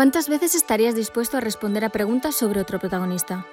¿Cuántas 0.00 0.30
veces 0.30 0.54
estarías 0.54 0.94
dispuesto 0.94 1.36
a 1.36 1.40
responder 1.40 1.84
a 1.84 1.90
preguntas 1.90 2.34
sobre 2.34 2.58
otro 2.58 2.78
protagonista? 2.78 3.44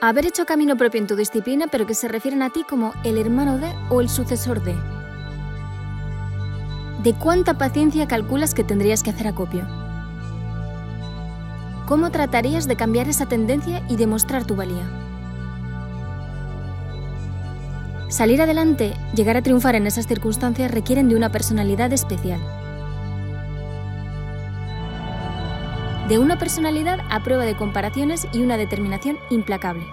Haber 0.00 0.24
hecho 0.24 0.46
camino 0.46 0.78
propio 0.78 1.02
en 1.02 1.06
tu 1.06 1.14
disciplina, 1.14 1.66
pero 1.70 1.86
que 1.86 1.92
se 1.92 2.08
refieren 2.08 2.40
a 2.40 2.48
ti 2.48 2.64
como 2.66 2.94
el 3.04 3.18
hermano 3.18 3.58
de 3.58 3.70
o 3.90 4.00
el 4.00 4.08
sucesor 4.08 4.62
de. 4.62 4.74
¿De 7.02 7.12
cuánta 7.18 7.58
paciencia 7.58 8.08
calculas 8.08 8.54
que 8.54 8.64
tendrías 8.64 9.02
que 9.02 9.10
hacer 9.10 9.26
acopio? 9.26 9.68
¿Cómo 11.86 12.10
tratarías 12.10 12.66
de 12.66 12.76
cambiar 12.76 13.10
esa 13.10 13.26
tendencia 13.26 13.82
y 13.90 13.96
demostrar 13.96 14.46
tu 14.46 14.56
valía? 14.56 14.88
Salir 18.08 18.40
adelante, 18.40 18.94
llegar 19.14 19.36
a 19.36 19.42
triunfar 19.42 19.74
en 19.74 19.86
esas 19.86 20.06
circunstancias 20.06 20.70
requieren 20.70 21.10
de 21.10 21.16
una 21.16 21.30
personalidad 21.30 21.92
especial. 21.92 22.40
De 26.08 26.18
una 26.18 26.38
personalidad 26.38 27.00
a 27.10 27.22
prueba 27.22 27.44
de 27.44 27.54
comparaciones 27.54 28.26
y 28.32 28.40
una 28.40 28.56
determinación 28.56 29.18
implacable. 29.28 29.86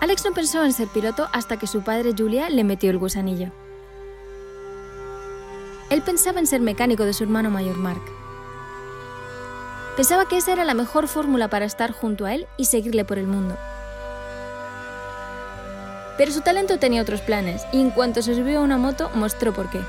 Alex 0.00 0.24
no 0.24 0.32
pensó 0.32 0.64
en 0.64 0.72
ser 0.72 0.88
piloto 0.88 1.28
hasta 1.34 1.58
que 1.58 1.66
su 1.66 1.82
padre 1.82 2.14
Julia 2.16 2.48
le 2.48 2.64
metió 2.64 2.90
el 2.90 2.96
gusanillo. 2.96 3.52
Él 5.90 6.00
pensaba 6.00 6.40
en 6.40 6.46
ser 6.46 6.62
mecánico 6.62 7.04
de 7.04 7.12
su 7.12 7.24
hermano 7.24 7.50
mayor 7.50 7.76
Mark. 7.76 8.02
Pensaba 9.96 10.26
que 10.26 10.38
esa 10.38 10.54
era 10.54 10.64
la 10.64 10.72
mejor 10.72 11.08
fórmula 11.08 11.48
para 11.48 11.66
estar 11.66 11.92
junto 11.92 12.24
a 12.24 12.34
él 12.34 12.46
y 12.56 12.64
seguirle 12.64 13.04
por 13.04 13.18
el 13.18 13.26
mundo. 13.26 13.54
Pero 16.16 16.30
su 16.30 16.40
talento 16.42 16.78
tenía 16.78 17.02
otros 17.02 17.20
planes 17.20 17.66
y 17.72 17.80
en 17.80 17.90
cuanto 17.90 18.22
se 18.22 18.34
subió 18.34 18.60
a 18.60 18.62
una 18.62 18.78
moto 18.78 19.10
mostró 19.14 19.52
por 19.52 19.70
qué. 19.70 19.80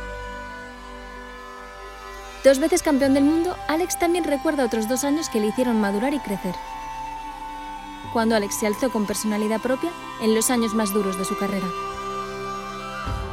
Dos 2.43 2.59
veces 2.59 2.83
campeón 2.83 3.13
del 3.13 3.23
mundo, 3.23 3.55
Alex 3.67 3.97
también 3.99 4.25
recuerda 4.25 4.65
otros 4.65 4.89
dos 4.89 5.03
años 5.03 5.29
que 5.29 5.39
le 5.39 5.47
hicieron 5.47 5.79
madurar 5.79 6.13
y 6.13 6.19
crecer. 6.19 6.55
Cuando 8.11 8.35
Alex 8.35 8.59
se 8.59 8.67
alzó 8.67 8.91
con 8.91 9.07
personalidad 9.07 9.61
propia 9.61 9.91
en 10.21 10.35
los 10.35 10.49
años 10.49 10.73
más 10.73 10.93
duros 10.93 11.17
de 11.17 11.25
su 11.25 11.37
carrera. 11.37 11.65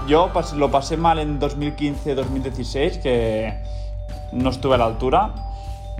Yo 0.06 0.30
lo 0.56 0.70
pasé 0.70 0.97
mal 0.97 1.19
en 1.19 1.41
2015-2016, 1.41 3.02
que 3.02 3.60
no 4.32 4.50
estuve 4.50 4.77
a 4.77 4.78
la 4.78 4.86
altura 4.86 5.49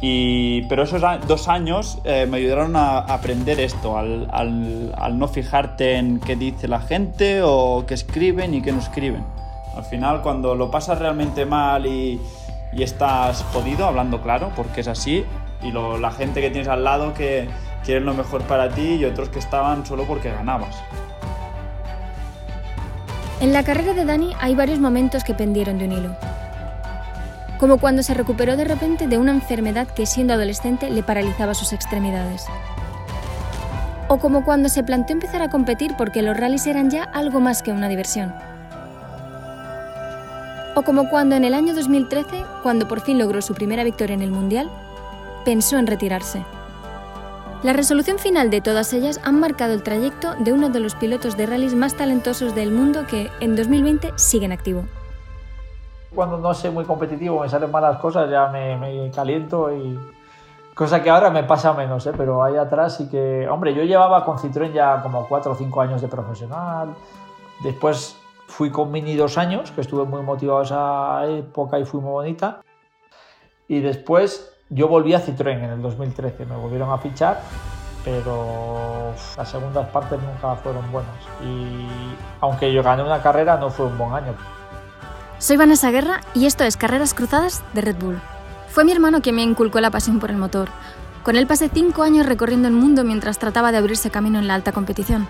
pero 0.00 0.84
esos 0.84 1.02
dos 1.26 1.48
años 1.48 1.98
eh, 2.04 2.26
me 2.28 2.38
ayudaron 2.38 2.74
a 2.74 2.98
aprender 2.98 3.60
esto, 3.60 3.98
al, 3.98 5.18
no 5.18 5.28
fijarte 5.28 5.96
en 5.96 6.20
qué 6.20 6.36
dice 6.36 6.68
la 6.68 6.80
gente 6.80 7.42
o 7.42 7.84
qué 7.86 7.94
escriben 7.94 8.54
y 8.54 8.62
qué 8.62 8.72
no 8.72 8.78
escriben. 8.78 9.24
Al 9.76 9.84
final, 9.84 10.22
cuando 10.22 10.54
lo 10.54 10.70
pasas 10.70 10.98
realmente 10.98 11.44
mal 11.44 11.86
y, 11.86 12.20
y 12.72 12.82
estás 12.82 13.44
jodido, 13.52 13.86
hablando 13.86 14.22
claro, 14.22 14.52
porque 14.56 14.80
es 14.80 14.88
así, 14.88 15.24
y 15.62 15.70
lo, 15.70 15.98
la 15.98 16.10
gente 16.10 16.40
que 16.40 16.50
tienes 16.50 16.68
al 16.68 16.82
lado 16.82 17.12
que 17.12 17.48
quieren 17.84 18.06
lo 18.06 18.14
mejor 18.14 18.42
para 18.42 18.70
ti 18.70 18.94
y 18.94 19.04
otros 19.04 19.28
que 19.28 19.38
estaban 19.38 19.84
solo 19.84 20.04
porque 20.04 20.30
ganabas. 20.30 20.76
En 23.40 23.52
la 23.52 23.64
carrera 23.64 23.92
de 23.92 24.04
Dani 24.04 24.32
hay 24.40 24.54
varios 24.54 24.78
momentos 24.78 25.24
que 25.24 25.34
pendieron 25.34 25.78
de 25.78 25.84
un 25.84 25.92
hilo 25.92 26.39
como 27.61 27.77
cuando 27.77 28.03
se 28.03 28.14
recuperó 28.14 28.56
de 28.56 28.64
repente 28.64 29.06
de 29.06 29.19
una 29.19 29.33
enfermedad 29.33 29.86
que 29.86 30.06
siendo 30.06 30.33
adolescente 30.33 30.89
le 30.89 31.03
paralizaba 31.03 31.53
sus 31.53 31.75
extremidades. 31.75 32.47
O 34.08 34.19
como 34.19 34.47
cuando 34.47 34.71
se 34.71 34.82
planteó 34.82 35.12
empezar 35.12 35.43
a 35.43 35.50
competir 35.50 35.94
porque 35.99 36.22
los 36.22 36.34
rallies 36.34 36.66
eran 36.66 36.88
ya 36.88 37.04
algo 37.04 37.38
más 37.38 37.62
que 37.62 37.70
una 37.70 37.88
diversión. 37.88 38.34
O 40.75 40.82
como 40.82 41.10
cuando 41.10 41.37
en 41.37 41.44
el 41.44 41.53
año 41.53 41.75
2013, 41.75 42.44
cuando 42.62 42.88
por 42.88 43.03
fin 43.03 43.19
logró 43.19 43.43
su 43.43 43.53
primera 43.53 43.84
victoria 43.84 44.15
en 44.15 44.22
el 44.22 44.31
Mundial, 44.31 44.70
pensó 45.44 45.76
en 45.76 45.87
retirarse. 45.87 46.43
La 47.62 47.75
resolución 47.75 48.19
final 48.19 48.49
de 48.49 48.62
todas 48.62 48.94
ellas 48.94 49.20
han 49.22 49.38
marcado 49.38 49.75
el 49.75 49.82
trayecto 49.82 50.34
de 50.38 50.54
uno 50.54 50.70
de 50.70 50.81
los 50.81 50.94
pilotos 50.94 51.37
de 51.37 51.44
rallies 51.44 51.75
más 51.75 51.94
talentosos 51.94 52.54
del 52.54 52.70
mundo 52.70 53.06
que 53.06 53.31
en 53.41 53.54
2020 53.54 54.12
sigue 54.16 54.47
en 54.47 54.53
activo. 54.53 54.87
Cuando 56.15 56.38
no 56.38 56.53
soy 56.54 56.71
muy 56.71 56.84
competitivo, 56.84 57.41
me 57.41 57.48
salen 57.48 57.71
malas 57.71 57.98
cosas, 57.98 58.31
ya 58.31 58.48
me, 58.48 59.10
caliento 59.15 59.72
y... 59.72 59.98
Cosa 60.75 61.03
que 61.03 61.10
ahora 61.10 61.31
me 61.31 61.44
pasa 61.44 61.72
menos, 61.75 62.06
¿eh? 62.06 62.12
pero 62.16 62.43
ahí 62.43 62.56
atrás 62.56 62.97
sí 62.97 63.09
que... 63.09 63.47
Hombre, 63.48 63.75
yo 63.75 63.82
llevaba 63.82 64.25
con 64.25 64.38
Citroën 64.38 64.72
ya 64.72 65.03
como 65.03 65.26
4 65.28 65.53
o 65.53 65.54
5 65.54 65.81
años 65.81 66.00
de 66.00 66.09
profesional. 66.09 66.94
Después 67.62 68.16
fui 68.47 68.70
con 68.70 68.91
Mini 68.91 69.15
dos 69.15 69.38
años, 69.38 69.70
que 69.70 69.81
estuve 69.82 70.04
muy 70.04 70.22
motivado 70.22 70.62
esa 70.62 71.26
época 71.26 71.78
y 71.78 71.84
fui 71.84 72.00
muy 72.00 72.12
bonita. 72.12 72.62
Y 73.69 73.81
después 73.81 74.56
yo 74.70 74.88
volví 74.88 75.15
a 75.15 75.20
Citroën 75.20 75.59
en 75.59 75.70
el 75.70 75.82
2013, 75.82 76.47
me 76.47 76.56
volvieron 76.56 76.91
a 76.91 76.99
fichar, 76.99 77.41
pero 78.04 79.12
las 79.37 79.49
segundas 79.49 79.88
partes 79.88 80.19
nunca 80.20 80.56
fueron 80.56 80.91
buenas. 80.91 81.15
Y 81.44 81.87
aunque 82.41 82.72
yo 82.72 82.82
gané 82.82 83.03
una 83.03 83.22
carrera, 83.22 83.56
no 83.56 83.70
fue 83.70 83.87
un 83.87 83.99
buen 83.99 84.12
año. 84.12 84.34
Soy 85.40 85.56
Vanessa 85.56 85.90
Guerra 85.90 86.20
y 86.34 86.44
esto 86.44 86.64
es 86.64 86.76
Carreras 86.76 87.14
Cruzadas 87.14 87.62
de 87.72 87.80
Red 87.80 87.96
Bull. 87.96 88.20
Fue 88.68 88.84
mi 88.84 88.92
hermano 88.92 89.22
quien 89.22 89.36
me 89.36 89.42
inculcó 89.42 89.80
la 89.80 89.90
pasión 89.90 90.20
por 90.20 90.30
el 90.30 90.36
motor. 90.36 90.68
Con 91.22 91.34
él 91.34 91.46
pasé 91.46 91.70
cinco 91.72 92.02
años 92.02 92.26
recorriendo 92.26 92.68
el 92.68 92.74
mundo 92.74 93.04
mientras 93.04 93.38
trataba 93.38 93.72
de 93.72 93.78
abrirse 93.78 94.10
camino 94.10 94.38
en 94.38 94.46
la 94.46 94.54
alta 94.54 94.72
competición. 94.72 95.26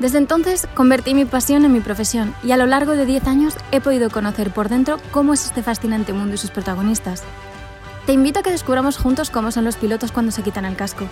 Desde 0.00 0.18
entonces 0.18 0.68
convertí 0.74 1.14
mi 1.14 1.24
pasión 1.24 1.64
en 1.64 1.72
mi 1.72 1.80
profesión 1.80 2.34
y 2.44 2.52
a 2.52 2.58
lo 2.58 2.66
largo 2.66 2.92
de 2.92 3.06
10 3.06 3.26
años 3.26 3.54
he 3.72 3.80
podido 3.80 4.10
conocer 4.10 4.50
por 4.50 4.68
dentro 4.68 4.98
cómo 5.12 5.32
es 5.32 5.46
este 5.46 5.62
fascinante 5.62 6.12
mundo 6.12 6.34
y 6.34 6.38
sus 6.38 6.50
protagonistas. 6.50 7.22
Te 8.04 8.12
invito 8.12 8.40
a 8.40 8.42
que 8.42 8.50
descubramos 8.50 8.98
juntos 8.98 9.30
cómo 9.30 9.50
son 9.50 9.64
los 9.64 9.76
pilotos 9.76 10.12
cuando 10.12 10.30
se 10.30 10.42
quitan 10.42 10.66
el 10.66 10.76
casco, 10.76 11.06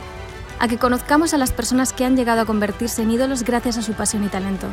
a 0.58 0.68
que 0.68 0.76
conozcamos 0.76 1.32
a 1.32 1.38
las 1.38 1.52
personas 1.52 1.94
que 1.94 2.04
han 2.04 2.16
llegado 2.16 2.42
a 2.42 2.46
convertirse 2.46 3.00
en 3.00 3.12
ídolos 3.12 3.44
gracias 3.44 3.78
a 3.78 3.82
su 3.82 3.94
pasión 3.94 4.24
y 4.24 4.28
talento, 4.28 4.66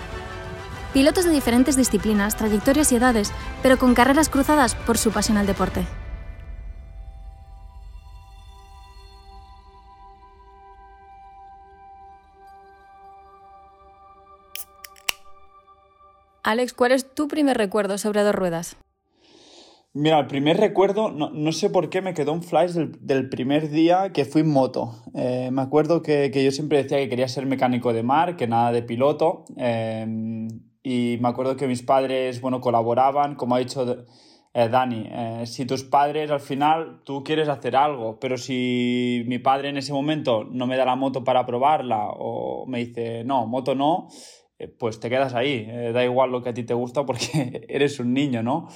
Pilotos 0.93 1.25
de 1.25 1.31
diferentes 1.31 1.75
disciplinas, 1.75 2.37
trayectorias 2.37 2.91
y 2.91 2.97
edades, 2.97 3.31
pero 3.63 3.79
con 3.79 3.95
carreras 3.95 4.29
cruzadas 4.29 4.75
por 4.75 4.99
su 4.99 5.11
pasión 5.11 5.37
al 5.37 5.47
deporte. 5.47 5.87
Alex, 16.43 16.73
¿cuál 16.73 16.91
es 16.91 17.11
tu 17.15 17.27
primer 17.27 17.57
recuerdo 17.57 17.97
sobre 17.97 18.21
dos 18.21 18.35
ruedas? 18.35 18.75
Mira, 19.93 20.19
el 20.19 20.27
primer 20.27 20.57
recuerdo, 20.57 21.09
no, 21.09 21.51
sé 21.53 21.71
por 21.71 21.89
qué 21.89 22.01
me 22.01 22.13
quedó 22.13 22.33
un 22.33 22.43
flash 22.43 22.73
del, 22.73 23.29
primer 23.29 23.69
día 23.69 24.11
que 24.11 24.25
fui 24.25 24.41
en 24.41 24.49
moto. 24.49 24.93
Eh, 25.15 25.49
me 25.51 25.61
acuerdo 25.63 26.03
que, 26.03 26.29
yo 26.31 26.51
siempre 26.51 26.83
decía 26.83 26.99
que 26.99 27.09
quería 27.09 27.27
ser 27.27 27.47
mecánico 27.47 27.93
de 27.93 28.03
mar, 28.03 28.35
que 28.35 28.47
nada 28.47 28.71
de 28.71 28.83
piloto. 28.83 29.45
Eh, 29.57 30.47
y 30.83 31.17
me 31.21 31.29
acuerdo 31.29 31.55
que 31.55 31.67
mis 31.67 31.81
padres, 31.81 32.41
bueno, 32.41 32.59
colaboraban, 32.59 33.35
como 33.35 33.55
ha 33.55 33.59
dicho 33.59 34.05
eh, 34.53 34.67
Dani, 34.69 35.07
eh, 35.09 35.43
si 35.45 35.65
tus 35.65 35.83
padres 35.83 36.29
al 36.29 36.41
final 36.41 37.01
tú 37.05 37.23
quieres 37.23 37.47
hacer 37.47 37.75
algo, 37.77 38.19
pero 38.19 38.37
si 38.37 39.23
mi 39.27 39.39
padre 39.39 39.69
en 39.69 39.77
ese 39.77 39.93
momento 39.93 40.43
no 40.43 40.67
me 40.67 40.75
da 40.75 40.85
la 40.85 40.97
moto 40.97 41.23
para 41.23 41.45
probarla 41.45 42.09
o 42.09 42.65
me 42.67 42.79
dice, 42.85 43.23
no, 43.23 43.47
moto 43.47 43.75
no, 43.75 44.09
eh, 44.59 44.67
pues 44.67 44.99
te 44.99 45.09
quedas 45.09 45.33
ahí, 45.33 45.65
da 45.93 46.03
igual 46.03 46.31
lo 46.31 46.43
que 46.43 46.49
a 46.49 46.53
ti 46.53 46.63
te 46.63 46.73
gusta 46.73 47.05
porque 47.05 47.65
eres 47.69 47.99
un 47.99 48.13
niño, 48.13 48.43
¿no? 48.43 48.67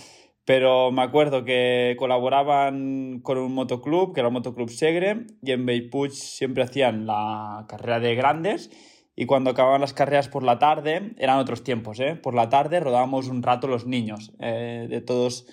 Pero 0.46 0.92
me 0.92 1.02
acuerdo 1.02 1.44
que 1.44 1.96
colaboraban 2.00 3.20
con 3.22 3.38
un 3.38 3.54
motoclub, 3.54 4.14
que 4.14 4.22
era 4.22 4.30
el 4.30 4.34
Motoclub 4.34 4.70
Segre, 4.70 5.26
y 5.44 5.52
en 5.52 5.66
Beipuig 5.66 6.12
siempre 6.12 6.64
hacían 6.64 7.06
la 7.06 7.66
carrera 7.68 8.00
de 8.00 8.16
grandes 8.16 8.72
y 9.20 9.26
cuando 9.26 9.50
acababan 9.50 9.82
las 9.82 9.94
carreras 9.94 10.30
por 10.30 10.44
la 10.44 10.60
tarde, 10.60 11.16
eran 11.18 11.40
otros 11.40 11.64
tiempos, 11.64 12.00
¿eh? 12.00 12.16
Por 12.16 12.36
la 12.36 12.50
tarde 12.50 12.80
rodábamos 12.80 13.28
un 13.30 13.42
rato 13.42 13.68
los 13.68 13.88
niños, 13.88 14.32
eh, 14.40 14.86
de 14.88 15.02
todos 15.02 15.48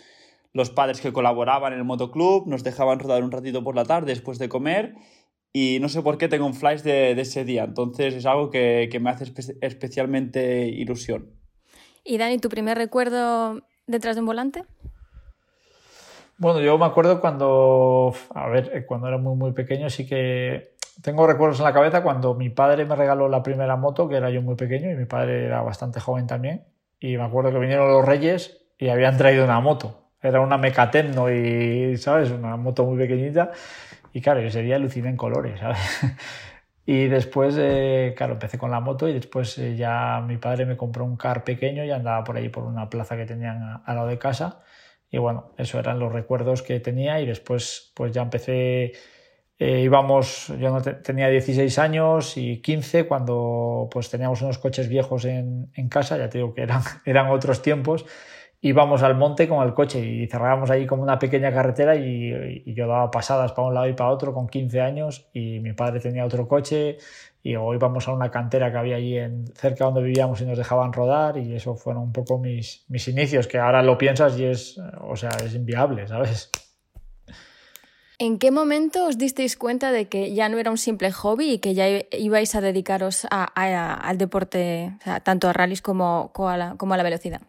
los 0.52 0.69
padres 0.69 1.00
que 1.00 1.14
colaboraban 1.14 1.72
en 1.72 1.78
el 1.78 1.84
motoclub, 1.87 2.46
nos 2.46 2.62
dejaban 2.62 2.99
rodar 3.00 3.25
un 3.25 3.32
ratito 3.32 3.64
por 3.64 3.75
la 3.75 3.87
tarde 3.87 4.12
después 4.12 4.38
de 4.38 4.50
comer 4.50 4.94
y 5.50 5.78
no 5.81 5.88
sé 5.88 6.02
por 6.02 6.19
qué 6.19 6.28
tengo 6.28 6.44
un 6.44 6.52
flash 6.52 6.82
de, 6.82 7.12
ese 7.12 7.46
día, 7.46 7.64
entonces 7.64 8.12
es 8.12 8.26
algo 8.26 8.50
que, 8.50 8.99
me 9.00 9.08
hace 9.08 9.32
especialmente 9.62 10.66
ilusión. 10.66 11.31
¿Y 12.05 12.19
Dani, 12.19 12.38
tu 12.38 12.50
primer 12.50 12.76
recuerdo 12.76 13.62
detrás 13.87 14.14
de 14.14 14.20
un 14.20 14.26
volante? 14.26 14.64
Bueno, 16.37 16.61
yo 16.61 16.76
me 16.76 16.84
acuerdo 16.84 17.20
cuando, 17.22 18.12
a 18.34 18.49
ver, 18.49 18.84
cuando 18.87 19.08
era 19.08 19.16
muy, 19.16 19.37
muy 19.37 19.52
pequeño 19.52 19.88
sí 19.88 20.06
que 20.06 20.74
tengo 21.02 21.26
recuerdos 21.26 21.58
en 21.58 21.64
la 21.64 21.73
cabeza 21.73 22.02
cuando 22.02 22.35
mi 22.35 22.50
padre 22.50 22.85
me 22.85 22.96
regaló 22.96 23.29
la 23.29 23.43
primera 23.43 23.76
moto, 23.76 24.08
que 24.08 24.17
era 24.17 24.31
yo 24.31 24.43
muy 24.43 24.55
pequeño 24.55 24.91
y 24.91 24.94
mi 24.94 25.05
padre 25.06 25.44
era 25.46 25.62
bastante 25.62 26.00
joven 26.00 26.26
también. 26.26 26.64
Y 27.00 27.17
me 27.17 27.25
acuerdo 27.25 27.52
que 27.52 27.58
vinieron 27.58 27.88
los 27.88 28.05
reyes 28.05 28.67
y 28.79 28.88
habían 28.88 29.17
traído 29.17 29.44
una 29.44 29.61
moto. 29.61 30.11
Era 30.23 30.41
una 30.41 30.56
Mecatemno 30.56 31.31
y, 31.31 31.96
¿sabes? 31.99 32.31
Una 32.31 32.56
moto 32.56 32.85
muy 32.85 32.96
pequeñita. 32.96 33.52
Y 34.12 34.20
claro, 34.20 34.41
ese 34.41 34.62
día 34.62 34.76
aluciné 34.76 35.11
en 35.11 35.17
colores, 35.17 35.61
¿sabes? 35.61 35.79
Y 36.87 37.06
después, 37.06 37.56
eh, 37.58 38.12
claro, 38.17 38.35
empecé 38.35 38.58
con 38.58 38.70
la 38.70 38.81
moto 38.81 39.08
y 39.08 39.14
después 39.14 39.56
eh, 39.58 39.75
ya 39.75 40.20
mi 40.26 40.37
padre 40.37 40.67
me 40.67 40.76
compró 40.76 41.05
un 41.05 41.17
car 41.17 41.43
pequeño 41.43 41.82
y 41.85 41.90
andaba 41.90 42.23
por 42.25 42.37
ahí 42.37 42.50
por 42.50 42.64
una 42.64 42.90
plaza 42.90 43.17
que 43.17 43.25
tenían 43.25 43.82
al 43.87 43.97
lado 43.97 44.08
de 44.08 44.19
casa. 44.19 44.62
Y 45.11 45.19
bueno, 45.19 45.52
eso 45.56 45.79
eran 45.79 45.99
los 45.99 46.12
recuerdos 46.12 46.62
que 46.62 46.81
tenía 46.81 47.20
y 47.20 47.26
después 47.26 47.93
pues 47.94 48.12
ya 48.12 48.23
empecé, 48.23 48.93
eh, 49.58 49.80
íbamos, 49.80 50.52
yo 50.58 50.80
tenía 51.02 51.28
16 51.28 51.78
años 51.78 52.36
y 52.36 52.60
15 52.60 53.06
cuando 53.06 53.88
pues 53.90 54.10
teníamos 54.10 54.42
unos 54.42 54.58
coches 54.58 54.88
viejos 54.88 55.24
en, 55.24 55.70
en 55.74 55.88
casa, 55.88 56.18
ya 56.18 56.28
te 56.28 56.38
digo 56.38 56.54
que 56.54 56.62
eran, 56.62 56.82
eran 57.04 57.28
otros 57.30 57.62
tiempos 57.62 58.04
íbamos 58.64 59.02
al 59.02 59.14
monte 59.14 59.46
con 59.46 59.62
el 59.66 59.74
coche 59.74 60.00
y 60.00 60.26
cerrábamos 60.26 60.70
ahí 60.70 60.86
como 60.86 61.02
una 61.02 61.18
pequeña 61.18 61.52
carretera 61.52 61.96
y, 61.96 62.64
yo 62.74 62.86
daba 62.86 63.10
pasadas 63.10 63.52
para 63.52 63.68
un 63.68 63.74
lado 63.74 63.88
y 63.88 63.92
para 63.92 64.08
otro 64.08 64.32
con 64.32 64.48
15 64.48 64.80
años 64.80 65.28
y 65.34 65.60
mi 65.60 65.74
padre 65.74 66.00
tenía 66.00 66.24
otro 66.24 66.48
coche 66.48 66.96
y 67.42 67.56
hoy 67.56 67.76
íbamos 67.76 68.08
a 68.08 68.12
una 68.14 68.30
cantera 68.30 68.72
que 68.72 68.78
había 68.78 68.96
allí 68.96 69.18
en, 69.18 69.46
cerca 69.54 69.84
donde 69.84 70.02
vivíamos 70.02 70.40
y 70.40 70.46
nos 70.46 70.56
dejaban 70.56 70.94
rodar 70.94 71.36
y 71.36 71.54
eso 71.54 71.76
fueron 71.76 72.04
un 72.04 72.12
poco 72.12 72.38
mis, 72.38 72.86
mis 72.88 73.06
inicios, 73.06 73.46
que 73.46 73.58
ahora 73.58 73.82
lo 73.82 73.98
piensas 73.98 74.38
y 74.38 74.46
es, 74.46 74.80
o 75.02 75.14
sea, 75.14 75.30
es 75.44 75.54
inviable, 75.54 76.08
¿sabes? 76.08 76.50
¿En 78.25 78.38
qué 78.38 78.50
momento 78.50 79.05
os 79.05 79.19
disteis 79.19 79.55
cuenta 79.55 79.93
de 79.93 80.09
que 80.09 80.32
ya 80.32 80.49
no 80.49 80.56
era 80.56 80.71
un 80.71 80.79
simple 80.79 81.12
hobby 81.12 81.50
y 81.53 81.59
que 81.59 81.75
ya 81.75 81.87
ibais 82.19 82.55
a 82.55 82.62
dedicaros 82.62 83.26
al 83.31 84.17
deporte, 84.17 84.97
tanto 85.25 85.47
a 85.47 85.53
rallies 85.53 85.82
como, 85.82 86.32
a 86.35 86.56
la 86.56 87.03
velocidad? 87.03 87.43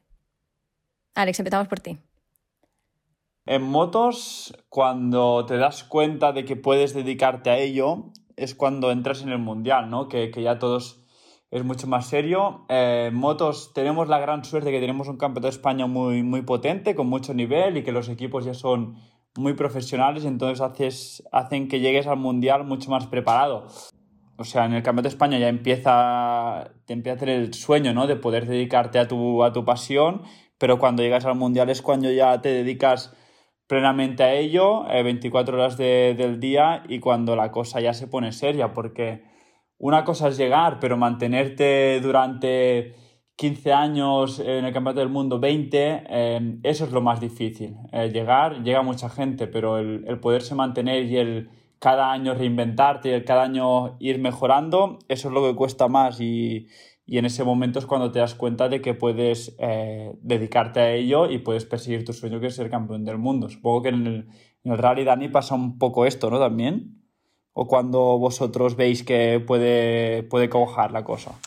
Alex, 1.14 1.40
empezamos 1.40 1.70
por 1.70 1.80
ti. 1.80 1.98
En 3.46 3.62
motos, 3.62 4.54
cuando 4.68 5.46
te 5.46 5.56
das 5.56 5.86
cuenta 5.86 6.34
de 6.34 6.44
que 6.44 6.58
puedes 6.58 6.94
dedicarte 6.94 7.52
a 7.52 7.58
ello, 7.58 8.12
es 8.36 8.54
cuando 8.54 8.92
entras 8.92 9.22
en 9.22 9.30
el 9.30 9.40
mundial, 9.40 9.90
¿no? 9.90 10.10
Que, 10.10 10.30
ya 10.36 10.60
todos 10.60 11.00
es 11.52 11.64
mucho 11.64 11.88
más 11.88 12.08
serio. 12.08 12.66
en 12.68 13.16
motos 13.16 13.72
tenemos 13.74 14.10
la 14.10 14.20
gran 14.20 14.44
suerte 14.44 14.72
de 14.72 14.76
que 14.76 14.82
tenemos 14.82 15.08
un 15.08 15.16
campeonato 15.16 15.48
de 15.48 15.56
España 15.56 15.88
muy 15.88 16.42
potente, 16.42 16.96
con 16.96 17.08
mucho 17.08 17.34
nivel 17.34 17.78
y 17.78 17.84
que 17.84 17.94
los 17.94 18.10
equipos 18.10 18.44
ya 18.44 18.54
son 18.54 18.98
muy 19.38 19.54
profesionales, 19.54 20.26
entonces 20.26 20.62
haces, 20.62 21.24
hacen 21.32 21.68
que 21.68 21.80
llegues 21.80 22.08
al 22.08 22.18
mundial 22.18 22.66
mucho 22.66 22.90
más 22.90 23.08
preparado. 23.08 23.68
O 24.38 24.44
sea, 24.44 24.66
en 24.66 24.74
el 24.74 24.84
campeonato 24.84 25.10
de 25.10 25.14
España 25.14 25.40
ya 25.40 25.48
empieza, 25.48 26.72
te 26.86 26.94
empieza 26.94 27.16
a 27.16 27.20
tener 27.20 27.40
el 27.40 27.54
sueño, 27.54 27.94
¿no? 27.94 28.06
De 28.06 28.16
poder 28.16 28.46
dedicarte 28.48 29.00
a 29.00 29.08
tu, 29.08 29.44
a 29.44 29.54
tu 29.54 29.64
pasión 29.64 30.24
pero 30.58 30.80
cuando 30.80 31.04
llegas 31.04 31.26
al 31.26 31.36
mundial 31.36 31.70
es 31.70 31.82
cuando 31.82 32.12
ya 32.12 32.42
te 32.42 32.50
dedicas 32.50 33.16
plenamente 33.68 34.24
a 34.24 34.34
ello, 34.34 34.84
24 34.84 35.56
eh, 35.56 35.60
horas 35.60 35.78
del 35.78 36.40
día 36.40 36.84
y 36.88 37.00
cuando 37.00 37.36
la 37.36 37.52
cosa 37.52 37.82
ya 37.82 37.94
se 37.94 38.08
pone 38.08 38.32
seria, 38.32 38.74
porque 38.74 39.24
una 39.78 40.06
cosa 40.06 40.30
es 40.30 40.38
llegar, 40.38 40.80
pero 40.80 40.98
mantenerte 40.98 42.00
durante 42.02 42.96
15 43.36 43.74
años 43.74 44.40
en 44.40 44.66
el 44.66 44.74
Campeonato 44.74 45.02
del 45.02 45.10
Mundo, 45.10 45.40
20, 45.40 46.04
eh, 46.08 46.60
eso 46.64 46.86
es 46.86 46.92
lo 46.92 47.02
más 47.02 47.20
difícil. 47.20 47.76
Eh, 47.92 48.10
llegar, 48.10 48.64
llega 48.64 48.82
mucha 48.82 49.10
gente, 49.10 49.48
pero 49.48 49.78
el, 49.78 50.06
el, 50.08 50.20
poderse 50.20 50.56
mantener 50.56 51.06
y 51.06 51.18
el 51.18 51.50
cada 51.80 52.12
año 52.12 52.34
reinventarte 52.34 53.10
y 53.10 53.12
el 53.12 53.26
cada 53.26 53.44
año 53.44 53.98
ir 54.00 54.20
mejorando, 54.20 55.00
eso 55.10 55.28
es 55.28 55.34
lo 55.34 55.44
que 55.44 55.56
cuesta 55.56 55.88
más 55.88 56.22
y, 56.22 56.68
y 57.08 57.20
en 57.20 57.26
ese 57.26 57.44
momento 57.44 57.78
es 57.78 57.86
cuando 57.86 58.12
te 58.12 58.20
das 58.20 58.34
cuenta 58.34 58.68
de 58.68 58.82
que 58.82 58.96
puedes 58.96 59.56
eh, 59.60 60.14
dedicarte 60.22 60.80
a 60.80 60.92
ello 60.94 61.30
y 61.30 61.38
puedes 61.38 61.66
perseguir 61.66 62.04
tu 62.04 62.14
sueño 62.14 62.40
que 62.40 62.48
es 62.48 62.56
ser 62.56 62.70
campeón 62.70 63.06
del 63.06 63.20
mundo. 63.20 63.48
Supongo 63.50 63.84
que 63.84 63.90
en 63.90 64.08
el, 64.08 64.28
en 64.64 64.72
el 64.72 64.78
Rally 64.78 65.04
Dani 65.04 65.30
pasa 65.30 65.54
un 65.54 65.78
poco 65.78 66.06
esto, 66.06 66.32
¿no? 66.32 66.40
También. 66.40 67.04
O 67.54 67.68
cuando 67.68 68.18
vosotros 68.18 68.76
veis 68.76 69.04
que 69.04 69.40
puede, 69.40 70.24
puede 70.24 70.50
cojar 70.50 70.92
la 70.92 71.04
cosa. 71.04 71.40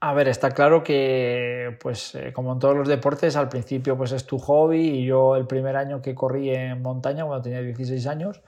A 0.00 0.14
ver, 0.14 0.28
está 0.28 0.52
claro 0.52 0.84
que, 0.84 1.76
pues, 1.80 2.14
eh, 2.14 2.32
como 2.32 2.52
en 2.52 2.60
todos 2.60 2.76
los 2.76 2.86
deportes, 2.86 3.34
al 3.34 3.48
principio 3.48 3.96
pues 3.96 4.12
es 4.12 4.26
tu 4.26 4.38
hobby 4.38 4.80
y 4.80 5.04
yo 5.06 5.34
el 5.34 5.48
primer 5.48 5.74
año 5.76 6.00
que 6.00 6.14
corrí 6.14 6.50
en 6.50 6.80
montaña, 6.82 7.24
cuando 7.24 7.42
tenía 7.42 7.60
16 7.62 8.06
años, 8.06 8.40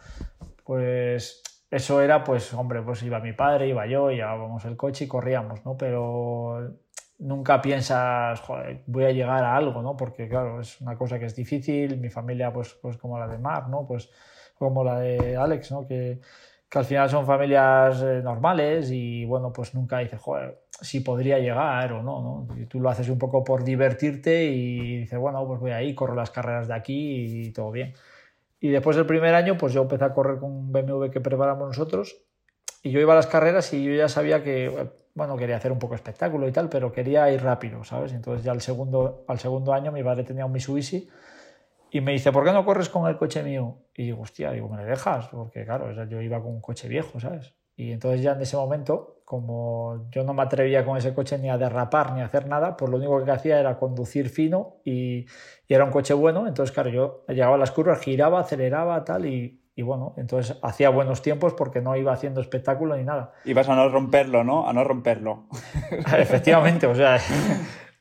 pues 0.64 1.42
eso 1.68 2.00
era, 2.02 2.22
pues, 2.22 2.54
hombre, 2.54 2.82
pues 2.82 3.02
iba 3.02 3.18
mi 3.18 3.32
padre, 3.32 3.66
iba 3.66 3.84
yo, 3.86 4.10
llevábamos 4.12 4.64
el 4.64 4.76
coche 4.76 5.06
y 5.06 5.08
corríamos, 5.08 5.64
¿no? 5.64 5.76
Pero 5.76 6.76
nunca 7.18 7.60
piensas, 7.60 8.40
joder, 8.42 8.84
voy 8.86 9.04
a 9.04 9.12
llegar 9.12 9.42
a 9.44 9.56
algo, 9.56 9.82
¿no? 9.82 9.96
Porque, 9.96 10.28
claro, 10.28 10.60
es 10.60 10.80
una 10.80 10.96
cosa 10.96 11.18
que 11.18 11.26
es 11.26 11.34
difícil, 11.34 11.98
mi 11.98 12.10
familia, 12.10 12.52
pues, 12.52 12.74
pues 12.80 12.96
como 12.96 13.18
la 13.18 13.26
de 13.26 13.38
Mar, 13.38 13.68
¿no? 13.68 13.86
Pues 13.88 14.08
como 14.54 14.84
la 14.84 15.00
de 15.00 15.36
Alex, 15.36 15.72
¿no? 15.72 15.86
Que, 15.88 16.20
que 16.70 16.78
al 16.78 16.84
final 16.84 17.10
son 17.10 17.26
familias 17.26 18.00
eh, 18.00 18.20
normales 18.22 18.92
y, 18.92 19.24
bueno, 19.24 19.52
pues 19.52 19.74
nunca 19.74 19.98
dices, 19.98 20.20
joder, 20.20 20.60
si 20.80 21.00
podría 21.00 21.40
llegar 21.40 21.92
o 21.92 22.02
no, 22.02 22.46
¿no? 22.46 22.66
Tú 22.68 22.78
lo 22.78 22.88
haces 22.88 23.08
un 23.08 23.18
poco 23.18 23.42
por 23.42 23.64
divertirte 23.64 24.44
y 24.44 24.98
dices, 24.98 25.18
bueno, 25.18 25.44
pues 25.48 25.58
voy 25.58 25.72
ahí, 25.72 25.96
corro 25.96 26.14
las 26.14 26.30
carreras 26.30 26.68
de 26.68 26.74
aquí 26.74 27.46
y 27.46 27.52
todo 27.52 27.72
bien. 27.72 27.92
Y 28.60 28.68
después 28.68 28.96
del 28.96 29.04
primer 29.04 29.34
año, 29.34 29.58
pues 29.58 29.72
yo 29.72 29.82
empecé 29.82 30.04
a 30.04 30.14
correr 30.14 30.38
con 30.38 30.52
un 30.52 30.72
BMW 30.72 31.10
que 31.10 31.20
preparamos 31.20 31.66
nosotros. 31.66 32.16
Y 32.84 32.92
yo 32.92 33.00
iba 33.00 33.14
a 33.14 33.16
las 33.16 33.26
carreras 33.26 33.72
y 33.74 33.82
yo 33.82 33.92
ya 33.92 34.08
sabía 34.08 34.44
que, 34.44 34.90
bueno, 35.14 35.36
quería 35.36 35.56
hacer 35.56 35.72
un 35.72 35.80
poco 35.80 35.96
espectáculo 35.96 36.46
y 36.46 36.52
tal, 36.52 36.68
pero 36.68 36.92
quería 36.92 37.30
ir 37.32 37.42
rápido, 37.42 37.82
¿sabes? 37.82 38.12
Entonces 38.12 38.44
ya 38.44 38.52
al 38.52 38.60
segundo, 38.60 39.24
al 39.26 39.40
segundo 39.40 39.72
año 39.72 39.90
mi 39.90 40.04
padre 40.04 40.22
tenía 40.22 40.46
un 40.46 40.52
Mitsubishi 40.52 41.08
y 41.90 42.00
me 42.00 42.12
dice, 42.12 42.32
¿por 42.32 42.44
qué 42.44 42.52
no 42.52 42.64
corres 42.64 42.88
con 42.88 43.08
el 43.08 43.16
coche 43.16 43.42
mío? 43.42 43.78
Y 43.94 44.04
digo, 44.04 44.22
hostia, 44.22 44.52
digo, 44.52 44.68
¿me 44.68 44.78
le 44.78 44.84
dejas? 44.84 45.28
Porque 45.28 45.64
claro, 45.64 45.90
yo 46.06 46.20
iba 46.20 46.40
con 46.40 46.52
un 46.52 46.60
coche 46.60 46.88
viejo, 46.88 47.18
¿sabes? 47.20 47.54
Y 47.80 47.92
entonces 47.92 48.20
ya 48.20 48.32
en 48.32 48.42
ese 48.42 48.58
momento, 48.58 49.22
como 49.24 50.10
yo 50.10 50.22
no 50.22 50.34
me 50.34 50.42
atrevía 50.42 50.84
con 50.84 50.98
ese 50.98 51.14
coche 51.14 51.38
ni 51.38 51.48
a 51.48 51.56
derrapar 51.56 52.12
ni 52.12 52.20
a 52.20 52.26
hacer 52.26 52.46
nada, 52.46 52.76
pues 52.76 52.90
lo 52.90 52.98
único 52.98 53.24
que 53.24 53.30
hacía 53.30 53.58
era 53.58 53.78
conducir 53.78 54.28
fino 54.28 54.76
y, 54.84 55.24
era 55.66 55.84
un 55.84 55.90
coche 55.90 56.12
bueno. 56.12 56.46
Entonces, 56.46 56.74
claro, 56.74 56.90
yo 56.90 57.24
llegaba 57.28 57.54
a 57.54 57.58
las 57.58 57.70
curvas, 57.70 58.00
giraba, 58.00 58.40
aceleraba, 58.40 59.02
tal, 59.04 59.24
y, 59.24 59.62
y 59.74 59.82
bueno, 59.82 60.14
entonces 60.18 60.58
hacía 60.62 60.90
buenos 60.90 61.22
tiempos 61.22 61.54
porque 61.54 61.80
no 61.80 61.96
iba 61.96 62.12
haciendo 62.12 62.42
espectáculo 62.42 62.96
ni 62.96 63.04
nada. 63.04 63.32
Ibas 63.46 63.68
a 63.68 63.76
no 63.76 63.88
romperlo, 63.88 64.44
¿no? 64.44 64.68
A 64.68 64.74
no 64.74 64.84
romperlo. 64.84 65.46
Efectivamente, 66.18 66.86
o 66.86 66.94
sea, 66.94 67.18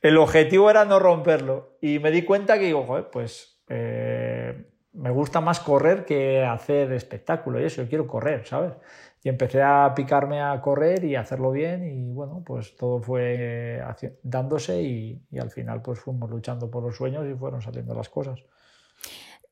el 0.02 0.18
objetivo 0.18 0.68
era 0.68 0.84
no 0.84 0.98
romperlo. 0.98 1.78
Y 1.80 2.00
me 2.00 2.10
di 2.10 2.22
cuenta 2.22 2.58
que 2.58 2.66
digo, 2.66 2.84
joder, 2.84 3.08
pues 3.10 3.49
eh, 3.70 4.66
me 4.92 5.10
gusta 5.10 5.40
más 5.40 5.60
correr 5.60 6.04
que 6.04 6.44
hacer 6.44 6.92
espectáculo 6.92 7.60
y 7.60 7.64
eso, 7.64 7.82
yo 7.82 7.88
quiero 7.88 8.06
correr, 8.06 8.46
¿sabes? 8.46 8.74
y 9.22 9.28
empecé 9.28 9.62
a 9.62 9.92
picarme 9.94 10.40
a 10.40 10.60
correr 10.60 11.04
y 11.04 11.14
a 11.14 11.20
hacerlo 11.20 11.50
bien 11.50 11.84
y 11.84 12.12
bueno, 12.12 12.42
pues 12.44 12.76
todo 12.76 13.02
fue 13.02 13.82
dándose 14.22 14.82
y, 14.82 15.22
al 15.38 15.50
final 15.50 15.82
pues 15.82 16.00
fuimos 16.00 16.30
luchando 16.30 16.70
por 16.70 16.82
los 16.82 16.96
sueños 16.96 17.26
y 17.26 17.34
fueron 17.34 17.60
saliendo 17.60 17.94
las 17.94 18.08
cosas. 18.08 18.40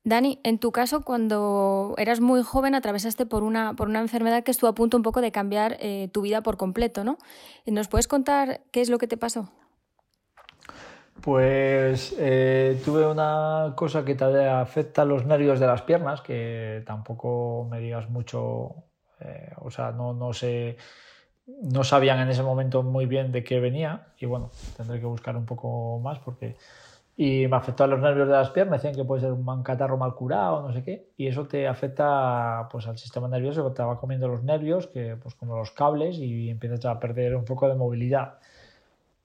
Dani, 0.04 0.40
en 0.42 0.58
tu 0.58 0.72
caso, 0.72 1.02
cuando 1.02 1.94
eras 1.98 2.20
muy 2.20 2.42
joven, 2.42 2.74
atravesaste 2.74 3.26
por 3.26 3.42
una, 3.42 3.74
por 3.74 3.88
una 3.88 4.00
enfermedad 4.00 4.42
que 4.42 4.52
estuvo 4.52 4.70
a 4.70 4.74
punto 4.74 4.96
un 4.96 5.02
poco 5.02 5.20
de 5.20 5.32
cambiar 5.32 5.76
eh, 5.80 6.08
tu 6.12 6.22
vida 6.22 6.40
por 6.40 6.56
completo, 6.56 7.04
¿no? 7.04 7.18
¿Nos 7.66 7.88
puedes 7.88 8.08
contar 8.08 8.62
qué 8.70 8.80
es 8.80 8.88
lo 8.88 8.96
que 8.96 9.06
te 9.06 9.18
pasó? 9.18 9.50
Pues 11.20 12.14
eh, 12.18 12.80
tuve 12.84 13.06
una 13.06 13.74
cosa 13.76 14.04
que 14.04 14.14
te 14.14 14.46
afecta 14.48 15.04
los 15.04 15.26
nervios 15.26 15.60
de 15.60 15.66
las 15.66 15.82
piernas, 15.82 16.20
que 16.20 16.82
tampoco 16.86 17.66
me 17.70 17.80
digas 17.80 18.08
mucho 18.08 18.88
eh, 19.20 19.50
o 19.56 19.70
sea, 19.70 19.92
no, 19.92 20.12
no, 20.12 20.32
sé, 20.32 20.76
no 21.46 21.82
sabían 21.84 22.20
en 22.20 22.28
ese 22.28 22.42
momento 22.42 22.82
muy 22.82 23.06
bien 23.06 23.32
de 23.32 23.42
qué 23.42 23.60
venía 23.60 24.08
y 24.18 24.26
bueno, 24.26 24.50
tendré 24.76 25.00
que 25.00 25.06
buscar 25.06 25.36
un 25.36 25.46
poco 25.46 26.00
más 26.00 26.18
porque... 26.18 26.56
Y 27.20 27.48
me 27.48 27.56
afectó 27.56 27.82
a 27.82 27.88
los 27.88 27.98
nervios 27.98 28.28
de 28.28 28.34
las 28.34 28.50
piernas, 28.50 28.80
decían 28.80 28.94
que 28.94 29.04
puede 29.04 29.22
ser 29.22 29.32
un 29.32 29.62
catarro 29.64 29.96
mal 29.96 30.14
curado, 30.14 30.62
no 30.62 30.72
sé 30.72 30.84
qué, 30.84 31.10
y 31.16 31.26
eso 31.26 31.48
te 31.48 31.66
afecta 31.66 32.68
pues, 32.70 32.86
al 32.86 32.96
sistema 32.96 33.26
nervioso, 33.26 33.72
te 33.72 33.82
va 33.82 33.98
comiendo 33.98 34.28
los 34.28 34.44
nervios, 34.44 34.86
que 34.86 35.16
pues 35.16 35.34
como 35.34 35.56
los 35.56 35.72
cables, 35.72 36.18
y 36.18 36.48
empiezas 36.48 36.84
a 36.84 37.00
perder 37.00 37.34
un 37.34 37.44
poco 37.44 37.66
de 37.68 37.74
movilidad. 37.74 38.38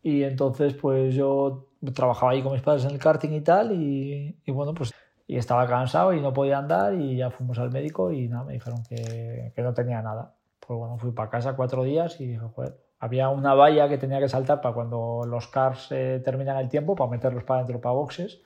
Y 0.03 0.23
entonces 0.23 0.75
pues 0.75 1.15
yo 1.15 1.69
trabajaba 1.95 2.33
ahí 2.33 2.43
con 2.43 2.53
mis 2.53 2.61
padres 2.61 2.85
en 2.85 2.91
el 2.91 2.99
karting 2.99 3.31
y 3.31 3.41
tal, 3.41 3.71
y, 3.71 4.35
bueno, 4.47 4.73
pues 4.73 4.93
y 5.25 5.37
estaba 5.37 5.65
cansado 5.67 6.13
y 6.13 6.21
no 6.21 6.33
podía 6.33 6.59
andar 6.59 6.93
y 6.93 7.15
ya 7.17 7.31
fuimos 7.31 7.57
al 7.57 7.71
médico 7.71 8.11
y 8.11 8.27
nada, 8.27 8.43
me 8.43 8.53
dijeron 8.53 8.83
que, 8.83 9.53
que 9.55 9.61
no 9.61 9.73
tenía 9.73 10.01
nada. 10.01 10.35
Pues 10.59 10.77
bueno, 10.77 10.97
fui 10.97 11.11
para 11.11 11.29
casa 11.29 11.55
cuatro 11.55 11.83
días 11.83 12.19
y 12.19 12.27
dije, 12.27 12.45
joder, 12.53 12.77
había 13.03 13.27
una 13.27 13.53
valla 13.53 13.89
que 13.89 13.97
tenía 13.97 14.19
que 14.21 14.29
saltar 14.29 14.61
para 14.61 14.73
cuando 14.73 15.23
los 15.27 15.47
cars 15.47 15.91
eh, 15.91 16.21
terminan 16.23 16.55
el 16.57 16.69
tiempo, 16.69 16.95
para 16.95 17.11
meterlos 17.11 17.43
para 17.43 17.59
adentro, 17.59 17.81
para 17.81 17.93
boxes. 17.93 18.41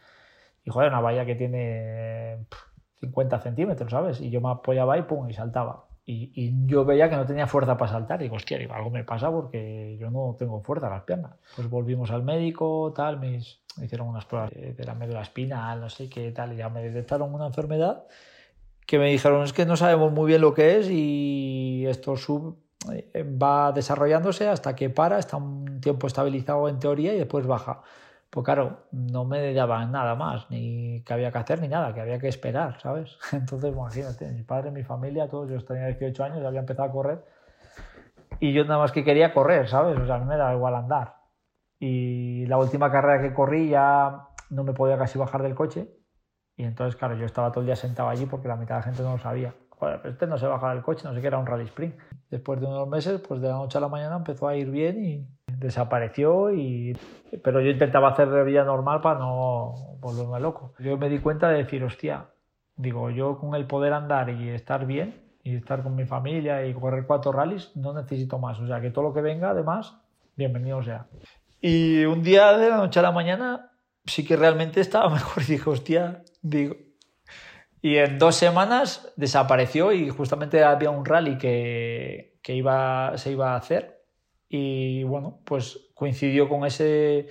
Y 0.65 0.71
joder, 0.71 0.89
una 0.89 0.99
valla 0.99 1.25
que 1.27 1.35
tiene 1.35 2.47
50 2.99 3.39
centímetros, 3.39 3.91
¿sabes? 3.91 4.19
Y 4.19 4.31
yo 4.31 4.41
me 4.41 4.49
apoyaba 4.49 4.97
y 4.97 5.03
pum, 5.03 5.29
y 5.29 5.33
saltaba. 5.33 5.86
Y, 6.07 6.31
y, 6.33 6.65
yo 6.65 6.85
veía 6.85 7.09
que 7.09 7.17
no 7.17 7.25
tenía 7.25 7.45
fuerza 7.45 7.77
para 7.77 7.91
saltar. 7.91 8.21
Y 8.21 8.23
digo, 8.23 8.37
hostia, 8.37 8.57
algo 8.71 8.89
me 8.89 9.03
pasa 9.03 9.29
porque 9.29 9.97
yo 9.99 10.09
no 10.09 10.35
tengo 10.39 10.61
fuerza 10.61 10.87
en 10.87 10.93
las 10.93 11.03
piernas. 11.03 11.33
Pues 11.55 11.69
volvimos 11.69 12.09
al 12.09 12.23
médico, 12.23 12.93
tal, 12.95 13.19
me 13.19 13.41
hicieron 13.83 14.07
unas 14.07 14.25
pruebas 14.25 14.51
de 14.51 14.83
la 14.85 14.95
médula 14.95 15.21
espinal, 15.21 15.81
no 15.81 15.89
sé 15.89 16.09
qué 16.09 16.31
tal, 16.31 16.53
y 16.53 16.55
ya 16.55 16.69
me 16.69 16.81
detectaron 16.81 17.33
una 17.33 17.47
enfermedad 17.47 18.05
que 18.87 18.97
me 18.97 19.11
dijeron 19.11 19.43
es 19.43 19.53
que 19.53 19.65
no 19.65 19.75
sabemos 19.75 20.13
muy 20.13 20.27
bien 20.27 20.41
lo 20.41 20.53
que 20.53 20.79
es 20.79 20.89
y 20.89 21.85
esto 21.87 22.15
sub, 22.15 22.57
eh, 22.91 23.23
va 23.23 23.73
desarrollándose 23.73 24.47
hasta 24.47 24.75
que 24.75 24.89
para, 24.89 25.19
está 25.19 25.35
un 25.35 25.81
tiempo 25.81 26.07
estabilizado 26.07 26.69
en 26.69 26.79
teoría 26.79 27.13
y 27.13 27.17
después 27.19 27.45
baja. 27.45 27.81
Pues 28.29 28.45
claro, 28.45 28.85
no 28.91 29.25
me 29.25 29.53
daban 29.53 29.91
nada 29.91 30.15
más, 30.15 30.49
ni 30.49 30.76
que 31.03 31.13
había 31.13 31.31
que 31.31 31.37
hacer 31.37 31.61
ni 31.61 31.67
nada, 31.67 31.93
que 31.93 32.01
había 32.01 32.19
que 32.19 32.27
esperar, 32.27 32.79
¿sabes? 32.81 33.17
Entonces, 33.31 33.73
imagínate, 33.73 34.31
mi 34.31 34.43
padre, 34.43 34.71
mi 34.71 34.83
familia, 34.83 35.27
todos, 35.27 35.49
yo 35.49 35.63
tenía 35.65 35.87
18 35.87 36.23
años, 36.23 36.45
había 36.45 36.61
empezado 36.61 36.89
a 36.89 36.91
correr 36.91 37.23
y 38.39 38.53
yo 38.53 38.63
nada 38.65 38.79
más 38.79 38.91
que 38.91 39.03
quería 39.03 39.33
correr, 39.33 39.67
¿sabes? 39.67 39.97
O 39.99 40.05
sea, 40.05 40.15
a 40.15 40.19
mí 40.19 40.25
me 40.25 40.37
da 40.37 40.53
igual 40.53 40.75
andar. 40.75 41.15
Y 41.79 42.45
la 42.47 42.57
última 42.57 42.91
carrera 42.91 43.21
que 43.21 43.33
corrí 43.33 43.69
ya 43.69 44.27
no 44.49 44.63
me 44.63 44.73
podía 44.73 44.97
casi 44.97 45.17
bajar 45.17 45.43
del 45.43 45.55
coche 45.55 45.87
y 46.57 46.63
entonces, 46.63 46.95
claro, 46.95 47.15
yo 47.15 47.25
estaba 47.25 47.51
todo 47.51 47.61
el 47.61 47.67
día 47.67 47.75
sentado 47.75 48.09
allí 48.09 48.25
porque 48.25 48.47
la 48.47 48.55
mitad 48.55 48.75
de 48.75 48.79
la 48.79 48.83
gente 48.83 49.03
no 49.03 49.11
lo 49.11 49.19
sabía. 49.19 49.53
Joder, 49.69 50.01
pero 50.01 50.11
este 50.11 50.25
no 50.25 50.39
se 50.39 50.47
baja 50.47 50.73
del 50.73 50.81
coche, 50.81 51.07
no 51.07 51.13
sé 51.13 51.21
qué 51.21 51.27
era 51.27 51.37
un 51.37 51.45
rally 51.45 51.65
sprint. 51.65 51.95
Después 52.31 52.59
de 52.59 52.65
unos 52.65 52.87
meses, 52.87 53.21
pues 53.21 53.39
de 53.41 53.47
la 53.47 53.53
noche 53.53 53.77
a 53.77 53.81
la 53.81 53.87
mañana 53.87 54.15
empezó 54.15 54.47
a 54.47 54.55
ir 54.55 54.71
bien 54.71 55.03
y 55.03 55.27
desapareció. 55.57 56.51
Y... 56.53 56.97
Pero 57.43 57.61
yo 57.61 57.69
intentaba 57.69 58.09
hacer 58.09 58.29
de 58.29 58.43
vida 58.43 58.63
normal 58.63 59.01
para 59.01 59.19
no 59.19 59.97
volverme 59.99 60.39
loco. 60.39 60.73
Yo 60.79 60.97
me 60.97 61.09
di 61.09 61.19
cuenta 61.19 61.49
de 61.49 61.57
decir, 61.57 61.83
hostia, 61.83 62.27
digo, 62.75 63.09
yo 63.09 63.37
con 63.37 63.55
el 63.55 63.65
poder 63.65 63.93
andar 63.93 64.29
y 64.29 64.49
estar 64.49 64.85
bien 64.85 65.21
y 65.43 65.55
estar 65.55 65.83
con 65.83 65.95
mi 65.95 66.05
familia 66.05 66.65
y 66.65 66.73
correr 66.73 67.05
cuatro 67.05 67.31
rallies, 67.31 67.75
no 67.75 67.93
necesito 67.93 68.37
más. 68.39 68.59
O 68.59 68.67
sea, 68.67 68.81
que 68.81 68.91
todo 68.91 69.05
lo 69.05 69.13
que 69.13 69.21
venga, 69.21 69.51
además, 69.51 69.97
bienvenido 70.35 70.83
sea. 70.83 71.07
Y 71.61 72.05
un 72.05 72.21
día 72.21 72.53
de 72.57 72.69
la 72.69 72.77
noche 72.77 72.99
a 72.99 73.03
la 73.03 73.11
mañana 73.11 73.71
sí 74.05 74.25
que 74.25 74.35
realmente 74.35 74.81
estaba 74.81 75.09
mejor. 75.13 75.43
Y 75.43 75.53
dije, 75.53 75.69
hostia, 75.69 76.23
digo. 76.41 76.75
Y 77.81 77.97
en 77.97 78.17
dos 78.17 78.35
semanas 78.35 79.13
desapareció 79.15 79.91
y 79.91 80.09
justamente 80.09 80.63
había 80.63 80.89
un 80.89 81.05
rally 81.05 81.37
que, 81.37 82.37
que 82.41 82.55
iba, 82.55 83.17
se 83.17 83.31
iba 83.31 83.53
a 83.53 83.57
hacer. 83.57 83.96
Y 84.49 85.03
bueno, 85.03 85.39
pues 85.43 85.89
coincidió 85.93 86.47
con 86.47 86.65
ese 86.65 87.27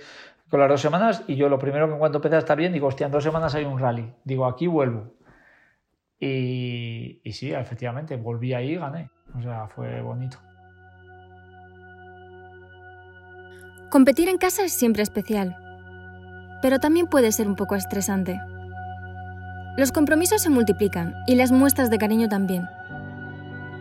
con 0.49 0.59
las 0.59 0.69
dos 0.69 0.81
semanas 0.81 1.23
y 1.27 1.35
yo 1.35 1.49
lo 1.49 1.59
primero 1.59 1.87
que 1.87 1.93
en 1.93 1.99
cuanto 1.99 2.19
empecé 2.19 2.35
a 2.35 2.39
estar 2.39 2.57
bien 2.57 2.71
digo, 2.71 2.87
hostia, 2.87 3.07
en 3.07 3.11
dos 3.11 3.23
semanas 3.23 3.53
hay 3.55 3.65
un 3.65 3.79
rally. 3.79 4.13
Digo, 4.23 4.45
aquí 4.45 4.67
vuelvo. 4.67 5.13
Y, 6.19 7.21
y 7.23 7.31
sí, 7.33 7.51
efectivamente, 7.51 8.15
volví 8.15 8.53
ahí 8.53 8.71
y 8.71 8.77
gané. 8.77 9.09
O 9.37 9.41
sea, 9.41 9.67
fue 9.67 10.01
bonito. 10.01 10.37
Competir 13.89 14.27
en 14.29 14.37
casa 14.37 14.65
es 14.65 14.73
siempre 14.73 15.03
especial, 15.03 15.55
pero 16.61 16.79
también 16.79 17.07
puede 17.07 17.31
ser 17.31 17.47
un 17.47 17.55
poco 17.55 17.75
estresante. 17.75 18.39
Los 19.77 19.91
compromisos 19.91 20.41
se 20.41 20.49
multiplican 20.49 21.13
y 21.27 21.35
las 21.35 21.51
muestras 21.51 21.89
de 21.89 21.97
cariño 21.97 22.27
también, 22.27 22.67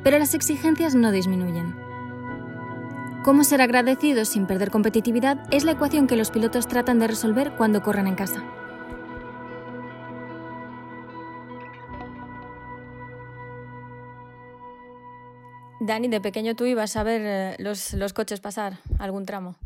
pero 0.04 0.18
las 0.18 0.34
exigencias 0.34 0.94
no 0.94 1.10
disminuyen. 1.10 1.85
Cómo 3.26 3.42
ser 3.42 3.60
agradecidos 3.60 4.28
sin 4.28 4.46
perder 4.46 4.70
competitividad 4.70 5.52
es 5.52 5.64
la 5.64 5.72
ecuación 5.72 6.06
que 6.06 6.14
los 6.14 6.30
pilotos 6.30 6.68
tratan 6.68 7.00
de 7.00 7.08
resolver 7.08 7.56
cuando 7.56 7.82
corren 7.82 8.06
en 8.06 8.14
casa. 8.14 8.44
Dani, 15.80 16.06
de 16.06 16.20
pequeño 16.20 16.54
tú 16.54 16.66
ibas 16.66 16.96
a 16.96 17.02
ver 17.02 17.22
eh, 17.24 17.56
los, 17.58 17.94
los 17.94 18.12
coches 18.12 18.38
pasar 18.40 18.74
algún 19.00 19.26
tramo. 19.26 19.56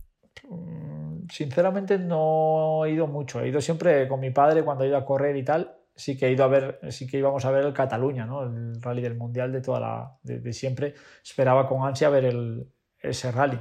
Mm, 0.48 1.28
sinceramente 1.30 1.98
no 1.98 2.86
he 2.86 2.92
ido 2.92 3.06
mucho. 3.08 3.42
He 3.42 3.48
ido 3.48 3.60
siempre 3.60 4.08
con 4.08 4.20
mi 4.20 4.30
padre 4.30 4.64
cuando 4.64 4.84
he 4.84 4.88
ido 4.88 4.96
a 4.96 5.04
correr 5.04 5.36
y 5.36 5.44
tal. 5.44 5.76
Sí 5.94 6.16
que 6.16 6.28
he 6.28 6.32
ido 6.32 6.44
a 6.44 6.48
ver, 6.48 6.78
sí 6.88 7.06
que 7.06 7.18
íbamos 7.18 7.44
a 7.44 7.50
ver 7.50 7.66
el 7.66 7.74
Cataluña, 7.74 8.24
¿no? 8.24 8.42
El 8.42 8.80
rally 8.80 9.02
del 9.02 9.18
mundial 9.18 9.52
de 9.52 9.60
toda 9.60 9.80
la, 9.80 10.18
de, 10.22 10.50
siempre. 10.54 10.94
Esperaba 11.22 11.68
con 11.68 11.86
ansia 11.86 12.08
ver 12.08 12.24
el, 12.24 12.66
ese 13.02 13.32
rally. 13.32 13.58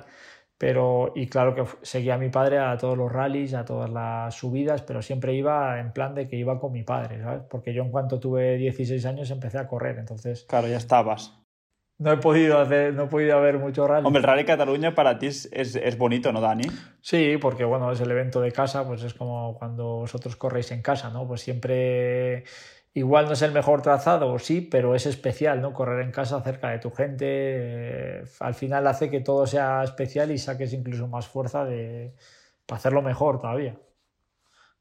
Pero, 0.58 1.13
y 1.15 1.27
claro 1.27 1.55
que 1.55 1.63
seguía 1.84 2.15
a 2.15 2.17
mi 2.17 2.29
padre 2.29 2.60
a 2.60 2.77
todos 2.77 2.98
los 2.98 3.12
rallies, 3.12 3.53
a 3.53 3.63
todas 3.63 3.89
las 3.89 4.36
subidas, 4.36 4.81
pero 4.81 5.01
siempre 5.01 5.34
iba 5.34 5.79
en 5.79 5.93
plan 5.93 6.13
de 6.13 6.27
que 6.27 6.36
iba 6.36 6.60
con 6.60 6.74
mi 6.74 6.84
padre, 6.84 7.22
¿sabes? 7.22 7.43
Porque 7.50 7.74
yo 7.74 7.84
en 7.84 7.91
cuanto 7.91 8.19
tuve 8.19 8.58
16 8.58 9.05
años 9.05 9.31
empecé 9.31 9.58
a 9.58 9.67
correr, 9.67 9.98
entonces... 10.00 10.46
Claro, 10.50 10.67
ya 10.67 10.75
estabas 10.75 11.39
no 12.00 12.13
he 12.13 12.17
podido 12.17 12.60
hacer, 12.60 12.93
no 12.93 13.03
he 13.03 13.08
podido 13.08 13.39
ver 13.41 13.60
mucho 13.60 13.86
rally. 13.86 14.08
Hombre, 14.08 14.22
el 14.22 14.27
Rally 14.27 14.46
Cataluña 14.46 14.96
para 14.96 15.19
ti 15.19 15.27
es, 15.27 15.50
es, 15.51 15.98
bonito, 15.98 16.31
¿no, 16.31 16.39
Dani? 16.39 16.63
Sí, 17.01 17.38
porque 17.39 17.65
bueno, 17.65 17.91
es 17.91 18.00
el 18.00 18.10
evento 18.10 18.39
de 18.39 18.53
casa, 18.53 18.88
pues 18.88 19.03
es 19.03 19.13
como 19.13 19.55
cuando 19.60 19.98
vosotros 19.98 20.38
corréis 20.38 20.72
en 20.72 20.81
casa, 20.81 21.10
¿no? 21.10 21.27
Pues 21.27 21.41
siempre 21.41 22.46
igual 22.93 23.25
no 23.25 23.34
es 23.34 23.41
el 23.41 23.51
mejor 23.51 23.81
trazado, 23.81 24.38
sí, 24.39 24.62
pero 24.62 24.96
es 24.96 25.05
especial, 25.05 25.62
¿no? 25.62 25.74
Correr 25.74 26.03
en 26.03 26.12
casa 26.12 26.41
cerca 26.41 26.69
de 26.69 26.79
tu 26.79 26.91
gente, 26.91 27.25
eh, 27.27 28.24
al 28.39 28.53
final 28.53 28.88
hace 28.88 29.10
que 29.10 29.22
todo 29.22 29.48
sea 29.48 29.84
especial 29.84 30.31
y 30.31 30.38
saques 30.38 30.74
incluso 30.74 31.08
más 31.08 31.27
fuerza 31.27 31.65
de, 31.65 32.15
para 32.65 32.77
hacerlo 32.77 33.01
mejor 33.01 33.39
todavía 33.39 33.75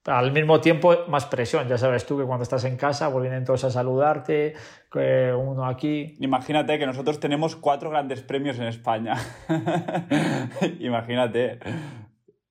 al 0.08 0.32
mismo 0.32 0.60
tiempo 0.60 0.94
más 1.08 1.26
presión. 1.26 1.68
Ya 1.68 1.78
sabes 1.78 2.06
tú 2.06 2.18
que 2.18 2.24
cuando 2.24 2.42
estás 2.42 2.64
en 2.64 2.76
casa 2.76 3.10
pues 3.12 3.22
vienen 3.22 3.44
todos 3.44 3.64
a 3.64 3.70
saludarte, 3.70 4.54
uno 4.94 5.66
aquí. 5.66 6.16
Imagínate 6.20 6.78
que 6.78 6.86
nosotros 6.86 7.20
tenemos 7.20 7.56
cuatro 7.56 7.90
grandes 7.90 8.22
premios 8.22 8.58
en 8.58 8.64
España. 8.64 9.16
Imagínate 10.80 11.58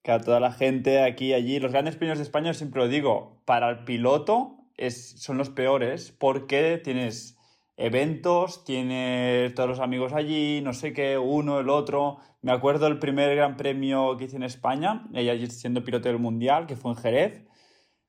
que 0.03 0.11
a 0.11 0.19
toda 0.19 0.39
la 0.39 0.51
gente 0.51 1.01
aquí 1.01 1.33
allí. 1.33 1.59
Los 1.59 1.71
grandes 1.71 1.95
premios 1.95 2.19
de 2.19 2.23
España, 2.23 2.53
siempre 2.53 2.81
lo 2.81 2.87
digo, 2.87 3.41
para 3.45 3.69
el 3.69 3.83
piloto 3.83 4.53
es, 4.77 5.21
son 5.21 5.37
los 5.37 5.49
peores 5.49 6.11
porque 6.11 6.79
tienes 6.83 7.37
eventos, 7.75 8.63
tienes 8.63 9.53
todos 9.53 9.69
los 9.69 9.79
amigos 9.79 10.13
allí, 10.13 10.61
no 10.61 10.73
sé 10.73 10.93
qué, 10.93 11.17
uno, 11.17 11.59
el 11.59 11.69
otro. 11.69 12.19
Me 12.41 12.51
acuerdo 12.51 12.87
el 12.87 12.99
primer 12.99 13.35
gran 13.35 13.57
premio 13.57 14.15
que 14.17 14.25
hice 14.25 14.37
en 14.37 14.43
España, 14.43 15.07
ella 15.13 15.33
siendo 15.49 15.83
piloto 15.83 16.09
del 16.09 16.19
mundial, 16.19 16.65
que 16.67 16.75
fue 16.75 16.91
en 16.91 16.97
Jerez 16.97 17.47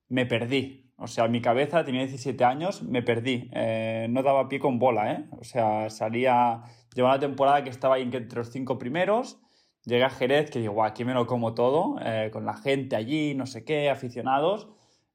me 0.08 0.26
perdí. 0.26 0.92
O 0.96 1.06
sea, 1.06 1.28
mi 1.28 1.40
cabeza 1.40 1.84
tenía 1.84 2.00
17 2.02 2.44
años, 2.44 2.82
me 2.82 3.02
perdí. 3.02 3.48
Eh, 3.52 4.06
no 4.10 4.22
daba 4.22 4.48
pie 4.48 4.58
con 4.58 4.78
bola, 4.78 5.12
¿eh? 5.12 5.24
O 5.38 5.44
sea, 5.44 5.90
salía. 5.90 6.62
Llevaba 6.94 7.14
una 7.14 7.20
temporada 7.20 7.62
que 7.62 7.70
estaba 7.70 7.96
ahí 7.96 8.02
entre 8.02 8.38
los 8.38 8.50
cinco 8.50 8.78
primeros. 8.78 9.40
Llegué 9.84 10.04
a 10.04 10.10
Jerez, 10.10 10.50
que 10.50 10.58
digo, 10.58 10.82
aquí 10.84 11.04
me 11.04 11.14
lo 11.14 11.26
como 11.26 11.54
todo, 11.54 11.96
eh, 12.04 12.30
con 12.32 12.44
la 12.44 12.54
gente 12.54 12.96
allí, 12.96 13.34
no 13.34 13.46
sé 13.46 13.64
qué, 13.64 13.90
aficionados. 13.90 14.68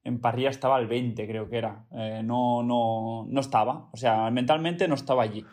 En 0.04 0.20
parrilla 0.20 0.50
estaba 0.50 0.76
al 0.76 0.86
20, 0.86 1.26
creo 1.26 1.48
que 1.48 1.58
era. 1.58 1.86
Eh, 1.92 2.20
no, 2.22 2.62
no, 2.62 3.26
no 3.28 3.40
estaba. 3.40 3.88
O 3.92 3.96
sea, 3.96 4.30
mentalmente 4.30 4.86
no 4.86 4.94
estaba 4.94 5.22
allí. 5.22 5.44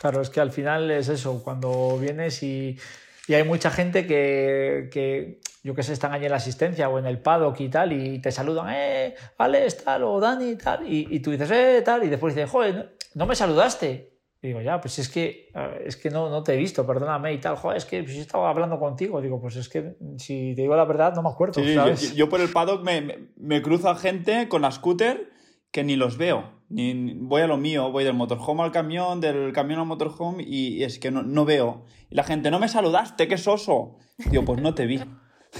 Claro, 0.00 0.20
es 0.20 0.30
que 0.30 0.40
al 0.40 0.52
final 0.52 0.90
es 0.90 1.08
eso, 1.08 1.42
cuando 1.42 1.98
vienes 1.98 2.42
y, 2.44 2.78
y 3.26 3.34
hay 3.34 3.42
mucha 3.42 3.70
gente 3.70 4.06
que, 4.06 4.88
que 4.92 5.40
yo 5.64 5.74
que 5.74 5.82
sé, 5.82 5.92
están 5.92 6.12
allí 6.12 6.26
en 6.26 6.30
la 6.30 6.36
asistencia 6.36 6.88
o 6.88 6.98
en 6.98 7.06
el 7.06 7.18
paddock 7.18 7.60
y 7.60 7.68
tal, 7.68 7.92
y 7.92 8.20
te 8.20 8.30
saludan, 8.30 8.68
eh, 8.70 9.14
Alex, 9.36 9.84
tal, 9.84 10.04
o 10.04 10.20
Dani, 10.20 10.56
tal, 10.56 10.86
y, 10.86 11.08
y 11.10 11.20
tú 11.20 11.32
dices, 11.32 11.50
eh, 11.50 11.82
tal, 11.84 12.04
y 12.04 12.08
después 12.08 12.34
dices, 12.34 12.50
joder, 12.50 12.96
no 13.14 13.26
me 13.26 13.34
saludaste. 13.34 14.17
Y 14.40 14.48
digo, 14.48 14.62
ya, 14.62 14.80
pues 14.80 15.00
es 15.00 15.08
que, 15.08 15.50
es 15.84 15.96
que 15.96 16.10
no, 16.10 16.30
no 16.30 16.44
te 16.44 16.54
he 16.54 16.56
visto, 16.56 16.86
perdóname 16.86 17.32
y 17.32 17.38
tal, 17.38 17.56
joder, 17.56 17.76
es 17.76 17.84
que 17.84 18.06
si 18.06 18.20
estaba 18.20 18.48
hablando 18.48 18.78
contigo. 18.78 19.20
Digo, 19.20 19.40
pues 19.40 19.56
es 19.56 19.68
que 19.68 19.96
si 20.16 20.54
te 20.54 20.62
digo 20.62 20.76
la 20.76 20.84
verdad, 20.84 21.12
no 21.14 21.22
me 21.22 21.28
acuerdo. 21.28 21.54
¿sabes? 21.74 22.14
Yo, 22.14 22.28
por 22.28 22.40
el 22.40 22.48
paddock 22.48 22.84
me, 22.84 23.30
me, 23.36 23.62
cruzo 23.62 23.88
a 23.88 23.96
gente 23.96 24.48
con 24.48 24.62
la 24.62 24.70
scooter 24.70 25.32
que 25.72 25.82
ni 25.82 25.96
los 25.96 26.18
veo. 26.18 26.52
Ni, 26.68 27.14
voy 27.14 27.42
a 27.42 27.48
lo 27.48 27.56
mío, 27.56 27.90
voy 27.90 28.04
del 28.04 28.14
motorhome 28.14 28.62
al 28.62 28.70
camión, 28.70 29.20
del 29.20 29.52
camión 29.52 29.80
al 29.80 29.86
motorhome 29.86 30.44
y, 30.46 30.84
es 30.84 31.00
que 31.00 31.10
no, 31.10 31.24
no 31.24 31.44
veo. 31.44 31.84
Y 32.08 32.14
la 32.14 32.22
gente, 32.22 32.52
no 32.52 32.60
me 32.60 32.68
saludaste, 32.68 33.26
qué 33.26 33.38
soso. 33.38 33.96
Digo, 34.30 34.44
pues 34.44 34.62
no 34.62 34.72
te 34.72 34.86
vi. 34.86 35.00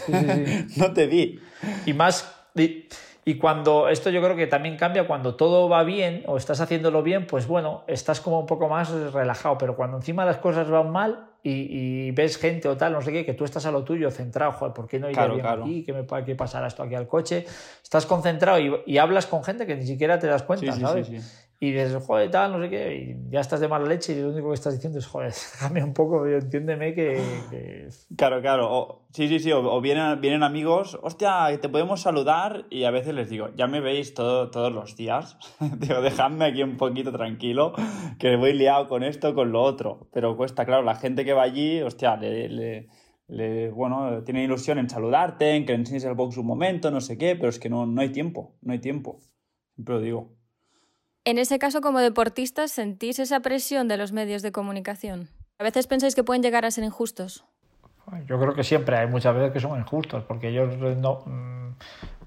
no 0.77 0.93
te 0.93 1.07
vi. 1.09 1.41
Y 1.85 1.95
más. 1.95 2.33
Y, 2.55 2.87
cuando. 3.37 3.89
Esto 3.89 4.11
yo 4.11 4.23
creo 4.23 4.37
que 4.37 4.47
también 4.47 4.77
cambia 4.77 5.07
cuando 5.07 5.35
todo 5.35 5.69
va 5.69 5.85
bien 5.85 6.23
o 6.27 6.37
estás 6.37 6.61
haciéndolo 6.61 7.03
bien, 7.03 7.27
pues 7.27 7.47
bueno, 7.47 7.85
estás 7.87 8.21
como 8.21 8.41
un 8.41 8.47
poco 8.47 8.69
más 8.69 8.91
relajado. 9.13 9.59
Pero 9.59 9.77
cuando 9.77 9.97
encima 9.99 10.25
las 10.25 10.39
cosas 10.39 10.71
van 10.71 10.91
mal 10.91 11.31
y, 11.43 12.11
ves 12.13 12.37
gente 12.37 12.69
o 12.69 12.77
tal, 12.77 12.93
no 12.93 13.03
sé 13.03 13.13
qué, 13.13 13.25
que 13.25 13.35
tú 13.35 13.45
estás 13.45 13.67
a 13.67 13.71
lo 13.71 13.85
tuyo, 13.85 14.11
centrado, 14.11 14.53
joder, 14.53 14.75
¿por 14.75 14.87
qué 14.87 14.99
no 14.99 15.11
iría 15.11 15.27
bien 15.27 15.47
aquí? 15.47 15.85
¿Qué 15.85 15.93
me 15.93 16.05
puede 16.05 16.25
que 16.25 16.35
pasar 16.35 16.65
esto 16.67 16.83
aquí 16.83 16.95
al 16.95 17.07
coche? 17.07 17.45
Estás 17.83 18.07
concentrado 18.07 18.59
y, 18.87 18.99
hablas 18.99 19.27
con 19.27 19.45
gente 19.45 19.67
que 19.67 19.77
ni 19.77 19.87
siquiera 19.87 20.19
te 20.19 20.27
das 20.27 20.43
cuenta, 20.43 20.73
¿sabes? 20.73 21.48
Y 21.61 21.73
dices, 21.73 22.05
joder, 22.07 22.31
tal, 22.31 22.53
no 22.53 22.63
sé 22.63 22.71
qué, 22.71 22.97
y 22.97 23.31
ya 23.33 23.41
estás 23.41 23.59
de 23.59 23.67
mala 23.67 23.89
leche 23.89 24.13
y 24.13 24.23
lo 24.23 24.29
único 24.29 24.49
que 24.49 24.55
estás 24.55 24.75
diciendo 24.75 25.01
es, 25.01 25.07
joder, 25.09 25.33
déjame 25.53 25.83
un 25.83 25.93
poco, 25.93 26.25
entiéndeme 26.25 26.95
que... 26.95 27.89
Claro, 28.17 28.41
claro, 28.41 29.07
sí, 29.13 29.27
sí, 29.27 29.41
sí, 29.41 29.51
o, 29.51 29.81
vienen, 29.81 30.21
vienen 30.21 30.45
amigos, 30.45 30.97
hostia, 31.03 31.49
te 31.61 31.69
podemos 31.69 32.01
saludar 32.01 32.67
y 32.71 32.85
a 32.85 32.93
veces 32.93 33.13
les 33.13 33.29
digo, 33.29 33.49
ya 33.57 33.67
me 33.67 33.81
veis 33.81 34.15
todo, 34.15 34.51
todos 34.51 34.73
los 34.73 34.95
días, 34.95 35.37
digo, 35.79 36.01
dejadme 36.01 36.45
aquí 36.45 36.63
un 36.63 36.77
poquito 36.77 37.11
tranquilo, 37.11 37.73
que 38.21 38.37
voy 38.37 38.53
liado 38.53 38.87
con 38.87 39.03
esto, 39.03 39.35
con 39.35 39.51
lo 39.51 39.63
otro, 39.63 40.09
pero 40.13 40.37
cuesta, 40.37 40.65
claro, 40.65 40.85
la 40.85 40.95
gente 40.95 41.25
que 41.25 41.33
va 41.33 41.43
allí, 41.43 41.83
hostia, 41.83 42.17
le, 42.17 42.87
le, 43.27 43.71
bueno, 43.71 44.23
tiene 44.23 44.45
ilusión 44.45 44.79
en 44.79 44.89
saludarte, 44.89 45.57
en 45.57 45.67
que 45.67 45.73
le 45.73 45.81
enseñes 45.81 46.05
el 46.05 46.15
box 46.15 46.37
un 46.37 46.47
momento, 46.47 46.93
no 46.93 47.01
sé 47.01 47.19
qué, 47.19 47.35
pero 47.35 47.49
es 47.49 47.59
que 47.59 47.69
no, 47.69 47.85
no 47.85 48.01
hay 48.01 48.11
tiempo, 48.11 48.55
no 48.63 48.73
hay 48.73 48.79
tiempo, 48.79 49.19
siempre 49.75 49.97
lo 49.97 50.01
digo. 50.01 50.38
En 51.29 51.37
ese 51.37 51.59
caso, 51.59 51.83
como 51.83 51.99
deportistas, 51.99 52.71
¿sentís 52.71 53.19
esa 53.19 53.41
presión 53.41 53.87
de 53.87 53.99
los 53.99 54.13
medios 54.13 54.41
de 54.41 54.51
comunicación? 54.51 55.29
¿A 55.59 55.63
veces 55.63 55.87
pensáis 55.87 56.15
que 56.15 56.25
pueden 56.25 56.43
llegar 56.43 56.65
a 56.65 56.71
ser 56.71 56.85
injustos? 56.85 57.45
Yo 58.27 58.41
creo 58.41 58.55
que 58.55 58.65
siempre 58.65 58.97
hay 58.97 59.09
muchas 59.09 59.35
veces 59.35 59.53
que 59.53 59.61
son 59.61 59.79
injustos, 59.79 60.25
porque 60.25 60.49
ellos 60.49 60.75
no, 60.97 61.25
mm, 61.27 61.75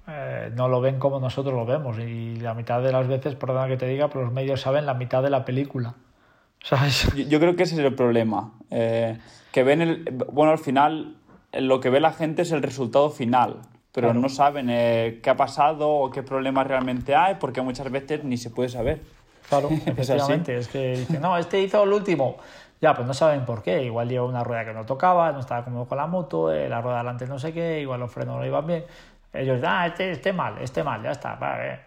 eh, 0.07 0.51
no 0.53 0.67
lo 0.67 0.81
ven 0.81 0.99
como 0.99 1.19
nosotros 1.19 1.55
lo 1.55 1.65
vemos. 1.65 1.97
Y 1.97 2.35
la 2.35 2.53
mitad 2.53 2.83
de 2.83 2.91
las 2.91 3.07
veces, 3.07 3.33
perdona 3.33 3.67
que 3.67 3.75
te 3.75 3.87
diga, 3.87 4.07
pero 4.07 4.25
los 4.25 4.33
medios 4.33 4.61
saben 4.61 4.85
la 4.85 4.93
mitad 4.93 5.23
de 5.23 5.31
la 5.31 5.45
película. 5.45 5.95
¿Sabes? 6.63 7.11
Yo, 7.27 7.39
creo 7.39 7.55
que 7.55 7.63
ese 7.63 7.73
es 7.73 7.81
el 7.81 7.95
problema. 7.95 8.53
Eh, 8.69 9.17
que 9.51 9.63
ven 9.63 9.81
el. 9.81 10.03
Bueno, 10.31 10.51
al 10.51 10.59
final, 10.59 11.15
lo 11.53 11.79
que 11.79 11.89
ve 11.89 12.01
la 12.01 12.13
gente 12.13 12.43
es 12.43 12.51
el 12.51 12.61
resultado 12.61 13.09
final. 13.09 13.61
Pero 13.91 14.13
no 14.13 14.29
saben 14.29 14.69
eh, 14.69 15.19
qué 15.21 15.29
ha 15.29 15.35
pasado 15.35 15.89
o 15.89 16.11
qué 16.11 16.23
problemas 16.23 16.65
realmente 16.65 17.13
hay, 17.13 17.35
porque 17.35 17.61
muchas 17.61 17.91
veces 17.91 18.23
ni 18.23 18.37
se 18.37 18.49
puede 18.49 18.69
saber. 18.69 19.01
Claro, 19.49 19.69
efectivamente. 19.85 20.57
es, 20.57 20.67
que 20.69 20.97
dicen, 20.97 21.21
no, 21.21 21.37
este 21.37 21.61
hizo 21.61 21.83
el 21.83 21.91
último. 21.91 22.37
Ya, 22.79 22.95
pues 22.95 23.05
no 23.05 23.13
saben 23.13 23.45
por 23.45 23.61
qué. 23.61 23.83
Igual 23.83 24.07
lleva 24.07 24.25
una 24.25 24.43
rueda 24.43 24.65
que 24.65 24.73
no 24.73 24.85
tocaba, 24.85 25.31
no 25.33 25.41
estaba 25.41 25.63
cómodo 25.65 25.85
con 25.85 25.97
la 25.97 26.07
moto, 26.07 26.51
eh, 26.51 26.69
la 26.69 26.81
rueda 26.81 26.99
delante 26.99 27.27
no 27.27 27.37
sé 27.37 27.53
qué, 27.53 27.81
igual 27.81 27.99
los 27.99 28.11
frenos 28.11 28.37
no 28.37 28.45
iban 28.45 28.65
bien. 28.65 28.85
Ellos, 29.33 29.61
ah, 29.65 29.87
este, 29.87 30.11
este 30.11 30.33
mal, 30.33 30.57
este 30.59 30.83
mal, 30.83 31.03
ya 31.03 31.11
está, 31.11 31.35
vale. 31.35 31.81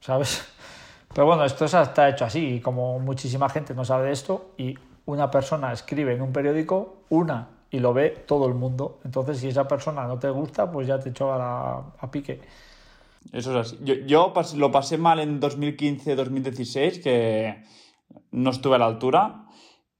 ¿Sabes? 0.00 0.50
Pero 1.14 1.26
bueno, 1.26 1.44
esto 1.44 1.66
está 1.66 2.08
hecho 2.08 2.24
así 2.24 2.56
y 2.56 2.60
como 2.60 2.98
muchísima 2.98 3.48
gente 3.48 3.74
no 3.74 3.84
sabe 3.84 4.06
de 4.06 4.12
esto 4.12 4.52
y 4.56 4.76
una 5.06 5.30
persona 5.30 5.72
escribe 5.72 6.14
en 6.14 6.22
un 6.22 6.32
periódico 6.32 7.04
una 7.10 7.48
y 7.74 7.80
lo 7.80 7.92
ve 7.92 8.10
todo 8.10 8.46
el 8.46 8.54
mundo. 8.54 9.00
Entonces, 9.04 9.38
si 9.38 9.48
esa 9.48 9.66
persona 9.66 10.06
no 10.06 10.16
te 10.16 10.30
gusta, 10.30 10.70
pues 10.70 10.86
ya 10.86 11.00
te 11.00 11.08
echó 11.08 11.32
a, 11.32 11.92
a 11.98 12.10
pique. 12.10 12.40
Eso 13.32 13.50
es 13.50 13.66
así. 13.66 13.78
Yo, 13.82 13.94
yo 14.06 14.32
lo 14.56 14.70
pasé 14.70 14.96
mal 14.96 15.18
en 15.18 15.40
2015-2016, 15.40 17.02
que 17.02 17.64
no 18.30 18.50
estuve 18.50 18.76
a 18.76 18.78
la 18.78 18.86
altura. 18.86 19.46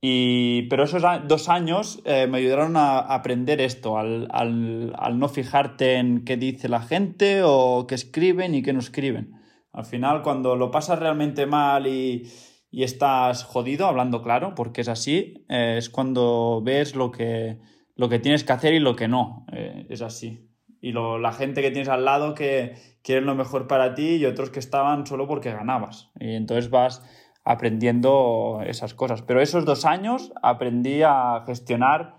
Y, 0.00 0.68
pero 0.68 0.84
esos 0.84 1.02
dos 1.26 1.48
años 1.48 2.00
eh, 2.04 2.28
me 2.28 2.38
ayudaron 2.38 2.76
a 2.76 2.98
aprender 2.98 3.60
esto, 3.60 3.98
al, 3.98 4.28
al, 4.30 4.94
al, 4.96 5.18
no 5.18 5.28
fijarte 5.28 5.94
en 5.94 6.24
qué 6.24 6.36
dice 6.36 6.68
la 6.68 6.82
gente 6.82 7.40
o 7.42 7.86
qué 7.88 7.96
escriben 7.96 8.54
y 8.54 8.62
qué 8.62 8.72
no 8.72 8.78
escriben. 8.78 9.32
Al 9.72 9.84
final, 9.84 10.22
cuando 10.22 10.54
lo 10.54 10.70
pasas 10.70 11.00
realmente 11.00 11.46
mal 11.46 11.88
y, 11.88 12.30
y 12.74 12.82
estás 12.82 13.44
jodido, 13.44 13.86
hablando 13.86 14.20
claro, 14.20 14.56
porque 14.56 14.80
es 14.80 14.88
así, 14.88 15.46
eh, 15.48 15.76
es 15.78 15.88
cuando 15.88 16.60
ves 16.60 16.96
lo 16.96 17.12
que, 17.12 17.60
lo 17.94 18.08
que 18.08 18.18
tienes 18.18 18.42
que 18.42 18.52
hacer 18.52 18.74
y 18.74 18.80
lo 18.80 18.96
que 18.96 19.06
no. 19.06 19.46
Eh, 19.52 19.86
es 19.90 20.02
así. 20.02 20.50
Y 20.80 20.90
lo, 20.90 21.20
la 21.20 21.30
gente 21.30 21.62
que 21.62 21.70
tienes 21.70 21.88
al 21.88 22.04
lado 22.04 22.34
que 22.34 22.74
quieren 23.04 23.26
lo 23.26 23.36
mejor 23.36 23.68
para 23.68 23.94
ti 23.94 24.16
y 24.16 24.26
otros 24.26 24.50
que 24.50 24.58
estaban 24.58 25.06
solo 25.06 25.28
porque 25.28 25.52
ganabas. 25.52 26.10
Y 26.18 26.34
entonces 26.34 26.68
vas 26.68 27.00
aprendiendo 27.44 28.60
esas 28.66 28.92
cosas. 28.92 29.22
Pero 29.22 29.40
esos 29.40 29.64
dos 29.64 29.84
años 29.84 30.32
aprendí 30.42 31.02
a 31.02 31.44
gestionar 31.46 32.16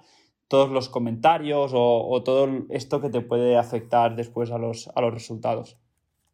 todos 0.48 0.72
los 0.72 0.88
comentarios 0.88 1.74
o, 1.76 2.24
todo 2.24 2.48
esto 2.70 3.02
que 3.02 3.10
te 3.10 3.20
puede 3.20 3.58
afectar 3.58 4.16
después 4.16 4.52
a 4.52 4.58
los, 4.58 4.90
a 4.96 5.02
los 5.02 5.14
resultados. 5.14 5.78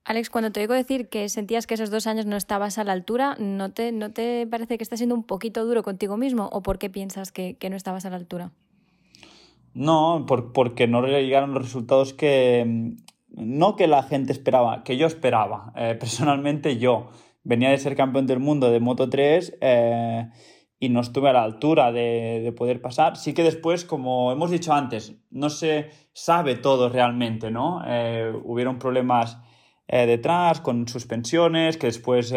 Alex, 0.04 0.32
cuando 0.32 0.52
te 0.52 0.62
oigo 0.62 0.74
decir 0.74 1.10
que 1.10 1.30
sentías 1.30 1.68
que 1.68 1.76
esos 1.76 1.92
dos 1.92 2.08
años 2.08 2.26
no 2.26 2.36
estabas 2.36 2.80
a 2.80 2.84
la 2.84 2.92
altura, 2.92 3.36
¿no 3.40 3.72
te, 3.72 3.92
no 3.92 4.12
te 4.12 4.48
parece 4.48 4.78
que 4.78 4.84
estás 4.84 5.00
siendo 5.00 5.14
un 5.14 5.24
poquito 5.24 5.64
duro 5.64 5.84
contigo 5.84 6.18
mismo 6.18 6.50
o 6.52 6.64
por 6.64 6.80
qué 6.80 6.90
piensas 6.90 7.32
que, 7.32 7.56
no 7.70 7.76
estabas 7.76 8.06
a 8.06 8.10
la 8.10 8.16
altura? 8.16 8.52
No, 9.74 10.26
porque 10.28 10.88
no 10.88 11.06
llegaron 11.06 11.54
los 11.54 11.64
resultados 11.64 12.14
que... 12.14 12.96
No 13.34 13.78
que 13.78 13.88
la 13.88 14.04
gente 14.04 14.34
esperaba, 14.34 14.84
que 14.84 14.98
yo 14.98 15.08
esperaba. 15.08 15.72
Eh, 15.78 15.96
personalmente 16.00 16.78
yo 16.78 17.12
venía 17.44 17.70
de 17.70 17.78
ser 17.78 17.96
campeón 17.96 18.28
del 18.28 18.40
mundo 18.40 18.70
de 18.70 18.82
Moto 18.82 19.10
3 19.10 19.58
eh, 19.62 20.30
y 20.80 20.90
no 20.90 21.00
estuve 21.00 21.30
a 21.30 21.34
la 21.34 21.44
altura 21.44 21.94
de, 21.94 22.54
poder 22.58 22.82
pasar. 22.82 23.16
Sí 23.16 23.34
que 23.34 23.44
después, 23.44 23.86
como 23.86 24.34
hemos 24.34 24.52
dicho 24.52 24.74
antes, 24.74 25.16
no 25.30 25.50
se 25.50 25.92
sabe 26.12 26.56
todo 26.56 26.90
realmente, 26.90 27.52
¿no? 27.52 27.82
Eh, 27.88 28.34
hubieron 28.44 28.80
problemas 28.80 29.38
eh, 29.92 30.06
detrás 30.08 30.62
con 30.62 30.88
suspensiones, 30.88 31.78
que 31.78 31.88
después... 31.88 32.34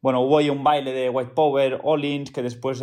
bueno, 0.00 0.20
hubo 0.20 0.38
ahí 0.38 0.50
un 0.50 0.62
baile 0.62 0.92
de 0.92 1.08
White 1.08 1.32
Power, 1.34 1.80
All-ins, 1.82 2.30
que 2.30 2.42
después 2.42 2.82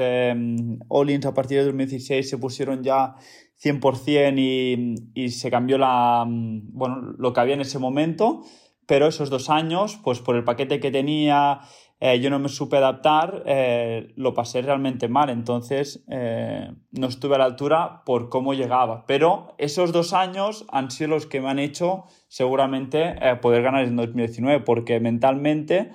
All-ins 0.89 1.25
a 1.25 1.33
partir 1.33 1.59
de 1.59 1.65
2016 1.65 2.29
se 2.29 2.37
pusieron 2.37 2.83
ya 2.83 3.15
100% 3.63 4.37
y, 4.37 4.95
y 5.13 5.29
se 5.29 5.49
cambió 5.49 5.77
la, 5.77 6.25
bueno, 6.27 7.13
lo 7.17 7.31
que 7.31 7.39
había 7.39 7.53
en 7.53 7.61
ese 7.61 7.79
momento 7.79 8.41
pero 8.87 9.07
esos 9.07 9.29
dos 9.29 9.49
años, 9.49 9.99
pues 10.03 10.19
por 10.19 10.35
el 10.35 10.43
paquete 10.43 10.79
que 10.79 10.91
tenía, 10.91 11.61
eh, 11.99 12.19
yo 12.19 12.29
no 12.29 12.39
me 12.39 12.49
supe 12.49 12.77
adaptar, 12.77 13.43
eh, 13.45 14.13
lo 14.15 14.33
pasé 14.33 14.61
realmente 14.61 15.07
mal, 15.07 15.29
entonces 15.29 16.03
eh, 16.09 16.69
no 16.91 17.07
estuve 17.07 17.35
a 17.35 17.37
la 17.37 17.45
altura 17.45 18.03
por 18.05 18.29
cómo 18.29 18.53
llegaba. 18.53 19.05
Pero 19.07 19.55
esos 19.57 19.91
dos 19.91 20.13
años 20.13 20.65
han 20.69 20.91
sido 20.91 21.11
los 21.11 21.25
que 21.25 21.39
me 21.39 21.49
han 21.49 21.59
hecho 21.59 22.05
seguramente 22.27 23.15
poder 23.41 23.63
ganar 23.63 23.85
en 23.85 23.95
2019, 23.95 24.61
porque 24.61 24.99
mentalmente, 24.99 25.91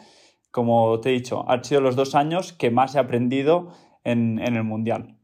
como 0.51 1.01
te 1.01 1.11
he 1.11 1.13
dicho, 1.13 1.45
han 1.49 1.65
sido 1.65 1.81
los 1.83 1.97
dos 1.97 2.15
años 2.15 2.53
que 2.55 2.71
más 2.71 2.95
he 2.95 2.99
aprendido 2.99 3.73
en 4.03 4.39
el 4.39 4.65
Mundial. 4.65 5.21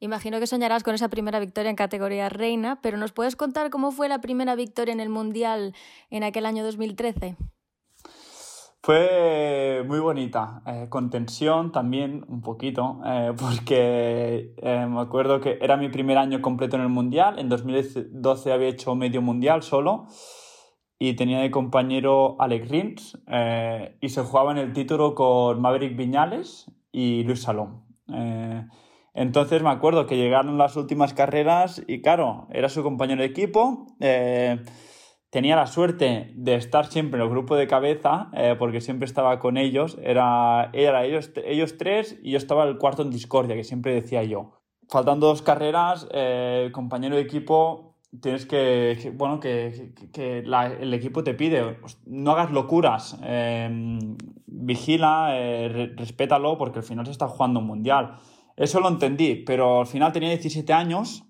Imagino 0.00 0.40
que 0.40 0.46
soñarás 0.46 0.82
con 0.82 0.94
esa 0.94 1.08
primera 1.08 1.38
victoria 1.38 1.70
en 1.70 1.76
categoría 1.76 2.28
reina, 2.28 2.80
pero 2.82 2.96
¿nos 2.96 3.12
puedes 3.12 3.36
contar 3.36 3.70
cómo 3.70 3.92
fue 3.92 4.08
la 4.08 4.20
primera 4.20 4.54
victoria 4.54 4.92
en 4.92 5.00
el 5.00 5.08
Mundial 5.08 5.74
en 6.10 6.24
aquel 6.24 6.46
año 6.46 6.64
2013? 6.64 7.36
Fue 8.86 9.82
muy 9.84 9.98
bonita, 9.98 10.62
eh, 10.64 10.86
con 10.88 11.10
tensión 11.10 11.72
también 11.72 12.24
un 12.28 12.40
poquito, 12.40 13.00
eh, 13.04 13.32
porque 13.36 14.54
eh, 14.58 14.86
me 14.88 15.00
acuerdo 15.00 15.40
que 15.40 15.58
era 15.60 15.76
mi 15.76 15.88
primer 15.88 16.18
año 16.18 16.40
completo 16.40 16.76
en 16.76 16.82
el 16.82 16.88
Mundial, 16.88 17.40
en 17.40 17.48
2012 17.48 18.52
había 18.52 18.68
hecho 18.68 18.94
medio 18.94 19.22
Mundial 19.22 19.64
solo 19.64 20.06
y 21.00 21.14
tenía 21.14 21.40
de 21.40 21.50
compañero 21.50 22.36
Alex 22.38 22.68
Rins 22.68 23.18
y 24.00 24.08
se 24.08 24.22
jugaba 24.22 24.52
en 24.52 24.58
el 24.58 24.72
título 24.72 25.16
con 25.16 25.60
Maverick 25.60 25.96
Viñales 25.96 26.70
y 26.92 27.24
Luis 27.24 27.42
Salom. 27.42 27.82
Entonces 29.14 29.64
me 29.64 29.70
acuerdo 29.70 30.06
que 30.06 30.16
llegaron 30.16 30.58
las 30.58 30.76
últimas 30.76 31.12
carreras 31.12 31.82
y 31.88 32.02
claro, 32.02 32.46
era 32.52 32.68
su 32.68 32.84
compañero 32.84 33.22
de 33.22 33.26
equipo. 33.26 33.88
Eh, 35.26 35.30
tenía 35.30 35.56
la 35.56 35.66
suerte 35.66 36.32
de 36.34 36.54
estar 36.54 36.86
siempre 36.86 37.18
en 37.18 37.24
el 37.24 37.30
grupo 37.30 37.56
de 37.56 37.66
cabeza, 37.66 38.30
eh, 38.32 38.56
porque 38.58 38.80
siempre 38.80 39.06
estaba 39.06 39.38
con 39.38 39.56
ellos. 39.56 39.98
Era, 40.02 40.70
era 40.72 41.04
ellos, 41.04 41.30
ellos 41.44 41.76
tres 41.78 42.18
y 42.22 42.32
yo 42.32 42.38
estaba 42.38 42.64
el 42.64 42.78
cuarto 42.78 43.02
en 43.02 43.10
discordia, 43.10 43.56
que 43.56 43.64
siempre 43.64 43.94
decía 43.94 44.22
yo. 44.22 44.52
Faltando 44.88 45.26
dos 45.26 45.42
carreras, 45.42 46.08
eh, 46.12 46.70
compañero 46.72 47.16
de 47.16 47.22
equipo, 47.22 47.96
tienes 48.22 48.46
que, 48.46 49.12
bueno, 49.16 49.40
que, 49.40 49.92
que, 50.12 50.38
el 50.38 50.94
equipo 50.94 51.24
te 51.24 51.34
pide, 51.34 51.78
no 52.06 52.30
hagas 52.30 52.52
locuras, 52.52 53.18
vigila, 54.46 55.34
respétalo, 55.96 56.56
porque 56.56 56.78
al 56.78 56.84
final 56.84 57.04
se 57.04 57.12
está 57.12 57.28
jugando 57.28 57.60
un 57.60 57.66
mundial. 57.66 58.16
Eso 58.56 58.80
lo 58.80 58.88
entendí, 58.88 59.34
pero 59.34 59.80
al 59.80 59.86
final 59.86 60.12
tenía 60.12 60.30
17 60.30 60.72
años 60.72 61.25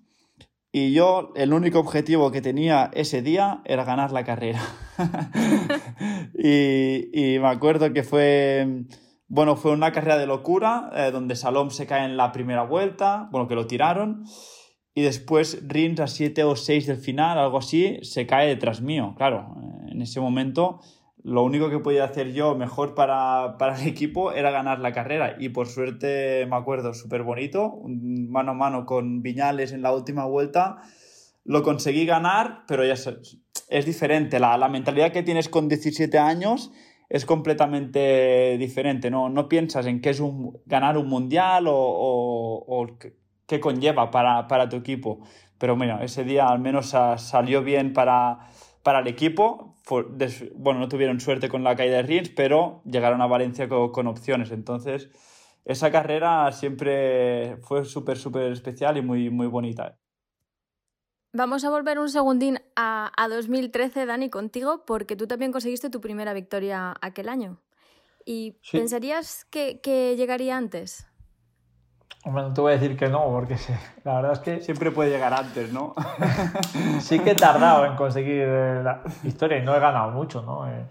y 0.77 0.93
yo 0.93 1.31
el 1.35 1.53
único 1.53 1.79
objetivo 1.79 2.31
que 2.31 2.39
tenía 2.39 2.91
ese 2.93 3.23
día 3.23 3.61
era 3.65 3.83
ganar 3.83 4.11
la 4.11 4.23
carrera. 4.23 4.61
y, 6.37 7.39
me 7.39 7.47
acuerdo 7.47 7.91
que 7.93 8.03
fue, 8.03 8.83
bueno, 9.27 9.55
fue 9.55 9.71
una 9.71 9.91
carrera 9.91 10.19
de 10.19 10.27
locura, 10.27 10.91
eh, 10.93 11.09
donde 11.11 11.35
Salom 11.35 11.71
se 11.71 11.87
cae 11.87 12.05
en 12.05 12.15
la 12.15 12.31
primera 12.31 12.61
vuelta, 12.63 13.27
bueno, 13.31 13.47
que 13.47 13.55
lo 13.55 13.65
tiraron, 13.65 14.23
y 14.93 15.01
después 15.01 15.63
Rins 15.67 15.99
a 15.99 16.07
7 16.07 16.43
o 16.43 16.55
6 16.55 16.85
del 16.85 16.97
final, 16.97 17.39
algo 17.39 17.57
así, 17.57 17.97
se 18.03 18.27
cae 18.27 18.47
detrás 18.47 18.81
mío. 18.81 19.15
Claro, 19.17 19.55
en 19.87 20.01
ese 20.03 20.19
momento 20.19 20.81
lo 21.27 21.43
único 21.43 21.69
que 21.69 21.79
podía 21.79 22.05
hacer 22.05 22.31
yo 22.31 22.55
mejor 22.55 22.95
para, 22.95 23.57
el 23.81 23.87
equipo 23.87 24.31
era 24.31 24.49
ganar 24.49 24.79
la 24.79 24.93
carrera. 24.93 25.35
Y 25.37 25.49
por 25.49 25.67
suerte, 25.67 26.45
me 26.49 26.55
acuerdo, 26.55 26.93
súper 26.93 27.23
bonito, 27.23 27.81
mano 27.85 28.51
a 28.51 28.53
mano 28.53 28.85
con 28.85 29.21
Viñales 29.21 29.73
en 29.73 29.81
la 29.81 29.91
última 29.91 30.23
vuelta. 30.23 30.77
Lo 31.43 31.63
conseguí 31.63 32.05
ganar, 32.05 32.63
pero 32.65 32.85
ya 32.85 32.93
es, 32.93 33.09
es 33.67 33.85
diferente. 33.85 34.39
La, 34.39 34.69
mentalidad 34.69 35.11
que 35.11 35.21
tienes 35.21 35.49
con 35.49 35.67
17 35.67 36.17
años 36.17 36.71
es 37.09 37.25
completamente 37.25 38.57
diferente. 38.57 39.11
No, 39.11 39.27
no 39.27 39.49
piensas 39.49 39.85
en 39.85 39.99
qué 39.99 40.11
es 40.11 40.21
un, 40.21 40.57
ganar 40.65 40.97
un 40.97 41.09
mundial 41.09 41.67
o, 41.67 41.75
o, 41.75 42.87
qué 43.45 43.59
conlleva 43.59 44.11
para, 44.11 44.47
para, 44.47 44.69
tu 44.69 44.77
equipo. 44.77 45.19
Pero 45.57 45.75
bueno, 45.75 46.01
ese 46.01 46.23
día 46.23 46.47
al 46.47 46.59
menos 46.59 46.95
salió 47.17 47.63
bien 47.63 47.91
para, 47.91 48.47
para 48.87 49.01
el 49.01 49.07
equipo 49.07 49.75
bueno, 50.55 50.79
no 50.79 50.87
tuvieron 50.87 51.19
suerte 51.19 51.49
con 51.49 51.61
la 51.61 51.75
caída 51.75 51.97
de 51.97 52.03
Rins, 52.03 52.29
pero 52.29 52.81
llegaron 52.85 53.21
a 53.21 53.27
Valencia 53.27 53.67
con, 53.67 54.07
opciones. 54.07 54.51
Entonces, 54.51 55.09
esa 55.65 55.91
carrera 55.91 56.49
siempre 56.53 57.57
fue 57.63 57.83
súper, 57.83 58.17
súper 58.17 58.53
especial 58.53 58.95
y 58.95 59.01
muy, 59.01 59.29
muy 59.29 59.47
bonita. 59.47 59.99
Vamos 61.33 61.65
a 61.65 61.69
volver 61.69 61.99
un 61.99 62.07
segundín 62.07 62.59
a, 62.77 63.11
2013, 63.29 64.05
Dani, 64.05 64.29
contigo, 64.29 64.85
porque 64.85 65.17
tú 65.17 65.27
también 65.27 65.51
conseguiste 65.51 65.89
tu 65.89 65.99
primera 65.99 66.33
victoria 66.33 66.95
aquel 67.01 67.27
año. 67.27 67.61
¿Y 68.23 68.55
pensarías 68.71 69.43
que, 69.43 70.15
llegaría 70.15 70.55
antes? 70.55 71.07
Hombre, 72.27 72.43
no 72.43 72.53
te 72.53 72.59
voy 72.59 72.73
a 72.73 72.77
decir 72.77 72.97
que 72.97 73.07
no, 73.07 73.25
porque 73.29 73.55
la 74.03 74.15
verdad 74.15 74.33
es 74.33 74.39
que... 74.39 74.61
Siempre 74.61 74.91
puede 74.91 75.09
llegar 75.09 75.33
antes, 75.33 75.71
¿no? 75.71 75.93
sí 76.99 77.19
que 77.19 77.31
he 77.31 77.35
tardado 77.35 77.85
en 77.85 77.95
conseguir 77.95 78.43
eh, 78.45 78.81
la 78.83 79.01
historia 79.23 79.59
y 79.59 79.63
no 79.63 79.73
he 79.75 79.79
ganado 79.79 80.11
mucho, 80.11 80.41
¿no? 80.41 80.69
Eh, 80.69 80.85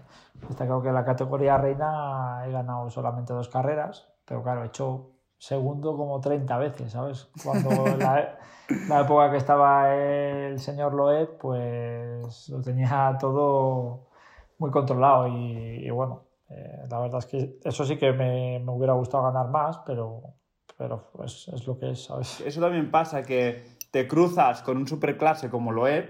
está 0.49 0.65
claro 0.65 0.81
que 0.81 0.89
en 0.89 0.95
la 0.95 1.05
categoría 1.05 1.57
reina 1.57 2.43
he 2.45 2.51
ganado 2.51 2.89
solamente 2.89 3.33
dos 3.33 3.49
carreras, 3.49 4.07
pero 4.25 4.41
claro, 4.41 4.63
he 4.63 4.67
hecho 4.67 5.11
segundo 5.37 5.95
como 5.95 6.19
30 6.19 6.57
veces, 6.57 6.91
¿sabes? 6.91 7.29
Cuando 7.43 7.69
la, 7.97 8.37
la 8.87 9.01
época 9.01 9.29
que 9.29 9.37
estaba 9.37 9.95
el 9.95 10.59
señor 10.59 10.93
Loeb, 10.95 11.37
pues 11.37 12.49
lo 12.49 12.61
tenía 12.61 13.15
todo 13.19 14.07
muy 14.57 14.71
controlado 14.71 15.27
y, 15.27 15.87
bueno, 15.91 16.23
eh, 16.49 16.87
la 16.89 16.99
verdad 16.99 17.19
es 17.19 17.25
que 17.27 17.59
eso 17.63 17.85
sí 17.85 17.97
que 17.97 18.11
me, 18.11 18.59
me 18.59 18.71
hubiera 18.71 18.93
gustado 18.93 19.23
ganar 19.25 19.49
más, 19.49 19.77
pero 19.85 20.33
pero 20.77 21.09
pues, 21.13 21.47
es 21.47 21.65
lo 21.65 21.77
que 21.77 21.91
es, 21.91 22.05
¿sabes? 22.05 22.41
Eso 22.41 22.61
también 22.61 22.91
pasa, 22.91 23.23
que 23.23 23.77
te 23.91 24.07
cruzas 24.07 24.61
con 24.61 24.77
un 24.77 24.87
superclase 24.87 25.49
como 25.49 25.71
lo 25.71 25.87
es 25.87 26.05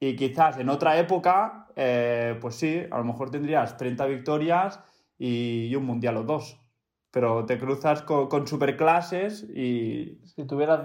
y 0.00 0.16
quizás 0.16 0.58
en 0.58 0.68
otra 0.68 0.98
época, 0.98 1.68
eh, 1.76 2.36
pues 2.40 2.56
sí, 2.56 2.82
a 2.90 2.98
lo 2.98 3.04
mejor 3.04 3.30
tendrías 3.30 3.76
30 3.76 4.06
victorias 4.06 4.80
y, 5.18 5.74
un 5.74 5.84
mundial 5.84 6.16
o 6.18 6.24
dos. 6.24 6.60
Pero 7.10 7.46
te 7.46 7.58
cruzas 7.58 8.02
con, 8.02 8.28
con 8.28 8.46
superclases 8.46 9.42
y... 9.44 10.20
Si 10.24 10.44
tuvieras 10.44 10.82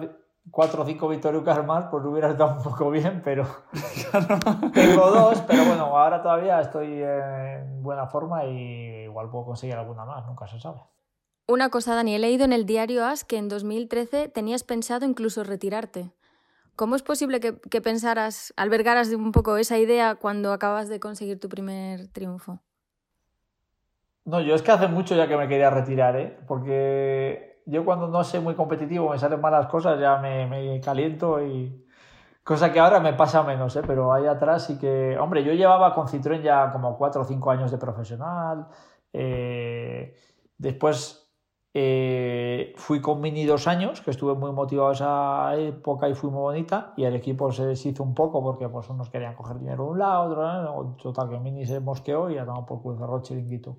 cuatro 0.50 0.84
o 0.84 0.86
cinco 0.86 1.08
victorias 1.08 1.66
más, 1.66 1.86
pues 1.86 2.04
hubiera 2.06 2.30
estado 2.32 2.58
un 2.58 2.64
poco 2.64 2.90
bien, 2.90 3.22
pero 3.24 3.46
tengo 4.74 5.12
dos, 5.12 5.42
pero 5.48 5.66
bueno, 5.66 5.86
ahora 5.98 6.22
todavía 6.22 6.60
estoy 6.62 7.02
en 7.02 7.84
buena 7.84 8.08
forma 8.08 8.46
y 8.46 9.04
igual 9.04 9.30
puedo 9.30 9.46
conseguir 9.46 9.76
alguna 9.76 10.06
más, 10.06 10.26
nunca 10.26 10.48
se 10.48 10.60
sabe. 10.60 10.82
Una 11.46 11.70
cosa, 11.70 11.94
Dani, 11.94 12.16
he 12.16 12.20
leído 12.20 12.46
en 12.46 12.54
el 12.54 12.66
diario 12.66 13.06
AS 13.06 13.26
que 13.26 13.38
en 13.38 13.50
2013 13.50 14.30
tenías 14.30 14.64
pensado 14.64 15.06
incluso 15.06 15.44
retirarte. 15.44 16.14
¿Cómo 16.78 16.96
es 16.96 17.04
posible 17.04 17.40
que, 17.42 17.82
pensaras, 17.82 18.54
albergaras 18.56 19.10
un 19.10 19.32
poco 19.32 19.58
esa 19.58 19.78
idea 19.78 20.16
cuando 20.16 20.54
acabas 20.54 20.88
de 20.88 21.02
conseguir 21.02 21.40
tu 21.40 21.50
primer 21.50 22.08
triunfo? 22.08 22.60
No, 24.26 24.40
yo 24.40 24.56
es 24.56 24.62
que 24.62 24.72
hace 24.72 24.88
mucho 24.88 25.16
ya 25.16 25.28
que 25.28 25.36
me 25.36 25.50
quería 25.50 25.70
retirar, 25.70 26.16
¿eh? 26.16 26.40
Porque 26.48 27.62
yo 27.66 27.84
cuando 27.84 28.08
no 28.08 28.24
soy 28.24 28.40
muy 28.40 28.56
competitivo, 28.56 29.10
me 29.10 29.20
salen 29.20 29.42
malas 29.42 29.68
cosas, 29.68 30.00
ya 30.00 30.18
me, 30.18 30.80
caliento 30.82 31.42
y... 31.44 31.80
Cosa 32.44 32.74
que 32.74 32.80
ahora 32.80 33.00
me 33.00 33.14
pasa 33.14 33.44
menos, 33.44 33.76
¿eh? 33.76 33.84
Pero 33.86 34.14
ahí 34.14 34.26
atrás 34.28 34.66
sí 34.66 34.80
que... 34.80 35.18
Hombre, 35.18 35.44
yo 35.44 35.54
llevaba 35.54 35.94
con 35.94 36.08
Citroën 36.08 36.42
ya 36.42 36.72
como 36.72 36.98
cuatro 36.98 37.22
o 37.22 37.26
cinco 37.26 37.52
años 37.52 37.70
de 37.70 37.78
profesional. 37.78 38.68
Eh... 39.12 40.16
Después 40.58 41.23
eh, 41.76 42.74
fui 42.78 43.02
con 43.02 43.20
Mini 43.20 43.46
dos 43.46 43.68
años, 43.68 44.02
que 44.02 44.12
estuve 44.12 44.36
muy 44.36 44.52
motivado 44.52 44.92
esa 44.92 45.56
época 45.56 46.08
y 46.08 46.14
fui 46.14 46.30
muy 46.30 46.42
bonita, 46.42 46.94
y 46.96 47.04
el 47.04 47.16
equipo 47.16 47.52
se 47.52 47.66
deshizo 47.66 48.04
un 48.04 48.14
poco 48.14 48.44
porque 48.44 48.70
pues, 48.70 48.90
unos 48.90 49.10
querían 49.10 49.36
coger 49.36 49.60
dinero 49.60 49.86
de 49.86 49.90
un 49.92 50.00
lado, 50.00 50.76
otro, 50.76 50.96
total, 51.02 51.30
que 51.30 51.40
Mini 51.40 51.66
se 51.66 51.80
mosqueó 51.80 52.30
y 52.30 52.36
ya 52.36 52.46
por 52.46 52.82
culo 52.82 52.98
cerró 52.98 53.22
chiringuito. 53.22 53.78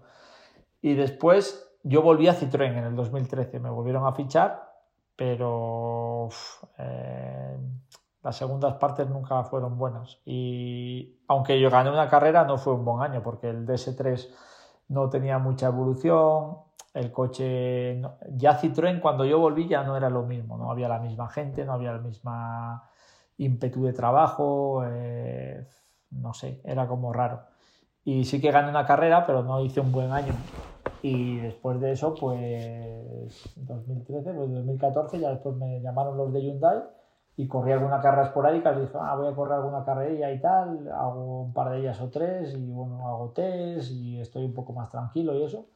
Y 0.82 0.94
después 0.94 1.78
yo 1.84 2.02
volví 2.02 2.26
a 2.28 2.34
Citroën 2.34 2.76
en 2.76 2.84
el 2.84 2.96
2013, 2.96 3.60
me 3.60 3.70
volvieron 3.70 4.06
a 4.06 4.12
fichar, 4.12 4.72
pero 5.14 6.28
eh, 6.78 7.56
las 8.22 8.36
segundas 8.36 8.74
partes 8.74 9.08
nunca 9.08 9.44
fueron 9.44 9.78
buenas. 9.78 10.18
Y 10.24 11.20
aunque 11.28 11.60
yo 11.60 11.70
gané 11.70 11.90
una 11.90 12.08
carrera, 12.08 12.44
no 12.44 12.58
fue 12.58 12.74
un 12.74 12.84
buen 12.84 13.02
año 13.02 13.22
porque 13.22 13.50
el 13.50 13.66
DS3 13.66 14.34
no 14.88 15.08
tenía 15.10 15.38
mucha 15.38 15.68
evolución, 15.68 16.56
el 16.94 17.10
coche, 17.10 18.00
ya 18.36 18.58
Citroën 18.58 19.00
cuando 19.00 19.24
yo 19.24 19.40
volví 19.40 19.66
ya 19.66 19.82
no 19.82 19.96
era 19.96 20.08
lo 20.08 20.22
mismo, 20.22 20.56
no 20.56 20.70
había 20.70 20.88
la 20.88 21.00
misma 21.00 21.28
gente, 21.28 21.64
no 21.64 21.72
había 21.72 21.92
la 21.92 21.98
misma 21.98 22.88
ímpetu 23.36 23.84
de 23.84 23.92
trabajo, 23.92 24.84
eh, 24.86 25.66
no 26.12 26.32
sé, 26.34 26.60
era 26.64 26.86
como 26.86 27.12
raro. 27.12 27.42
Y 28.04 28.24
sí 28.24 28.40
que 28.40 28.52
gané 28.52 28.70
una 28.70 28.86
carrera, 28.86 29.26
pero 29.26 29.42
no 29.42 29.60
hice 29.60 29.80
un 29.80 29.90
buen 29.90 30.12
año. 30.12 30.34
Y 31.02 31.38
después 31.38 31.80
de 31.80 31.92
eso, 31.92 32.14
pues 32.14 33.52
2013, 33.56 34.32
pues 34.32 34.52
2014, 34.52 35.18
ya 35.18 35.30
después 35.30 35.56
me 35.56 35.80
llamaron 35.80 36.16
los 36.16 36.32
de 36.32 36.42
Hyundai 36.42 36.78
y 37.36 37.48
corrí 37.48 37.72
alguna 37.72 38.00
carrera 38.00 38.26
esporádica. 38.26 38.72
Y 38.72 38.82
dije, 38.82 38.96
ah, 39.00 39.16
voy 39.16 39.26
a 39.26 39.34
correr 39.34 39.54
alguna 39.54 39.84
carrerilla 39.84 40.30
y 40.30 40.40
tal, 40.40 40.88
hago 40.92 41.42
un 41.42 41.52
par 41.52 41.70
de 41.70 41.80
ellas 41.80 42.00
o 42.00 42.08
tres, 42.08 42.54
y 42.54 42.70
bueno, 42.70 43.08
hago 43.08 43.30
test 43.30 43.90
y 43.90 44.20
estoy 44.20 44.44
un 44.44 44.54
poco 44.54 44.72
más 44.72 44.90
tranquilo 44.90 45.34
y 45.34 45.42
eso 45.44 45.66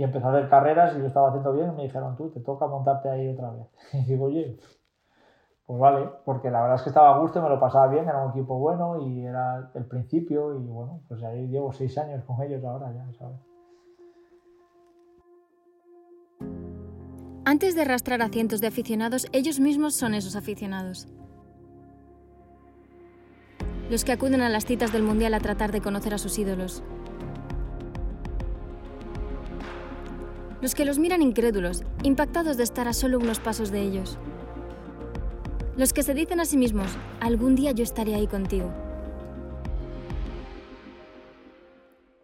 y 0.00 0.02
empecé 0.02 0.26
a 0.26 0.30
hacer 0.30 0.48
carreras 0.48 0.96
y 0.96 0.98
lo 0.98 1.08
estaba 1.08 1.28
haciendo 1.28 1.52
bien 1.52 1.72
y 1.74 1.76
me 1.76 1.82
dijeron, 1.82 2.16
tú, 2.16 2.30
te 2.30 2.40
toca 2.40 2.66
montarte 2.66 3.10
ahí 3.10 3.28
otra 3.28 3.50
vez. 3.50 3.66
Y 3.92 4.04
digo, 4.04 4.24
oye, 4.24 4.56
pues 5.66 5.78
vale, 5.78 6.08
porque 6.24 6.50
la 6.50 6.62
verdad 6.62 6.76
es 6.76 6.82
que 6.84 6.88
estaba 6.88 7.14
a 7.14 7.18
gusto, 7.18 7.42
me 7.42 7.50
lo 7.50 7.60
pasaba 7.60 7.88
bien, 7.88 8.08
era 8.08 8.24
un 8.24 8.30
equipo 8.30 8.58
bueno 8.58 9.06
y 9.06 9.26
era 9.26 9.70
el 9.74 9.84
principio 9.84 10.54
y 10.58 10.66
bueno, 10.66 11.02
pues 11.06 11.22
ahí 11.22 11.48
llevo 11.48 11.70
seis 11.74 11.98
años 11.98 12.24
con 12.24 12.42
ellos 12.42 12.64
ahora 12.64 12.90
ya, 12.94 13.12
¿sabes? 13.18 13.40
Antes 17.44 17.74
de 17.74 17.82
arrastrar 17.82 18.22
a 18.22 18.30
cientos 18.30 18.62
de 18.62 18.68
aficionados, 18.68 19.26
ellos 19.32 19.60
mismos 19.60 19.94
son 19.94 20.14
esos 20.14 20.34
aficionados. 20.34 21.08
Los 23.90 24.06
que 24.06 24.12
acuden 24.12 24.40
a 24.40 24.48
las 24.48 24.64
citas 24.64 24.94
del 24.94 25.02
Mundial 25.02 25.34
a 25.34 25.40
tratar 25.40 25.72
de 25.72 25.82
conocer 25.82 26.14
a 26.14 26.18
sus 26.18 26.38
ídolos, 26.38 26.82
los 30.60 30.74
que 30.74 30.84
los 30.84 30.98
miran 30.98 31.22
incrédulos, 31.22 31.82
impactados 32.02 32.56
de 32.56 32.64
estar 32.64 32.88
a 32.88 32.92
solo 32.92 33.18
unos 33.18 33.40
pasos 33.40 33.70
de 33.70 33.80
ellos. 33.80 34.18
Los 35.76 35.92
que 35.92 36.02
se 36.02 36.14
dicen 36.14 36.40
a 36.40 36.44
sí 36.44 36.56
mismos, 36.56 36.90
algún 37.20 37.54
día 37.54 37.72
yo 37.72 37.82
estaré 37.82 38.14
ahí 38.14 38.26
contigo. 38.26 38.70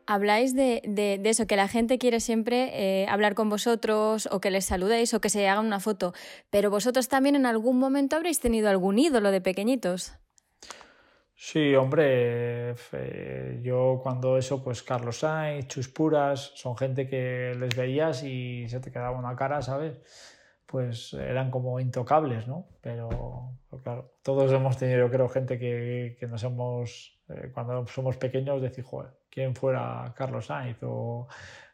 Habláis 0.09 0.55
de, 0.55 1.21
eso, 1.25 1.47
que 1.47 1.57
la 1.57 1.67
gente 1.67 1.99
quiere 1.99 2.21
siempre 2.21 2.71
eh, 2.75 3.07
hablar 3.09 3.35
con 3.35 3.49
vosotros 3.49 4.29
o 4.31 4.41
que 4.41 4.53
les 4.53 4.65
saludéis 4.65 5.13
o 5.15 5.21
que 5.21 5.31
se 5.31 5.49
hagan 5.49 5.67
una 5.67 5.81
foto, 5.81 6.13
pero 6.51 6.71
vosotros 6.71 7.09
también 7.09 7.35
en 7.35 7.45
algún 7.45 7.79
momento 7.79 8.15
habréis 8.15 8.39
tenido 8.39 8.69
algún 8.69 9.01
ídolo 9.01 9.33
de 9.33 9.41
pequeñitos. 9.41 10.13
Sí, 11.39 11.75
hombre, 11.75 12.75
eh, 12.93 13.61
yo 13.63 14.01
cuando 14.03 14.39
eso, 14.39 14.65
pues 14.65 14.83
Carlos 14.83 15.19
Sainz, 15.19 15.69
Chus 15.69 15.89
Puras, 15.89 16.53
son 16.55 16.79
gente 16.79 17.07
que 17.07 17.55
les 17.59 17.77
veías 17.77 18.23
y 18.23 18.67
se 18.71 18.81
te 18.81 18.91
quedaba 18.91 19.19
una 19.19 19.37
cara, 19.37 19.61
¿sabes? 19.61 19.99
Pues 20.65 21.13
eran 21.13 21.51
como 21.51 21.79
intocables, 21.79 22.49
¿no? 22.49 22.67
Pero, 22.81 23.53
claro, 23.83 24.15
todos 24.23 24.51
hemos 24.51 24.79
tenido, 24.79 25.01
yo 25.01 25.11
creo, 25.11 25.29
gente 25.29 25.59
que, 25.59 26.17
que 26.19 26.27
nos 26.27 26.43
hemos, 26.43 27.21
eh, 27.29 27.51
cuando 27.53 27.87
somos 27.87 28.17
pequeños, 28.17 28.63
decir, 28.63 28.85
joder, 28.85 29.13
¿quién 29.29 29.55
fuera 29.55 30.15
Carlos 30.17 30.47
Sainz? 30.47 30.79
O, 30.85 31.29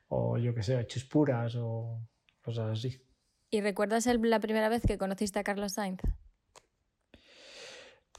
o 0.09 0.39
yo 0.39 0.53
qué 0.57 0.65
sé, 0.65 0.85
Chus 0.89 1.05
Puras 1.05 1.55
o 1.55 2.01
cosas 2.43 2.79
así. 2.79 3.01
¿Y 3.49 3.61
recuerdas 3.61 4.07
la 4.07 4.41
primera 4.41 4.69
vez 4.69 4.83
que 4.85 4.99
conociste 4.99 5.39
a 5.39 5.45
Carlos 5.45 5.75
Sainz? 5.75 6.01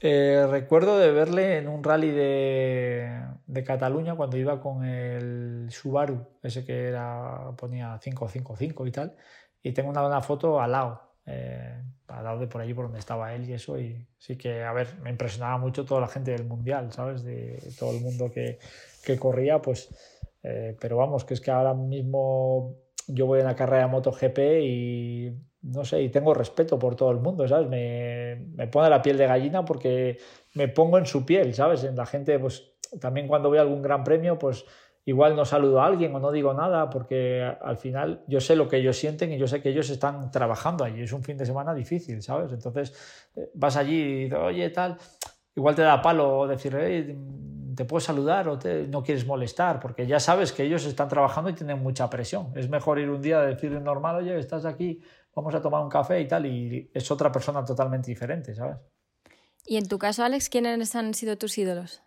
Eh, 0.06 0.46
recuerdo 0.50 0.98
de 0.98 1.10
verle 1.12 1.56
en 1.56 1.66
un 1.66 1.82
rally 1.82 2.10
de, 2.10 3.22
Cataluña 3.64 4.14
cuando 4.14 4.36
iba 4.36 4.60
con 4.60 4.84
el 4.84 5.68
Subaru, 5.70 6.26
ese 6.42 6.62
que 6.62 6.88
era, 6.88 7.52
ponía 7.56 7.98
555 8.02 8.86
y 8.86 8.90
tal, 8.90 9.16
y 9.62 9.72
tengo 9.72 9.88
una, 9.88 10.06
una 10.06 10.20
foto 10.20 10.60
al 10.60 10.72
lado, 10.72 11.00
eh, 11.24 11.82
al 12.08 12.22
lado 12.22 12.38
de 12.38 12.46
por 12.48 12.60
allí 12.60 12.74
por 12.74 12.84
donde 12.84 12.98
estaba 12.98 13.34
él 13.34 13.48
y 13.48 13.54
eso, 13.54 13.78
y 13.78 14.06
sí 14.18 14.36
que, 14.36 14.62
a 14.62 14.74
ver, 14.74 14.88
me 15.00 15.08
impresionaba 15.08 15.56
mucho 15.56 15.86
toda 15.86 16.02
la 16.02 16.08
gente 16.08 16.32
del 16.32 16.44
Mundial, 16.44 16.92
¿sabes? 16.92 17.24
De 17.24 17.58
todo 17.78 17.96
el 17.96 18.02
mundo 18.02 18.30
que, 18.30 18.58
que 19.06 19.18
corría, 19.18 19.62
pues, 19.62 19.88
eh, 20.42 20.76
pero 20.78 20.98
vamos, 20.98 21.24
que 21.24 21.32
es 21.32 21.40
que 21.40 21.50
ahora 21.50 21.72
mismo 21.72 22.76
yo 23.06 23.24
voy 23.24 23.40
en 23.40 23.46
la 23.46 23.56
carrera 23.56 23.84
de 23.84 23.92
MotoGP 23.92 24.38
y 24.60 25.32
no 25.64 25.84
sé, 25.84 26.02
y 26.02 26.08
tengo 26.10 26.34
respeto 26.34 26.78
por 26.78 26.94
todo 26.94 27.10
el 27.10 27.18
mundo, 27.18 27.48
¿sabes? 27.48 27.68
Me, 27.68 28.36
me, 28.54 28.66
pone 28.68 28.90
la 28.90 29.00
piel 29.00 29.16
de 29.16 29.26
gallina 29.26 29.64
porque 29.64 30.18
me 30.54 30.68
pongo 30.68 30.98
en 30.98 31.06
su 31.06 31.24
piel, 31.24 31.54
¿sabes? 31.54 31.84
En 31.84 31.96
la 31.96 32.06
gente, 32.06 32.38
pues 32.38 32.74
también 33.00 33.26
cuando 33.26 33.48
voy 33.48 33.58
a 33.58 33.62
algún 33.62 33.82
gran 33.82 34.04
premio, 34.04 34.38
pues 34.38 34.64
igual 35.06 35.36
no 35.36 35.44
saludo 35.44 35.80
a 35.80 35.86
alguien 35.86 36.14
o 36.14 36.18
no 36.18 36.32
digo 36.32 36.54
nada 36.54 36.88
porque 36.88 37.42
al 37.42 37.76
final 37.76 38.24
yo 38.26 38.40
sé 38.40 38.56
lo 38.56 38.68
que 38.68 38.78
ellos 38.78 38.96
sienten 38.96 39.32
y 39.32 39.38
yo 39.38 39.46
sé 39.46 39.60
que 39.60 39.70
ellos 39.70 39.90
están 39.90 40.30
trabajando 40.30 40.84
allí. 40.84 41.02
Es 41.02 41.12
un 41.12 41.22
fin 41.22 41.36
de 41.36 41.46
semana 41.46 41.74
difícil, 41.74 42.22
¿sabes? 42.22 42.52
Entonces 42.52 42.92
eh, 43.36 43.50
vas 43.54 43.76
allí 43.76 44.26
y 44.26 44.32
oye, 44.32 44.70
tal, 44.70 44.98
igual 45.56 45.74
te 45.74 45.82
da 45.82 46.00
palo 46.00 46.46
decir, 46.46 46.76
te 47.74 47.84
puedo 47.84 48.00
saludar 48.00 48.48
o 48.48 48.58
no 48.88 49.02
quieres 49.02 49.26
molestar, 49.26 49.80
porque 49.80 50.06
ya 50.06 50.20
sabes 50.20 50.52
que 50.52 50.62
ellos 50.62 50.84
están 50.86 51.08
trabajando 51.08 51.50
y 51.50 51.54
tienen 51.54 51.82
mucha 51.82 52.08
presión. 52.08 52.52
Es 52.54 52.68
mejor 52.68 52.98
ir 52.98 53.10
un 53.10 53.20
día 53.20 53.40
a 53.40 53.46
decirle 53.46 53.80
normal, 53.80 54.16
oye, 54.16 54.38
estás 54.38 54.64
aquí, 54.64 55.02
vamos 55.34 55.54
a 55.54 55.60
tomar 55.60 55.82
un 55.82 55.88
café 55.88 56.20
y 56.20 56.28
tal, 56.28 56.46
y 56.46 56.90
es 56.92 57.10
otra 57.10 57.30
persona 57.30 57.64
totalmente 57.64 58.10
diferente, 58.10 58.54
¿sabes? 58.54 58.76
Y 59.66 59.76
en 59.76 59.88
tu 59.88 59.98
caso, 59.98 60.24
Alex, 60.24 60.48
¿quiénes 60.48 60.94
han 60.94 61.14
sido 61.14 61.38
tus 61.38 61.56
ídolos? 61.56 62.02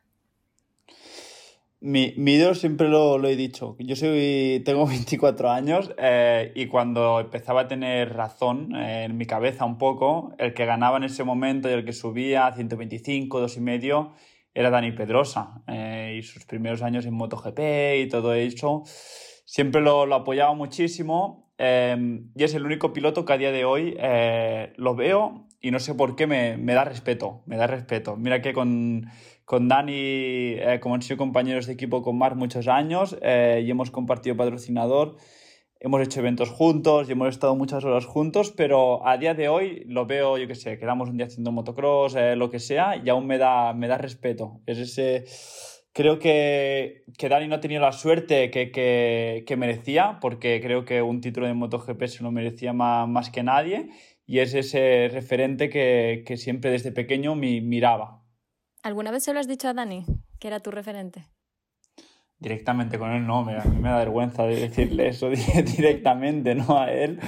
Mi, 1.79 2.13
mi 2.17 2.33
ídolo 2.33 2.55
siempre 2.55 2.87
lo, 2.87 3.19
lo, 3.19 3.27
he 3.27 3.35
dicho. 3.35 3.75
Yo 3.79 3.95
soy, 3.95 4.61
tengo 4.65 4.85
24 4.87 5.49
años 5.49 5.91
eh, 5.97 6.51
y 6.55 6.67
cuando 6.67 7.19
empezaba 7.19 7.61
a 7.61 7.67
tener 7.67 8.13
razón 8.13 8.75
eh, 8.75 9.03
en 9.05 9.17
mi 9.17 9.25
cabeza 9.25 9.65
un 9.65 9.77
poco, 9.77 10.33
el 10.39 10.53
que 10.53 10.65
ganaba 10.65 10.97
en 10.97 11.03
ese 11.03 11.23
momento 11.23 11.69
y 11.69 11.73
el 11.73 11.85
que 11.85 11.93
subía 11.93 12.47
a 12.47 12.55
125, 12.55 13.39
dos 13.39 13.57
y 13.57 13.61
medio, 13.61 14.13
era 14.53 14.71
Dani 14.71 14.91
Pedrosa. 14.91 15.61
Eh, 15.67 16.17
y 16.19 16.23
sus 16.23 16.45
primeros 16.45 16.81
años 16.81 17.05
en 17.05 17.13
MotoGP 17.13 17.59
y 17.99 18.07
todo 18.07 18.33
eso, 18.33 18.83
siempre 19.45 19.81
lo, 19.81 20.05
lo 20.07 20.15
apoyaba 20.15 20.53
muchísimo. 20.55 21.46
Y 21.59 22.43
es 22.43 22.53
el 22.53 22.65
único 22.65 22.93
piloto 22.93 23.25
que 23.25 23.33
a 23.33 23.37
día 23.37 23.51
de 23.51 23.65
hoy 23.65 23.97
lo 24.75 24.95
veo 24.95 25.47
y 25.59 25.71
no 25.71 25.79
sé 25.79 25.95
por 25.95 26.15
qué 26.15 26.27
me, 26.27 26.57
me 26.57 26.73
da 26.73 26.83
respeto. 26.83 27.41
Me 27.45 27.57
da 27.57 27.67
respeto. 27.67 28.15
Mira 28.15 28.41
que 28.41 28.53
con 28.53 29.07
con 29.47 29.69
Dani, 29.69 29.93
eh, 29.95 30.79
como 30.81 30.95
han 30.95 31.01
sido 31.01 31.15
compañeros 31.15 31.67
de 31.67 31.73
equipo 31.73 32.01
con 32.01 32.17
Marc 32.17 32.35
muchos 32.35 32.67
años 32.67 33.17
eh, 33.21 33.63
y 33.65 33.71
hemos 33.71 33.91
compartido 33.91 34.35
patrocinador, 34.35 35.15
hemos 35.79 36.01
hecho 36.01 36.19
eventos 36.19 36.49
juntos 36.49 37.07
y 37.07 37.13
hemos 37.13 37.29
estado 37.29 37.55
muchas 37.55 37.85
horas 37.85 38.05
juntos, 38.05 38.51
pero 38.51 39.07
a 39.07 39.17
día 39.17 39.35
de 39.35 39.47
hoy 39.47 39.85
lo 39.87 40.05
veo, 40.05 40.37
yo 40.37 40.49
qué 40.49 40.55
sé, 40.55 40.77
quedamos 40.77 41.07
un 41.07 41.15
día 41.15 41.27
haciendo 41.27 41.53
motocross, 41.53 42.15
eh, 42.15 42.35
lo 42.35 42.49
que 42.49 42.59
sea, 42.59 42.97
y 42.97 43.07
aún 43.07 43.25
me 43.25 43.37
da, 43.37 43.71
me 43.71 43.87
da 43.87 43.97
respeto. 43.97 44.59
Es 44.65 44.79
ese... 44.79 45.23
Creo 45.97 46.19
que, 46.19 47.05
que 47.17 47.27
Dani 47.27 47.47
no 47.47 47.55
ha 47.55 47.59
tenido 47.59 47.81
la 47.81 47.91
suerte 47.91 48.51
que, 48.51 48.69
que, 48.71 49.43
que, 49.47 49.57
merecía, 49.57 50.19
porque 50.21 50.61
creo 50.61 50.85
que 50.85 51.01
un 51.01 51.21
título 51.21 51.47
de 51.47 51.55
MotoGP 51.55 52.03
se 52.05 52.21
lo 52.21 52.29
merecía 52.29 52.71
más, 52.71 53.09
más 53.09 53.31
que 53.31 53.41
nadie, 53.41 53.89
y 54.23 54.37
es 54.37 54.53
ese 54.53 55.09
referente 55.11 55.71
que, 55.71 56.23
que 56.23 56.37
siempre 56.37 56.69
desde 56.69 56.91
pequeño 56.91 57.33
mi, 57.33 57.61
miraba. 57.61 58.21
¿Alguna 58.83 59.09
vez 59.09 59.23
se 59.23 59.33
lo 59.33 59.39
has 59.39 59.47
dicho 59.47 59.69
a 59.69 59.73
Dani, 59.73 60.05
que 60.39 60.47
era 60.47 60.59
tu 60.59 60.69
referente? 60.69 61.25
Directamente 62.37 62.99
con 62.99 63.11
él 63.11 63.25
no, 63.25 63.43
me, 63.43 63.55
a 63.55 63.63
mí 63.63 63.81
me 63.81 63.89
da 63.89 63.97
vergüenza 63.97 64.43
de 64.43 64.55
decirle 64.55 65.07
eso 65.07 65.31
directamente, 65.77 66.53
no 66.53 66.77
a 66.77 66.91
él, 66.91 67.19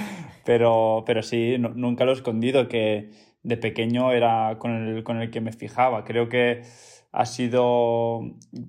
pero, 0.50 1.04
pero 1.06 1.22
sí, 1.22 1.58
nunca 1.58 2.04
lo 2.04 2.10
he 2.10 2.14
escondido, 2.14 2.66
que 2.66 3.10
de 3.44 3.56
pequeño 3.56 4.10
era 4.10 4.56
con 4.58 4.72
el, 4.72 5.04
con 5.04 5.22
el 5.22 5.30
que 5.30 5.40
me 5.40 5.52
fijaba. 5.52 6.02
Creo 6.02 6.28
que 6.28 6.62
ha 7.12 7.24
sido 7.24 8.22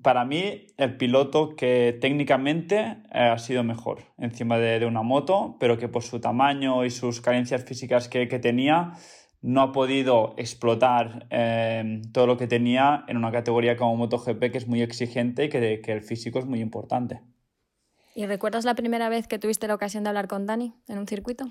para 0.04 0.24
mí 0.24 0.68
el 0.78 0.98
piloto 0.98 1.56
que 1.56 1.98
técnicamente 2.00 2.98
eh, 3.12 3.32
ha 3.34 3.40
sido 3.40 3.64
mejor 3.64 4.04
encima 4.20 4.60
de, 4.60 4.80
de, 4.80 4.86
una 4.86 5.02
moto, 5.02 5.58
pero 5.60 5.80
que 5.80 5.88
por 5.88 6.04
su 6.04 6.22
tamaño 6.22 6.86
y 6.86 6.92
sus 6.92 7.20
carencias 7.20 7.64
físicas 7.66 8.08
que, 8.08 8.28
que 8.28 8.38
tenía, 8.38 8.94
no 9.42 9.62
ha 9.62 9.72
podido 9.72 10.36
explotar 10.38 11.26
eh, 11.32 12.04
todo 12.14 12.28
lo 12.28 12.38
que 12.38 12.46
tenía 12.46 13.06
en 13.08 13.18
una 13.18 13.32
categoría 13.32 13.76
como 13.76 13.96
MotoGP 13.96 14.52
que 14.52 14.58
es 14.60 14.68
muy 14.68 14.84
exigente 14.84 15.46
y 15.46 15.50
que, 15.50 15.82
que 15.82 15.94
el 15.94 16.04
físico 16.04 16.38
es 16.38 16.46
muy 16.46 16.60
importante. 16.60 17.22
¿Y 18.16 18.26
recuerdas 18.26 18.66
la 18.66 18.76
primera 18.76 19.10
vez 19.10 19.28
que 19.28 19.40
tuviste 19.40 19.68
la 19.68 19.76
ocasión 19.76 20.04
de 20.04 20.10
hablar 20.10 20.28
con 20.28 20.46
Dani 20.46 20.74
en 20.88 20.98
un 20.98 21.08
circuito? 21.08 21.46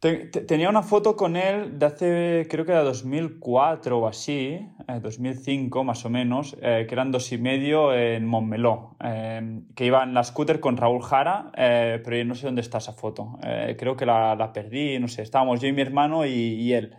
Tenía 0.00 0.68
una 0.68 0.82
foto 0.82 1.16
con 1.16 1.34
él 1.34 1.78
de 1.78 1.86
hace, 1.86 2.46
creo 2.50 2.66
que 2.66 2.72
era 2.72 2.82
2004 2.82 3.98
o 3.98 4.06
así, 4.06 4.60
2005 5.00 5.80
eh, 5.80 5.84
más 5.84 6.04
o 6.04 6.10
menos, 6.10 6.58
eh, 6.60 6.84
que 6.86 6.94
eran 6.94 7.10
dos 7.10 7.32
y 7.32 7.38
medio 7.38 7.94
en 7.94 8.26
Montmeló, 8.26 8.96
eh, 9.02 9.62
que 9.74 9.86
iba 9.86 10.02
en 10.02 10.12
la 10.12 10.22
scooter 10.22 10.60
con 10.60 10.76
Raúl 10.76 11.02
Jara, 11.02 11.50
pero 11.54 12.16
yo 12.18 12.24
no 12.26 12.34
sé 12.34 12.44
dónde 12.44 12.60
está 12.60 12.78
esa 12.78 12.92
foto. 12.92 13.38
creo 13.78 13.96
que 13.96 14.04
la, 14.04 14.36
la, 14.36 14.52
perdí, 14.52 14.98
no 14.98 15.08
sé, 15.08 15.22
estábamos 15.22 15.62
yo 15.62 15.68
y 15.68 15.72
mi 15.72 15.80
hermano 15.80 16.26
y, 16.26 16.32
y, 16.32 16.74
él. 16.74 16.94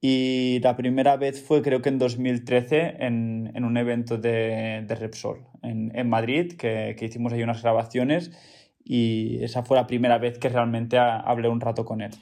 Y 0.00 0.60
la 0.62 0.76
primera 0.76 1.16
vez 1.16 1.42
fue 1.42 1.60
creo 1.60 1.82
que 1.82 1.90
en 1.90 1.98
2013 1.98 2.96
en, 3.00 3.52
en 3.54 3.64
un 3.64 3.76
evento 3.76 4.16
de, 4.16 4.82
de 4.86 4.94
Repsol 4.94 5.44
en, 5.62 5.92
en 5.94 6.08
Madrid, 6.08 6.54
que, 6.56 6.96
que 6.98 7.04
hicimos 7.04 7.32
ahí 7.32 7.42
unas 7.42 7.62
grabaciones 7.62 8.30
y 8.82 9.42
esa 9.44 9.62
fue 9.62 9.76
la 9.76 9.86
primera 9.86 10.18
vez 10.18 10.38
que 10.38 10.48
realmente 10.48 10.96
hablé 10.98 11.48
un 11.48 11.60
rato 11.60 11.84
con 11.84 12.00
él. 12.00 12.12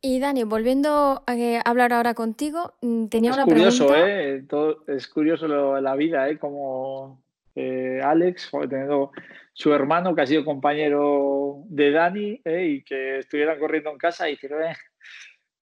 Y 0.00 0.18
Dani, 0.18 0.44
volviendo 0.44 1.22
a 1.26 1.60
hablar 1.64 1.92
ahora 1.92 2.14
contigo, 2.14 2.74
mm, 2.82 3.06
tenía 3.06 3.30
es 3.30 3.36
una 3.36 3.44
curioso, 3.44 3.86
pregunta. 3.86 4.10
¿eh? 4.10 4.44
Todo, 4.48 4.84
es 4.86 5.08
curioso 5.08 5.46
lo, 5.48 5.80
la 5.80 5.96
vida, 5.96 6.28
¿eh? 6.28 6.38
Como 6.38 7.22
eh, 7.54 8.00
Alex, 8.02 8.50
teniendo 8.68 9.12
su 9.52 9.72
hermano 9.72 10.14
que 10.14 10.22
ha 10.22 10.26
sido 10.26 10.44
compañero 10.44 11.62
de 11.68 11.90
Dani 11.92 12.40
¿eh? 12.44 12.66
y 12.66 12.82
que 12.82 13.18
estuvieran 13.18 13.58
corriendo 13.58 13.90
en 13.90 13.98
casa 13.98 14.28
y 14.28 14.32
dijeron, 14.32 14.64
eh, 14.64 14.74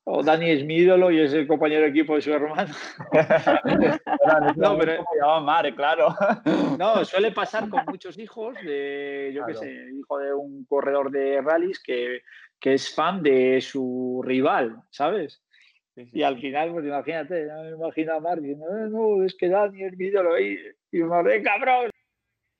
o 0.04 0.22
Dani 0.22 0.50
es 0.50 0.64
mi 0.64 0.76
ídolo 0.76 1.10
y 1.10 1.20
es 1.20 1.32
el 1.32 1.46
compañero 1.46 1.82
de 1.82 1.88
equipo 1.88 2.16
de 2.16 2.22
su 2.22 2.32
hermano. 2.32 2.74
no, 4.56 4.78
pero 4.78 5.04
Mare, 5.40 5.74
claro. 5.74 6.14
no, 6.78 7.04
suele 7.04 7.30
pasar 7.30 7.68
con 7.68 7.84
muchos 7.86 8.18
hijos 8.18 8.54
de, 8.64 9.30
yo 9.34 9.46
qué 9.46 9.54
sé, 9.54 9.86
hijo 9.96 10.18
de 10.18 10.34
un 10.34 10.64
corredor 10.64 11.10
de 11.10 11.40
rallies 11.40 11.80
que, 11.80 12.22
que 12.58 12.74
es 12.74 12.92
fan 12.92 13.22
de 13.22 13.60
su 13.60 14.22
rival, 14.24 14.82
¿sabes? 14.90 15.42
Sí, 15.94 16.06
sí, 16.06 16.18
y 16.18 16.22
al 16.22 16.40
final, 16.40 16.72
pues 16.72 16.86
imagínate, 16.86 17.46
me 17.46 17.70
imagino 17.70 18.14
a 18.14 18.20
Mark 18.20 18.40
diciendo, 18.40 18.66
eh, 18.70 18.88
no, 18.88 19.24
es 19.24 19.36
que 19.36 19.48
Dani 19.48 19.84
es 19.84 19.96
mi 19.96 20.06
ídolo 20.06 20.38
y, 20.40 20.58
y 20.90 20.98
me 20.98 21.42
cabrón. 21.42 21.90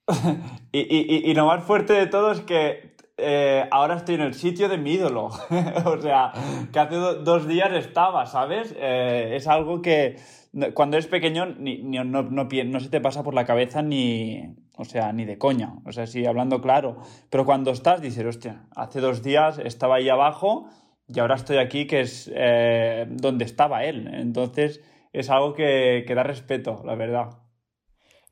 y, 0.71 0.79
y, 0.79 1.31
y 1.31 1.33
lo 1.33 1.47
más 1.47 1.63
fuerte 1.65 1.93
de 1.93 2.07
todo 2.07 2.31
es 2.31 2.41
que 2.41 2.92
eh, 3.17 3.67
ahora 3.69 3.95
estoy 3.95 4.15
en 4.15 4.21
el 4.21 4.33
sitio 4.33 4.69
de 4.69 4.77
mi 4.77 4.93
ídolo. 4.93 5.25
o 5.85 6.01
sea, 6.01 6.31
que 6.71 6.79
hace 6.79 6.95
do 6.95 7.23
dos 7.23 7.47
días 7.47 7.71
estaba, 7.73 8.25
¿sabes? 8.25 8.73
Eh, 8.77 9.35
es 9.35 9.47
algo 9.47 9.81
que 9.81 10.17
cuando 10.73 10.97
eres 10.97 11.07
pequeño 11.07 11.47
ni, 11.47 11.81
ni, 11.81 11.97
no, 11.97 12.23
no, 12.23 12.47
no, 12.47 12.79
se 12.79 12.89
te 12.89 13.01
pasa 13.01 13.23
por 13.23 13.33
la 13.33 13.45
cabeza 13.45 13.81
ni, 13.81 14.55
o 14.77 14.85
sea, 14.85 15.13
ni 15.13 15.25
de 15.25 15.37
coña. 15.37 15.73
O 15.85 15.91
sea, 15.91 16.07
sí, 16.07 16.25
hablando 16.25 16.61
claro. 16.61 16.97
Pero 17.29 17.45
cuando 17.45 17.71
estás, 17.71 18.01
dices, 18.01 18.25
hostia, 18.25 18.65
hace 18.75 18.99
dos 18.99 19.23
días 19.23 19.59
estaba 19.59 19.95
ahí 19.95 20.09
abajo 20.09 20.69
y 21.07 21.19
ahora 21.19 21.35
estoy 21.35 21.57
aquí, 21.57 21.85
que 21.85 22.01
es 22.01 22.31
eh, 22.33 23.05
donde 23.09 23.45
estaba 23.45 23.83
él. 23.83 24.09
Entonces, 24.13 24.81
es 25.11 25.29
algo 25.29 25.53
que, 25.53 26.03
que 26.07 26.15
da 26.15 26.23
respeto, 26.23 26.81
la 26.85 26.95
verdad. 26.95 27.29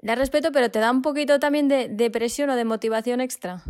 Da 0.02 0.16
respeto, 0.16 0.52
pero 0.52 0.72
te 0.72 0.80
da 0.80 0.90
un 0.90 1.04
poquito 1.04 1.40
también 1.40 1.68
de, 1.68 1.88
de 1.88 2.10
presión 2.10 2.50
o 2.50 2.56
de 2.56 2.66
motivación 2.66 3.22
extra 3.22 3.64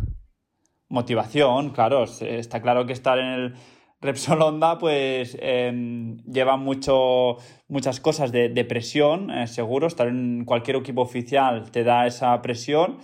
motivación, 0.91 1.71
claro. 1.71 2.03
Está 2.03 2.61
claro 2.61 2.85
que 2.85 2.93
estar 2.93 3.17
en 3.17 3.27
el 3.27 3.53
Repsol 4.01 4.41
Honda 4.41 4.77
pues 4.79 5.37
eh, 5.39 6.17
lleva 6.25 6.57
mucho, 6.57 7.37
muchas 7.67 7.99
cosas 7.99 8.31
de, 8.31 8.49
de 8.49 8.65
presión, 8.65 9.29
eh, 9.31 9.47
seguro. 9.47 9.87
Estar 9.87 10.07
en 10.07 10.43
cualquier 10.45 10.77
equipo 10.77 11.01
oficial 11.01 11.71
te 11.71 11.83
da 11.83 12.07
esa 12.07 12.41
presión, 12.41 12.97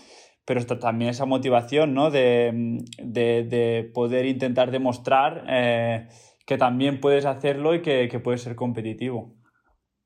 pero 0.46 0.66
también 0.66 1.12
esa 1.12 1.26
motivación 1.26 1.94
¿no? 1.94 2.10
de, 2.10 2.80
de, 3.02 3.44
de 3.44 3.92
poder 3.94 4.26
intentar 4.26 4.72
demostrar 4.72 5.46
eh, 5.48 6.08
que 6.46 6.58
también 6.58 7.00
puedes 7.00 7.26
hacerlo 7.26 7.76
y 7.76 7.82
que, 7.82 8.08
que 8.10 8.20
puedes 8.20 8.42
ser 8.42 8.56
competitivo. 8.56 9.37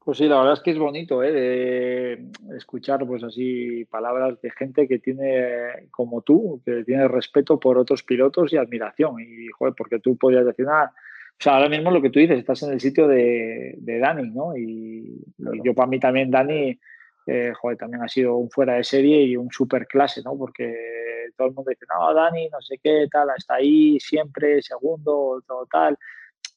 Pues 0.04 0.18
sí, 0.18 0.28
la 0.28 0.38
verdad 0.38 0.54
es 0.54 0.62
que 0.62 0.72
es 0.72 0.80
bonito 0.80 1.24
¿eh? 1.24 1.32
de 1.32 2.58
escuchar 2.58 3.06
pues 3.06 3.24
así 3.24 3.86
palabras 3.86 4.42
de 4.42 4.50
gente 4.50 4.88
que 4.88 4.98
tiene 4.98 5.90
como 5.92 6.24
tú, 6.24 6.60
que 6.66 6.84
tiene 6.84 7.08
respeto 7.08 7.60
por 7.60 7.78
otros 7.78 8.02
pilotos 8.02 8.52
y 8.52 8.58
admiración. 8.58 9.20
Y 9.20 9.48
joder, 9.50 9.76
porque 9.78 10.00
tú 10.00 10.18
podías 10.18 10.44
decir, 10.44 10.66
nada, 10.66 10.92
o 10.96 11.44
sea, 11.44 11.56
ahora 11.56 11.70
mismo 11.70 11.92
lo 11.92 12.02
que 12.02 12.10
tú 12.10 12.20
dices, 12.20 12.40
estás 12.40 12.64
en 12.64 12.74
el 12.74 12.82
sitio 12.82 13.08
de, 13.08 13.76
de 13.78 14.00
Dani, 14.00 14.32
¿no? 14.32 14.58
Y, 14.58 15.24
claro. 15.38 15.56
y, 15.56 15.62
yo 15.64 15.76
para 15.76 15.88
mí 15.88 16.00
también 16.00 16.32
Dani, 16.32 16.80
eh, 17.28 17.54
joder, 17.60 17.78
también 17.78 18.02
ha 18.02 18.08
sido 18.08 18.38
un 18.38 18.50
fuera 18.50 18.74
de 18.74 18.84
serie 18.84 19.22
y 19.22 19.38
un 19.38 19.52
super 19.52 19.86
clase, 19.86 20.24
¿no? 20.24 20.36
Porque 20.36 21.30
todo 21.38 21.50
el 21.50 21.54
mundo 21.54 21.70
dice, 21.70 21.86
no, 21.88 22.12
Dani, 22.12 22.50
no 22.50 22.60
sé 22.62 22.80
qué, 22.82 23.08
tal, 23.12 23.30
está 23.38 23.56
ahí 23.56 24.00
siempre, 24.00 24.64
segundo, 24.64 25.44
todo 25.48 25.68
tal. 25.72 25.96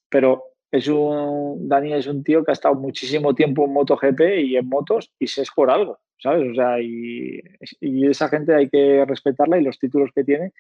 Pero 0.09 0.54
es 0.75 0.89
un, 0.89 1.69
Dani 1.69 1.93
es 1.93 2.09
un 2.09 2.25
tío 2.25 2.45
que 2.45 2.51
ha 2.51 2.53
estado 2.53 2.75
muchísimo 2.75 3.33
tiempo 3.33 3.65
en 3.65 3.73
MotoGP 3.75 4.21
y 4.43 4.57
en 4.57 4.69
motos 4.69 5.13
y 5.21 5.29
se 5.29 5.43
es 5.43 5.51
por 5.53 5.71
algo, 5.71 6.01
¿sabes? 6.19 6.51
O 6.51 6.55
sea, 6.55 6.81
y, 6.81 7.41
y, 7.81 8.09
esa 8.09 8.29
gente 8.29 8.53
hay 8.53 8.69
que 8.69 9.05
respetarla 9.05 9.57
y 9.57 9.63
los 9.63 9.79
títulos 9.79 10.11
que 10.13 10.25
tiene 10.25 10.53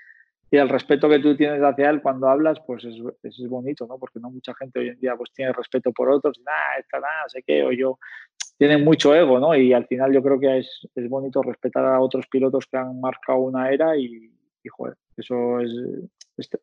y 0.53 0.57
el 0.57 0.68
respeto 0.68 1.09
que 1.09 1.18
tú 1.18 1.37
tienes 1.37 1.61
hacia 1.61 1.90
él 1.90 2.00
cuando 2.00 2.29
hablas, 2.29 2.61
pues 2.64 2.85
es, 2.85 2.94
es, 3.24 3.48
bonito, 3.48 3.88
¿no? 3.88 3.98
Porque 3.98 4.20
no 4.20 4.31
mucha 4.31 4.55
gente 4.55 4.79
hoy 4.79 4.90
en 4.90 5.00
día 5.00 5.16
pues 5.16 5.33
tiene 5.33 5.53
respeto 5.53 5.90
por 5.90 6.09
otros, 6.09 6.40
nada, 6.46 6.79
esta, 6.79 7.00
nada, 7.00 7.24
sé 7.27 7.42
qué, 7.44 7.64
o 7.64 7.72
yo, 7.72 7.98
tienen 8.57 8.85
mucho 8.85 9.16
ego, 9.16 9.40
¿no? 9.40 9.57
Y 9.57 9.72
al 9.72 9.88
final 9.88 10.12
yo 10.12 10.22
creo 10.22 10.38
que 10.38 10.59
es, 10.59 10.88
es 10.94 11.09
bonito 11.09 11.42
respetar 11.42 11.85
a 11.85 11.98
otros 11.98 12.29
pilotos 12.29 12.66
que 12.66 12.77
han 12.77 13.00
marcado 13.00 13.40
una 13.40 13.68
era 13.72 13.96
y, 13.96 14.31
y 14.62 14.68
joder, 14.68 14.94
eso 15.16 15.59
es, 15.59 15.72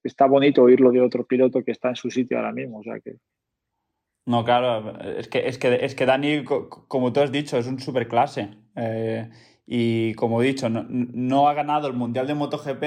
está 0.06 0.26
bonito 0.26 0.64
oírlo 0.64 0.90
de 0.92 1.02
otro 1.02 1.26
piloto 1.26 1.62
que 1.66 1.72
está 1.72 1.90
en 1.90 1.98
su 1.98 2.10
sitio 2.10 2.38
ahora 2.38 2.54
mismo, 2.54 2.80
o 2.80 2.84
sea 2.84 2.98
que... 3.02 3.18
No, 4.26 4.44
claro, 4.44 5.00
es 5.18 5.28
que, 5.28 5.48
es 5.48 5.58
que, 5.58 5.84
es 5.84 5.96
que 5.96 6.06
Dani, 6.06 6.44
como 6.44 7.12
tú 7.12 7.22
has 7.22 7.32
dicho, 7.32 7.58
es 7.58 7.68
un 7.68 7.80
superclase. 7.80 8.50
Eh, 8.76 9.30
y 9.66 10.14
como 10.14 10.42
he 10.42 10.46
dicho, 10.48 10.70
no, 10.70 10.86
no, 10.88 11.48
ha 11.48 11.54
ganado 11.54 11.88
el 11.88 11.94
Mundial 11.94 12.28
de 12.28 12.36
MotoGP 12.36 12.84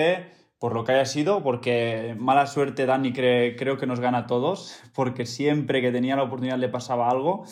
por 0.58 0.74
lo 0.74 0.84
que 0.84 0.92
haya 0.92 1.04
sido, 1.04 1.42
porque 1.42 2.14
mala 2.18 2.46
suerte 2.46 2.86
Dani 2.86 3.12
cree, 3.12 3.56
creo 3.56 3.76
que 3.76 3.86
nos 3.86 4.00
gana 4.00 4.18
a 4.18 4.26
todos, 4.26 4.80
porque 4.94 5.26
siempre 5.26 5.82
que 5.82 5.92
tenía 5.92 6.16
la 6.16 6.22
oportunidad 6.22 6.58
le 6.58 6.68
pasaba 6.68 7.10
algo, 7.10 7.44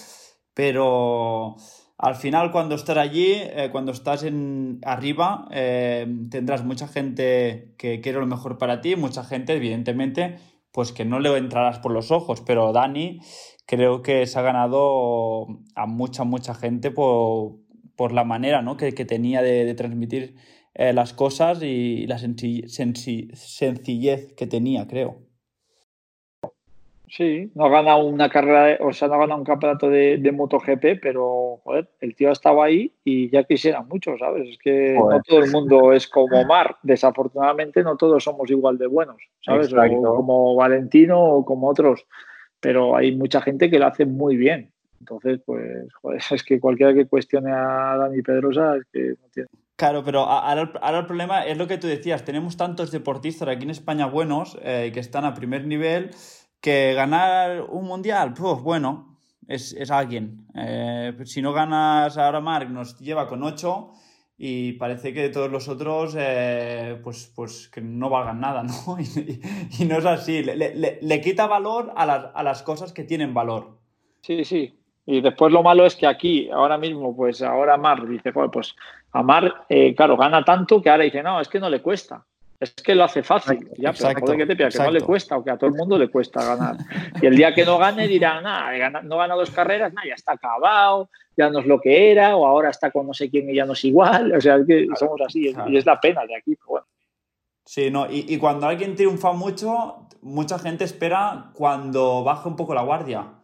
pero 0.54 1.56
al 1.98 2.14
final 2.14 2.52
cuando 2.52 2.74
estás 2.74 2.96
allí, 2.96 3.34
eh, 3.34 3.68
cuando 3.70 3.92
estás 3.92 4.22
en 4.22 4.80
arriba, 4.82 5.46
eh, 5.50 6.06
tendrás 6.30 6.64
mucha 6.64 6.88
gente 6.88 7.74
que 7.76 8.00
quiere 8.00 8.18
lo 8.18 8.26
mejor 8.26 8.58
para 8.58 8.80
ti, 8.80 8.96
mucha 8.96 9.24
gente, 9.24 9.54
evidentemente, 9.54 10.38
pues 10.72 10.92
que 10.92 11.04
no 11.04 11.20
le 11.20 11.36
entrarás 11.36 11.80
por 11.80 11.92
los 11.92 12.10
ojos, 12.10 12.40
pero 12.40 12.72
Dani 12.72 13.20
creo 13.72 14.02
que 14.02 14.26
se 14.26 14.38
ha 14.38 14.42
ganado 14.42 15.46
a 15.74 15.86
mucha, 15.86 16.24
mucha 16.24 16.52
gente 16.52 16.90
por, 16.90 17.56
la 18.12 18.22
manera 18.22 18.60
¿no? 18.60 18.76
que, 18.76 18.92
tenía 18.92 19.40
de, 19.40 19.72
transmitir 19.74 20.34
eh, 20.74 20.92
las 20.92 21.14
cosas 21.14 21.62
y 21.62 22.06
la 22.06 22.18
sencillez 22.18 24.34
que 24.34 24.46
tenía, 24.46 24.86
creo. 24.86 25.16
Sí, 27.08 27.50
no 27.54 27.64
ha 27.64 27.70
ganado 27.70 28.04
una 28.04 28.28
carrera, 28.28 28.76
o 28.84 28.92
sea, 28.92 29.08
no 29.08 29.14
ha 29.14 29.18
ganado 29.18 29.38
un 29.38 29.46
campeonato 29.46 29.88
de, 29.88 30.32
MotoGP, 30.32 31.00
pero 31.00 31.60
joder, 31.64 31.88
el 32.00 32.14
tío 32.14 32.28
ha 32.28 32.32
estado 32.32 32.62
ahí 32.62 32.92
y 33.04 33.30
ya 33.30 33.44
quisiera 33.44 33.82
mucho, 33.82 34.18
¿sabes? 34.18 34.50
Es 34.50 34.58
que 34.58 34.98
no 34.98 35.22
todo 35.22 35.44
el 35.44 35.50
mundo 35.50 35.94
es 35.94 36.08
como 36.08 36.44
Mar. 36.44 36.76
Desafortunadamente, 36.82 37.82
no 37.82 37.96
todos 37.96 38.22
somos 38.22 38.50
igual 38.50 38.76
de 38.76 38.86
buenos, 38.86 39.16
¿sabes? 39.40 39.72
como 39.72 40.56
Valentino 40.56 41.22
o 41.22 41.44
como 41.44 41.68
otros, 41.68 42.06
pero 42.62 42.96
hay 42.96 43.14
mucha 43.14 43.42
gente 43.42 43.68
que 43.68 43.78
lo 43.78 43.86
hace 43.88 44.06
muy 44.06 44.36
bien. 44.36 44.70
Entonces, 45.00 45.40
pues, 45.44 45.92
joder, 46.00 46.22
es 46.30 46.42
que 46.44 46.60
cualquiera 46.60 46.94
que 46.94 47.06
cuestione 47.06 47.50
a 47.50 47.96
Dani 47.98 48.22
Pedrosa 48.22 48.76
es 48.76 48.84
que 48.90 49.00
no 49.20 49.28
tiene. 49.34 49.48
Claro, 49.74 50.04
pero 50.04 50.20
ahora, 50.20 50.98
el 51.00 51.06
problema 51.06 51.44
es 51.44 51.58
lo 51.58 51.66
que 51.66 51.76
tú 51.76 51.88
decías. 51.88 52.24
Tenemos 52.24 52.56
tantos 52.56 52.92
deportistas 52.92 53.48
aquí 53.48 53.64
en 53.64 53.70
España 53.70 54.06
buenos 54.06 54.56
eh, 54.62 54.92
que 54.94 55.00
están 55.00 55.24
a 55.24 55.34
primer 55.34 55.66
nivel 55.66 56.10
que 56.60 56.94
ganar 56.94 57.62
un 57.62 57.86
mundial, 57.86 58.32
pues 58.32 58.62
bueno, 58.62 59.18
es, 59.48 59.74
alguien. 59.90 60.46
Eh, 60.54 61.12
si 61.24 61.42
no 61.42 61.52
ganas 61.52 62.16
ahora 62.16 62.40
Mark, 62.40 62.70
nos 62.70 62.96
lleva 63.00 63.26
con 63.26 63.42
8 63.42 63.90
y 64.36 64.72
parece 64.72 65.12
que 65.12 65.28
todos 65.28 65.50
los 65.50 65.68
otros, 65.68 66.16
eh, 66.18 66.98
pues, 67.02 67.32
pues 67.34 67.68
que 67.68 67.80
no 67.80 68.10
valgan 68.10 68.40
nada, 68.40 68.62
¿no? 68.62 68.96
Y, 69.78 69.84
no 69.84 69.98
es 69.98 70.04
así. 70.04 70.42
Le, 70.42 71.20
quita 71.20 71.46
valor 71.46 71.92
a 71.96 72.06
las, 72.06 72.26
a 72.34 72.42
las 72.42 72.62
cosas 72.62 72.92
que 72.92 73.04
tienen 73.04 73.34
valor. 73.34 73.78
Sí, 74.22 74.44
sí. 74.44 74.78
Y 75.04 75.20
después 75.20 75.52
lo 75.52 75.62
malo 75.62 75.84
es 75.84 75.96
que 75.96 76.06
aquí, 76.06 76.48
ahora 76.50 76.78
mismo, 76.78 77.14
pues 77.14 77.42
ahora 77.42 77.76
Mar 77.76 78.06
dice, 78.06 78.32
pues 78.32 78.74
Amar, 79.12 79.64
eh, 79.68 79.94
claro, 79.94 80.16
gana 80.16 80.44
tanto 80.44 80.80
que 80.80 80.90
ahora 80.90 81.04
dice, 81.04 81.22
no, 81.22 81.40
es 81.40 81.48
que 81.48 81.58
no 81.58 81.68
le 81.68 81.82
cuesta 81.82 82.24
es 82.62 82.74
que 82.74 82.94
lo 82.94 83.04
hace 83.04 83.22
fácil. 83.22 83.68
Ya, 83.76 83.92
pero 83.92 84.36
que 84.36 84.46
te 84.46 84.56
que 84.56 84.78
no 84.78 84.90
le 84.90 85.00
cuesta 85.00 85.36
o 85.36 85.42
que 85.42 85.50
a 85.50 85.56
todo 85.56 85.70
el 85.70 85.76
mundo 85.76 85.98
le 85.98 86.08
cuesta 86.08 86.44
ganar. 86.44 86.76
Y 87.20 87.26
el 87.26 87.36
día 87.36 87.52
que 87.52 87.64
no 87.64 87.76
gane 87.76 88.06
dirá, 88.06 88.40
nada, 88.40 89.02
no 89.02 89.16
gana 89.16 89.34
dos 89.34 89.50
carreras, 89.50 89.92
nada, 89.92 90.06
ya 90.06 90.14
está 90.14 90.32
acabado, 90.32 91.10
ya 91.36 91.50
no 91.50 91.58
es 91.58 91.66
lo 91.66 91.80
que 91.80 92.12
era, 92.12 92.36
o 92.36 92.46
ahora 92.46 92.70
está 92.70 92.90
con 92.90 93.06
no 93.06 93.14
sé 93.14 93.28
quién 93.28 93.50
y 93.50 93.56
ya 93.56 93.64
no 93.64 93.72
es 93.72 93.84
igual. 93.84 94.32
O 94.34 94.40
sea, 94.40 94.56
es 94.56 94.66
que 94.66 94.86
somos 94.96 95.20
así, 95.26 95.52
y 95.66 95.76
es 95.76 95.86
la 95.86 96.00
pena 96.00 96.24
de 96.24 96.36
aquí. 96.36 96.56
bueno. 96.66 96.86
Sí, 97.64 97.90
no, 97.90 98.06
y, 98.10 98.36
cuando 98.38 98.66
alguien 98.66 98.96
triunfa 98.96 99.32
mucho, 99.32 100.08
mucha 100.20 100.58
gente 100.58 100.84
espera 100.84 101.50
cuando 101.54 102.22
baja 102.24 102.48
un 102.48 102.56
poco 102.56 102.74
la 102.74 102.82
guardia. 102.82 103.34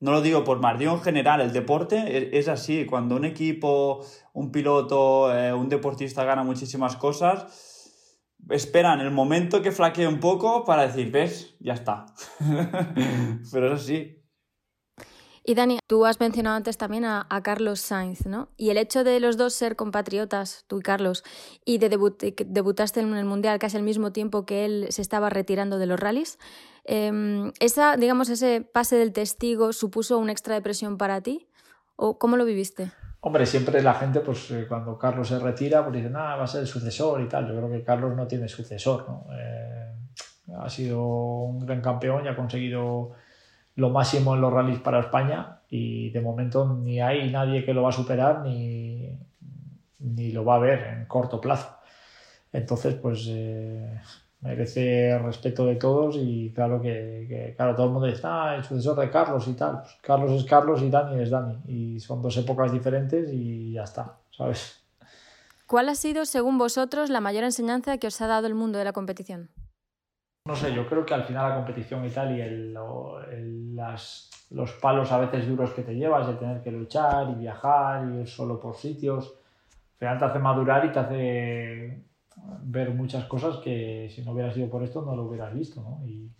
No 0.00 0.12
lo 0.12 0.20
digo 0.20 0.44
por 0.44 0.60
más, 0.60 0.78
digo 0.78 0.92
en 0.92 1.00
general, 1.00 1.40
el 1.40 1.52
deporte 1.52 2.38
es, 2.38 2.48
así. 2.48 2.86
Cuando 2.86 3.16
un 3.16 3.24
equipo, 3.24 4.04
un 4.32 4.52
piloto, 4.52 5.36
eh, 5.36 5.52
un 5.52 5.68
deportista 5.68 6.24
gana 6.24 6.44
muchísimas 6.44 6.96
cosas, 6.96 7.46
esperan 8.50 9.00
el 9.00 9.10
momento 9.10 9.62
que 9.62 9.72
flaquee 9.72 10.06
un 10.06 10.20
poco 10.20 10.64
para 10.64 10.86
decir, 10.86 11.10
ves, 11.10 11.56
ya 11.60 11.74
está. 11.74 12.06
Pero 13.52 13.74
es 13.74 13.82
así. 13.82 14.18
Y 15.48 15.54
Dani, 15.54 15.78
tú 15.86 16.04
has 16.04 16.20
mencionado 16.20 16.56
antes 16.56 16.76
también 16.76 17.06
a, 17.06 17.26
Carlos 17.42 17.80
Sainz, 17.80 18.26
¿no? 18.26 18.50
Y 18.58 18.68
el 18.68 18.76
hecho 18.76 19.02
de 19.02 19.18
los 19.18 19.38
dos 19.38 19.54
ser 19.54 19.76
compatriotas, 19.76 20.66
tú 20.66 20.80
y 20.80 20.82
Carlos, 20.82 21.24
y 21.64 21.78
de 21.78 21.88
que 22.34 22.44
debutaste 22.46 23.00
en 23.00 23.14
el 23.14 23.24
Mundial 23.24 23.58
casi 23.58 23.78
al 23.78 23.82
mismo 23.82 24.12
tiempo 24.12 24.44
que 24.44 24.66
él 24.66 24.86
se 24.90 25.00
estaba 25.00 25.30
retirando 25.30 25.78
de 25.78 25.86
los 25.86 25.98
rallies, 25.98 26.38
em, 26.84 27.50
esa, 27.60 27.96
digamos, 27.96 28.28
ese 28.28 28.60
pase 28.60 28.96
del 28.96 29.14
testigo 29.14 29.72
supuso 29.72 30.18
un 30.18 30.28
extra 30.28 30.54
de 30.54 30.60
presión 30.60 30.98
para 30.98 31.22
ti? 31.22 31.48
¿O 31.96 32.18
cómo 32.18 32.36
lo 32.36 32.44
viviste? 32.44 32.92
Hombre, 33.20 33.46
siempre 33.46 33.82
la 33.82 33.94
gente, 33.94 34.20
pues 34.20 34.50
eh, 34.52 34.66
cuando 34.68 34.96
Carlos 34.96 35.28
se 35.28 35.38
retira, 35.38 35.82
pues 35.82 35.96
dice, 35.96 36.10
nada, 36.10 36.36
va 36.36 36.44
a 36.44 36.46
ser 36.46 36.60
el 36.60 36.66
sucesor 36.68 37.20
y 37.20 37.28
tal. 37.28 37.48
Yo 37.48 37.56
creo 37.56 37.70
que 37.70 37.82
Carlos 37.82 38.14
no 38.16 38.26
tiene 38.26 38.48
sucesor, 38.48 39.08
¿no? 39.08 39.26
Eh, 39.36 39.92
ha 40.56 40.68
sido 40.68 41.02
un 41.02 41.58
gran 41.66 41.80
campeón 41.80 42.24
y 42.24 42.28
ha 42.28 42.36
conseguido 42.36 43.12
lo 43.74 43.90
máximo 43.90 44.34
en 44.34 44.40
los 44.40 44.52
rallies 44.52 44.80
para 44.80 45.00
España 45.00 45.60
y 45.68 46.10
de 46.10 46.20
momento 46.20 46.74
ni 46.82 47.00
hay 47.00 47.30
nadie 47.30 47.64
que 47.64 47.74
lo 47.74 47.82
va 47.82 47.90
a 47.90 47.92
superar 47.92 48.40
ni, 48.40 49.16
ni 49.98 50.32
lo 50.32 50.44
va 50.44 50.56
a 50.56 50.58
ver 50.58 50.80
en 50.98 51.06
corto 51.06 51.40
plazo. 51.40 51.76
Entonces, 52.52 52.94
pues 52.94 53.26
eh, 53.28 54.00
merece 54.40 55.18
respeto 55.18 55.66
de 55.66 55.76
todos 55.76 56.16
y 56.16 56.52
claro 56.54 56.80
que, 56.80 57.54
claro, 57.56 57.74
todo 57.74 57.86
el 57.86 57.92
mundo 57.92 58.06
dice, 58.06 58.22
ah, 58.24 58.54
el 58.56 58.64
sucesor 58.64 58.98
de 58.98 59.10
Carlos 59.10 59.48
y 59.48 59.54
tal. 59.54 59.80
Pues 59.82 59.96
Carlos 60.00 60.32
es 60.32 60.44
Carlos 60.44 60.82
y 60.82 60.90
Dani 60.90 61.20
es 61.20 61.30
Dani. 61.30 61.58
Y 61.66 62.00
son 62.00 62.22
dos 62.22 62.36
épocas 62.36 62.72
diferentes 62.72 63.32
y 63.32 63.72
ya 63.72 63.84
está, 63.84 64.16
¿sabes? 64.30 64.84
¿Cuál 65.66 65.88
ha 65.88 65.94
sido, 65.94 66.24
según 66.24 66.56
vosotros, 66.56 67.10
la 67.10 67.20
mayor 67.20 67.44
enseñanza 67.44 67.98
que 67.98 68.06
os 68.06 68.20
ha 68.20 68.26
dado 68.26 68.46
el 68.46 68.54
mundo 68.54 68.78
de 68.78 68.84
la 68.84 68.92
competición? 68.92 69.50
No 70.46 70.56
sé, 70.56 70.72
yo 70.72 70.88
creo 70.88 71.04
que 71.04 71.12
al 71.12 71.24
final 71.24 71.50
la 71.50 71.56
competición 71.56 72.06
y 72.06 72.10
tal 72.10 72.34
y 72.34 72.40
el, 72.40 72.72
las, 73.76 74.30
los 74.50 74.72
palos 74.72 75.12
a 75.12 75.18
veces 75.18 75.46
duros 75.46 75.72
que 75.72 75.82
te 75.82 75.94
llevas 75.94 76.26
de 76.26 76.34
tener 76.34 76.62
que 76.62 76.70
luchar 76.70 77.28
y 77.28 77.34
viajar 77.34 78.08
y 78.08 78.20
ir 78.20 78.26
solo 78.26 78.58
por 78.58 78.76
sitios, 78.76 79.26
al 79.26 79.98
final 79.98 80.18
te 80.18 80.24
hace 80.24 80.38
madurar 80.38 80.86
y 80.86 80.92
te 80.92 80.98
hace 80.98 82.02
ver 82.62 82.90
muchas 82.90 83.24
cosas 83.24 83.56
que 83.58 84.10
si 84.14 84.22
no 84.22 84.32
hubiera 84.32 84.52
sido 84.52 84.68
por 84.68 84.82
esto 84.82 85.02
no 85.02 85.16
lo 85.16 85.24
hubieras 85.24 85.54
visto, 85.54 85.80
¿no? 85.82 86.06
Y, 86.06 86.30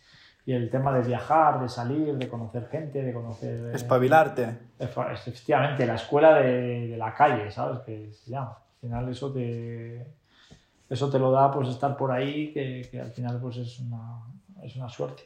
y 0.49 0.53
el 0.55 0.71
tema 0.71 0.97
de 0.99 1.07
viajar, 1.07 1.61
de 1.61 1.69
salir, 1.69 2.17
de 2.17 2.27
conocer 2.27 2.69
gente, 2.69 3.03
de 3.03 3.13
conocer... 3.13 3.67
Eh, 3.67 3.73
Espabilarte. 3.75 4.59
efectivamente, 4.79 5.85
la 5.85 5.97
escuela 5.97 6.37
de, 6.37 6.89
de, 6.89 6.97
la 6.97 7.13
calle, 7.13 7.51
¿sabes? 7.51 7.81
Que 7.81 8.11
se 8.13 8.31
llama. 8.31 8.57
Al 8.57 8.81
final 8.81 9.09
eso 9.11 9.31
te, 9.31 10.07
eso 10.89 11.11
te 11.11 11.19
lo 11.19 11.31
da 11.31 11.51
pues 11.51 11.69
estar 11.69 11.97
por 11.99 12.11
ahí, 12.11 12.51
que, 12.53 12.89
que 12.91 12.99
al 12.99 13.11
final 13.11 13.39
pues 13.41 13.59
es 13.59 13.79
una, 13.81 14.23
es 14.63 14.75
una 14.77 14.89
suerte. 14.89 15.25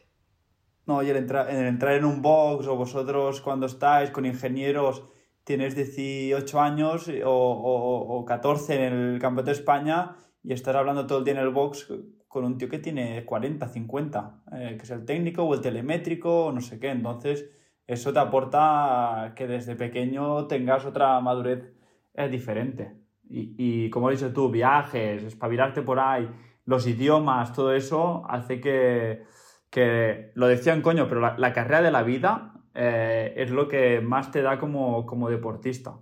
No, 0.87 1.03
y 1.05 1.11
el, 1.11 1.17
entrar 1.17 1.49
el 1.49 1.67
entrar 1.67 1.95
en 1.95 2.05
un 2.05 2.21
box 2.21 2.67
o 2.67 2.75
vosotros 2.75 3.41
cuando 3.41 3.67
estáis 3.67 4.11
con 4.11 4.27
ingenieros 4.27 5.05
tienes 5.45 5.77
18 5.77 6.61
años 6.61 7.09
o, 7.25 7.31
o, 7.31 8.19
o 8.19 8.25
14 8.25 8.87
en 8.87 8.93
el 8.93 9.19
Campeonato 9.21 9.53
de 9.53 9.53
España 9.53 10.17
y 10.45 10.53
estar 10.53 10.77
hablando 10.77 11.07
todo 11.07 11.19
el 11.19 11.25
día 11.25 11.35
en 11.35 11.41
el 11.41 11.51
box 11.51 11.93
con 12.29 12.45
un 12.45 12.57
tío 12.57 12.69
que 12.69 12.79
tiene 12.79 13.25
40, 13.25 13.69
50, 13.69 14.43
eh, 14.53 14.77
que 14.79 14.85
es 14.85 14.91
el 14.91 15.05
técnico 15.05 15.45
o 15.45 15.55
el 15.55 15.61
telemétrico 15.61 16.47
o 16.47 16.53
no 16.53 16.61
sé 16.61 16.81
qué. 16.81 16.89
Entonces, 16.89 17.51
eso 17.87 18.13
te 18.13 18.19
aporta 18.19 19.35
que 19.37 19.47
desde 19.47 19.77
pequeño 19.77 20.47
tengas 20.47 20.85
otra 20.87 21.21
madurez 21.21 21.73
eh, 22.15 22.29
diferente. 22.29 22.97
Y, 23.29 23.55
y, 23.59 23.91
como 23.91 24.09
has 24.09 24.19
dicho 24.19 24.33
tú, 24.33 24.51
viajes, 24.51 25.23
espabilarte 25.23 25.83
por 25.83 25.99
ahí, 26.01 26.29
los 26.65 26.87
idiomas, 26.87 27.53
todo 27.53 27.75
eso 27.75 28.25
hace 28.29 28.61
que, 28.61 29.25
que 29.71 30.33
lo 30.35 30.47
decían 30.47 30.83
coño, 30.83 31.09
pero 31.09 31.37
la, 31.37 31.53
carrera 31.53 31.83
de 31.83 31.91
la 31.91 32.03
vida 32.03 32.55
eh, 32.75 33.33
es 33.37 33.51
lo 33.51 33.69
que 33.69 34.01
más 34.01 34.31
te 34.31 34.43
da 34.43 34.59
como, 34.59 35.07
como 35.07 35.31
deportista. 35.31 35.97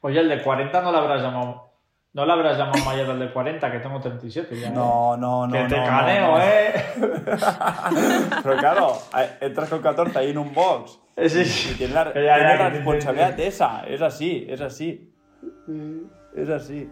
Oye, 0.00 0.20
el 0.20 0.28
de 0.28 0.42
40 0.42 0.82
no 0.82 0.92
lo 0.92 0.98
habrás 0.98 1.22
llamado 1.22 1.65
no 2.16 2.24
le 2.24 2.32
habrás 2.32 2.56
llamado 2.56 2.82
mayor 2.82 3.10
al 3.10 3.18
de 3.18 3.30
40, 3.30 3.70
que 3.70 3.78
tengo 3.78 4.00
37 4.00 4.58
ya. 4.58 4.70
No, 4.70 5.18
no, 5.18 5.46
no. 5.46 5.52
Que 5.52 5.64
te 5.64 5.74
caneo, 5.74 6.40
¿eh? 6.40 6.72
Pero 8.42 8.56
claro, 8.56 8.98
entras 9.38 9.68
con 9.68 9.82
14 9.82 10.18
ahí 10.18 10.30
en 10.30 10.38
un 10.38 10.54
box. 10.54 10.98
Sí, 11.26 11.44
sí. 11.44 11.72
Y 11.72 11.74
tienes 11.74 11.94
la, 11.94 12.04
la 12.04 12.70
responsabilidad 12.70 13.34
de 13.34 13.46
esa. 13.46 13.86
Es 13.86 14.00
así, 14.00 14.46
es 14.48 14.62
así. 14.62 15.12
Es 16.34 16.48
así. 16.48 16.90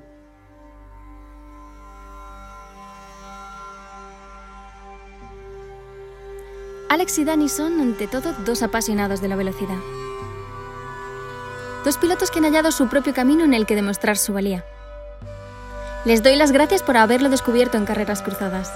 Alex 6.91 7.19
y 7.19 7.25
Dani 7.25 7.49
son, 7.49 7.81
ante 7.81 8.09
todo, 8.09 8.35
dos 8.45 8.63
apasionados 8.63 9.23
de 9.23 9.29
la 9.29 9.37
velocidad. 9.37 9.79
Dos 11.83 11.97
pilotos 11.97 12.31
que 12.31 12.41
han 12.41 12.45
hallado 12.45 12.71
su 12.71 12.89
propio 12.91 13.15
camino 13.15 13.45
en 13.45 13.55
el 13.55 13.65
que 13.65 13.75
demostrar 13.75 14.19
su 14.19 14.35
valía. 14.35 14.67
Les 16.05 16.23
doy 16.23 16.37
las 16.37 16.53
gracias 16.53 16.83
por 16.83 16.99
haberlo 16.99 17.31
descubierto 17.31 17.79
en 17.79 17.87
Carreras 17.87 18.21
Cruzadas. 18.21 18.71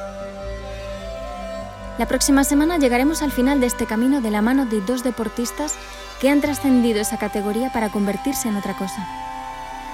La 1.99 2.07
próxima 2.07 2.43
semana 2.43 2.79
llegaremos 2.79 3.21
al 3.21 3.33
final 3.33 3.61
de 3.61 3.67
este 3.67 3.85
camino 3.85 4.23
de 4.23 4.31
la 4.31 4.41
mano 4.41 4.65
de 4.65 4.81
dos 4.81 5.05
deportistas 5.05 5.75
que 6.23 6.31
han 6.31 6.41
trascendido 6.41 7.03
esa 7.03 7.19
categoría 7.19 7.71
para 7.71 7.91
convertirse 7.91 8.49
en 8.49 8.57
otra 8.57 8.75
cosa, 8.79 9.07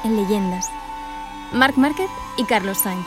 en 0.05 0.15
leyendas. 0.15 0.71
Marc 1.53 1.77
Márquez 1.77 2.09
y 2.37 2.45
Carlos 2.45 2.79
Sainz. 2.79 3.07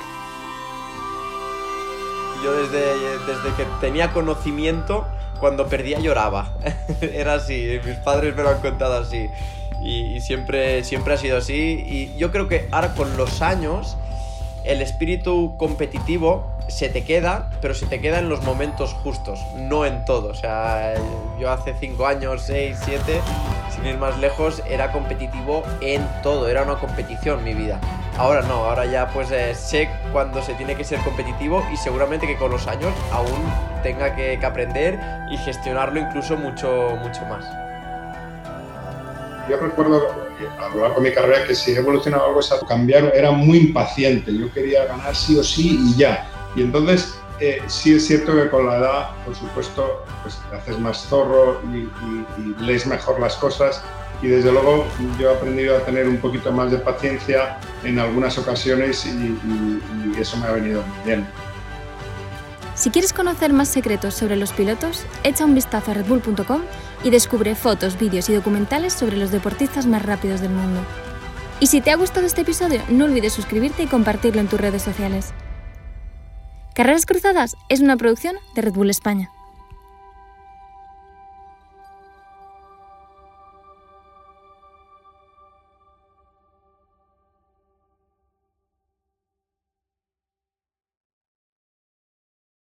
Yo 2.43 2.53
desde, 2.53 3.19
desde 3.19 3.55
que 3.55 3.65
tenía 3.79 4.11
conocimiento 4.11 5.07
cuando 5.39 5.67
perdía 5.67 5.99
lloraba. 5.99 6.51
Era 7.01 7.35
así, 7.35 7.79
mis 7.85 7.95
padres 7.99 8.35
me 8.35 8.43
lo 8.43 8.49
han 8.49 8.59
contado 8.59 8.97
así. 8.97 9.29
Y, 9.81 10.19
siempre, 10.19 10.83
siempre 10.83 11.13
ha 11.13 11.17
sido 11.17 11.37
así. 11.37 11.85
Y 11.87 12.17
yo 12.17 12.31
creo 12.31 12.49
que 12.49 12.67
ahora 12.71 12.93
con 12.93 13.15
los 13.15 13.41
años 13.41 13.95
el 14.67 14.81
espíritu 14.81 15.55
competitivo 15.57 16.45
se 16.67 16.89
te 16.89 17.03
queda, 17.05 17.49
pero 17.61 17.73
se 17.73 17.85
te 17.85 18.01
queda 18.01 18.19
en 18.19 18.27
los 18.27 18.43
momentos 18.43 18.93
justos, 18.93 19.39
no 19.55 19.85
en 19.85 20.03
todo. 20.03 20.29
O 20.29 20.33
sea, 20.33 20.93
yo 21.39 21.49
hace 21.49 21.73
5 21.73 22.05
años, 22.05 22.41
6, 22.43 22.77
7, 22.83 23.21
sin 23.73 23.85
ir 23.85 23.97
más 23.97 24.19
lejos, 24.19 24.61
era 24.69 24.91
competitivo 24.91 25.63
en 25.81 26.05
todo, 26.21 26.49
era 26.49 26.63
una 26.63 26.75
competición 26.75 27.43
mi 27.43 27.53
vida. 27.53 27.79
Ahora 28.17 28.41
no, 28.41 28.65
ahora 28.65 28.85
ya 28.85 29.07
pues 29.09 29.31
eh, 29.31 29.53
sé 29.55 29.89
cuándo 30.11 30.41
se 30.41 30.55
tiene 30.55 30.75
que 30.75 30.83
ser 30.83 30.99
competitivo 30.99 31.63
y 31.71 31.77
seguramente 31.77 32.27
que 32.27 32.35
con 32.35 32.51
los 32.51 32.67
años 32.67 32.91
aún 33.11 33.43
tenga 33.83 34.15
que, 34.15 34.37
que 34.39 34.45
aprender 34.45 34.99
y 35.31 35.37
gestionarlo 35.37 35.99
incluso 35.99 36.35
mucho, 36.35 36.97
mucho 37.01 37.21
más. 37.25 37.45
Yo 39.47 39.57
recuerdo 39.57 40.26
a 40.45 40.69
lo 40.69 40.81
largo 40.81 41.01
de 41.01 41.09
mi 41.09 41.15
carrera 41.15 41.45
que 41.45 41.55
si 41.55 41.71
he 41.71 41.77
evolucionado 41.77 42.27
algo 42.27 42.39
es 42.39 42.51
a 42.51 42.59
cambiar, 42.65 43.11
era 43.15 43.31
muy 43.31 43.57
impaciente, 43.57 44.35
yo 44.35 44.51
quería 44.53 44.85
ganar 44.85 45.15
sí 45.15 45.37
o 45.37 45.43
sí 45.43 45.79
y 45.81 45.97
ya. 45.97 46.29
Y 46.55 46.61
entonces 46.61 47.19
eh, 47.39 47.61
sí 47.67 47.95
es 47.95 48.07
cierto 48.07 48.35
que 48.35 48.49
con 48.49 48.65
la 48.65 48.77
edad, 48.77 49.09
por 49.25 49.35
supuesto, 49.35 50.05
pues 50.23 50.39
te 50.49 50.55
haces 50.55 50.79
más 50.79 51.07
zorro 51.07 51.61
y, 51.73 51.87
lees 52.63 52.85
mejor 52.87 53.19
las 53.19 53.35
cosas 53.35 53.83
y 54.21 54.27
desde 54.27 54.51
luego 54.51 54.87
yo 55.19 55.29
he 55.29 55.35
aprendido 55.35 55.77
a 55.77 55.79
tener 55.81 56.07
un 56.07 56.17
poquito 56.17 56.51
más 56.51 56.71
de 56.71 56.79
paciencia 56.79 57.59
en 57.83 57.99
algunas 57.99 58.37
ocasiones 58.37 59.05
y, 59.05 59.09
y 59.09 60.19
eso 60.19 60.37
me 60.37 60.47
ha 60.47 60.51
venido 60.51 60.81
muy 60.81 61.05
bien. 61.05 61.27
Si 62.87 62.91
quieres 62.91 63.11
conocer 63.11 63.51
más 63.51 63.67
secretos 63.67 64.13
sobre 64.13 64.37
los 64.37 64.53
pilotos, 64.53 65.05
echa 65.25 65.43
un 65.43 65.53
vistazo 65.53 65.91
a 65.91 65.93
redbull.com 65.93 66.61
y 67.03 67.09
descubre 67.09 67.53
fotos, 67.53 67.99
vídeos 67.99 68.29
y 68.29 68.33
documentales 68.33 68.93
sobre 68.93 69.17
los 69.17 69.29
deportistas 69.29 69.85
más 69.85 70.03
rápidos 70.03 70.39
del 70.39 70.51
mundo. 70.51 70.79
Y 71.59 71.67
si 71.67 71.81
te 71.81 71.91
ha 71.91 71.97
gustado 71.97 72.25
este 72.25 72.43
episodio, 72.43 72.81
no 72.87 73.03
olvides 73.03 73.33
suscribirte 73.33 73.83
y 73.83 73.87
compartirlo 73.87 74.39
en 74.39 74.47
tus 74.47 74.61
redes 74.61 74.83
sociales. 74.83 75.33
Carreras 76.75 77.05
Cruzadas 77.05 77.57
es 77.67 77.81
una 77.81 77.97
producción 77.97 78.37
de 78.55 78.61
Red 78.61 78.75
Bull 78.75 78.89
España. 78.89 79.31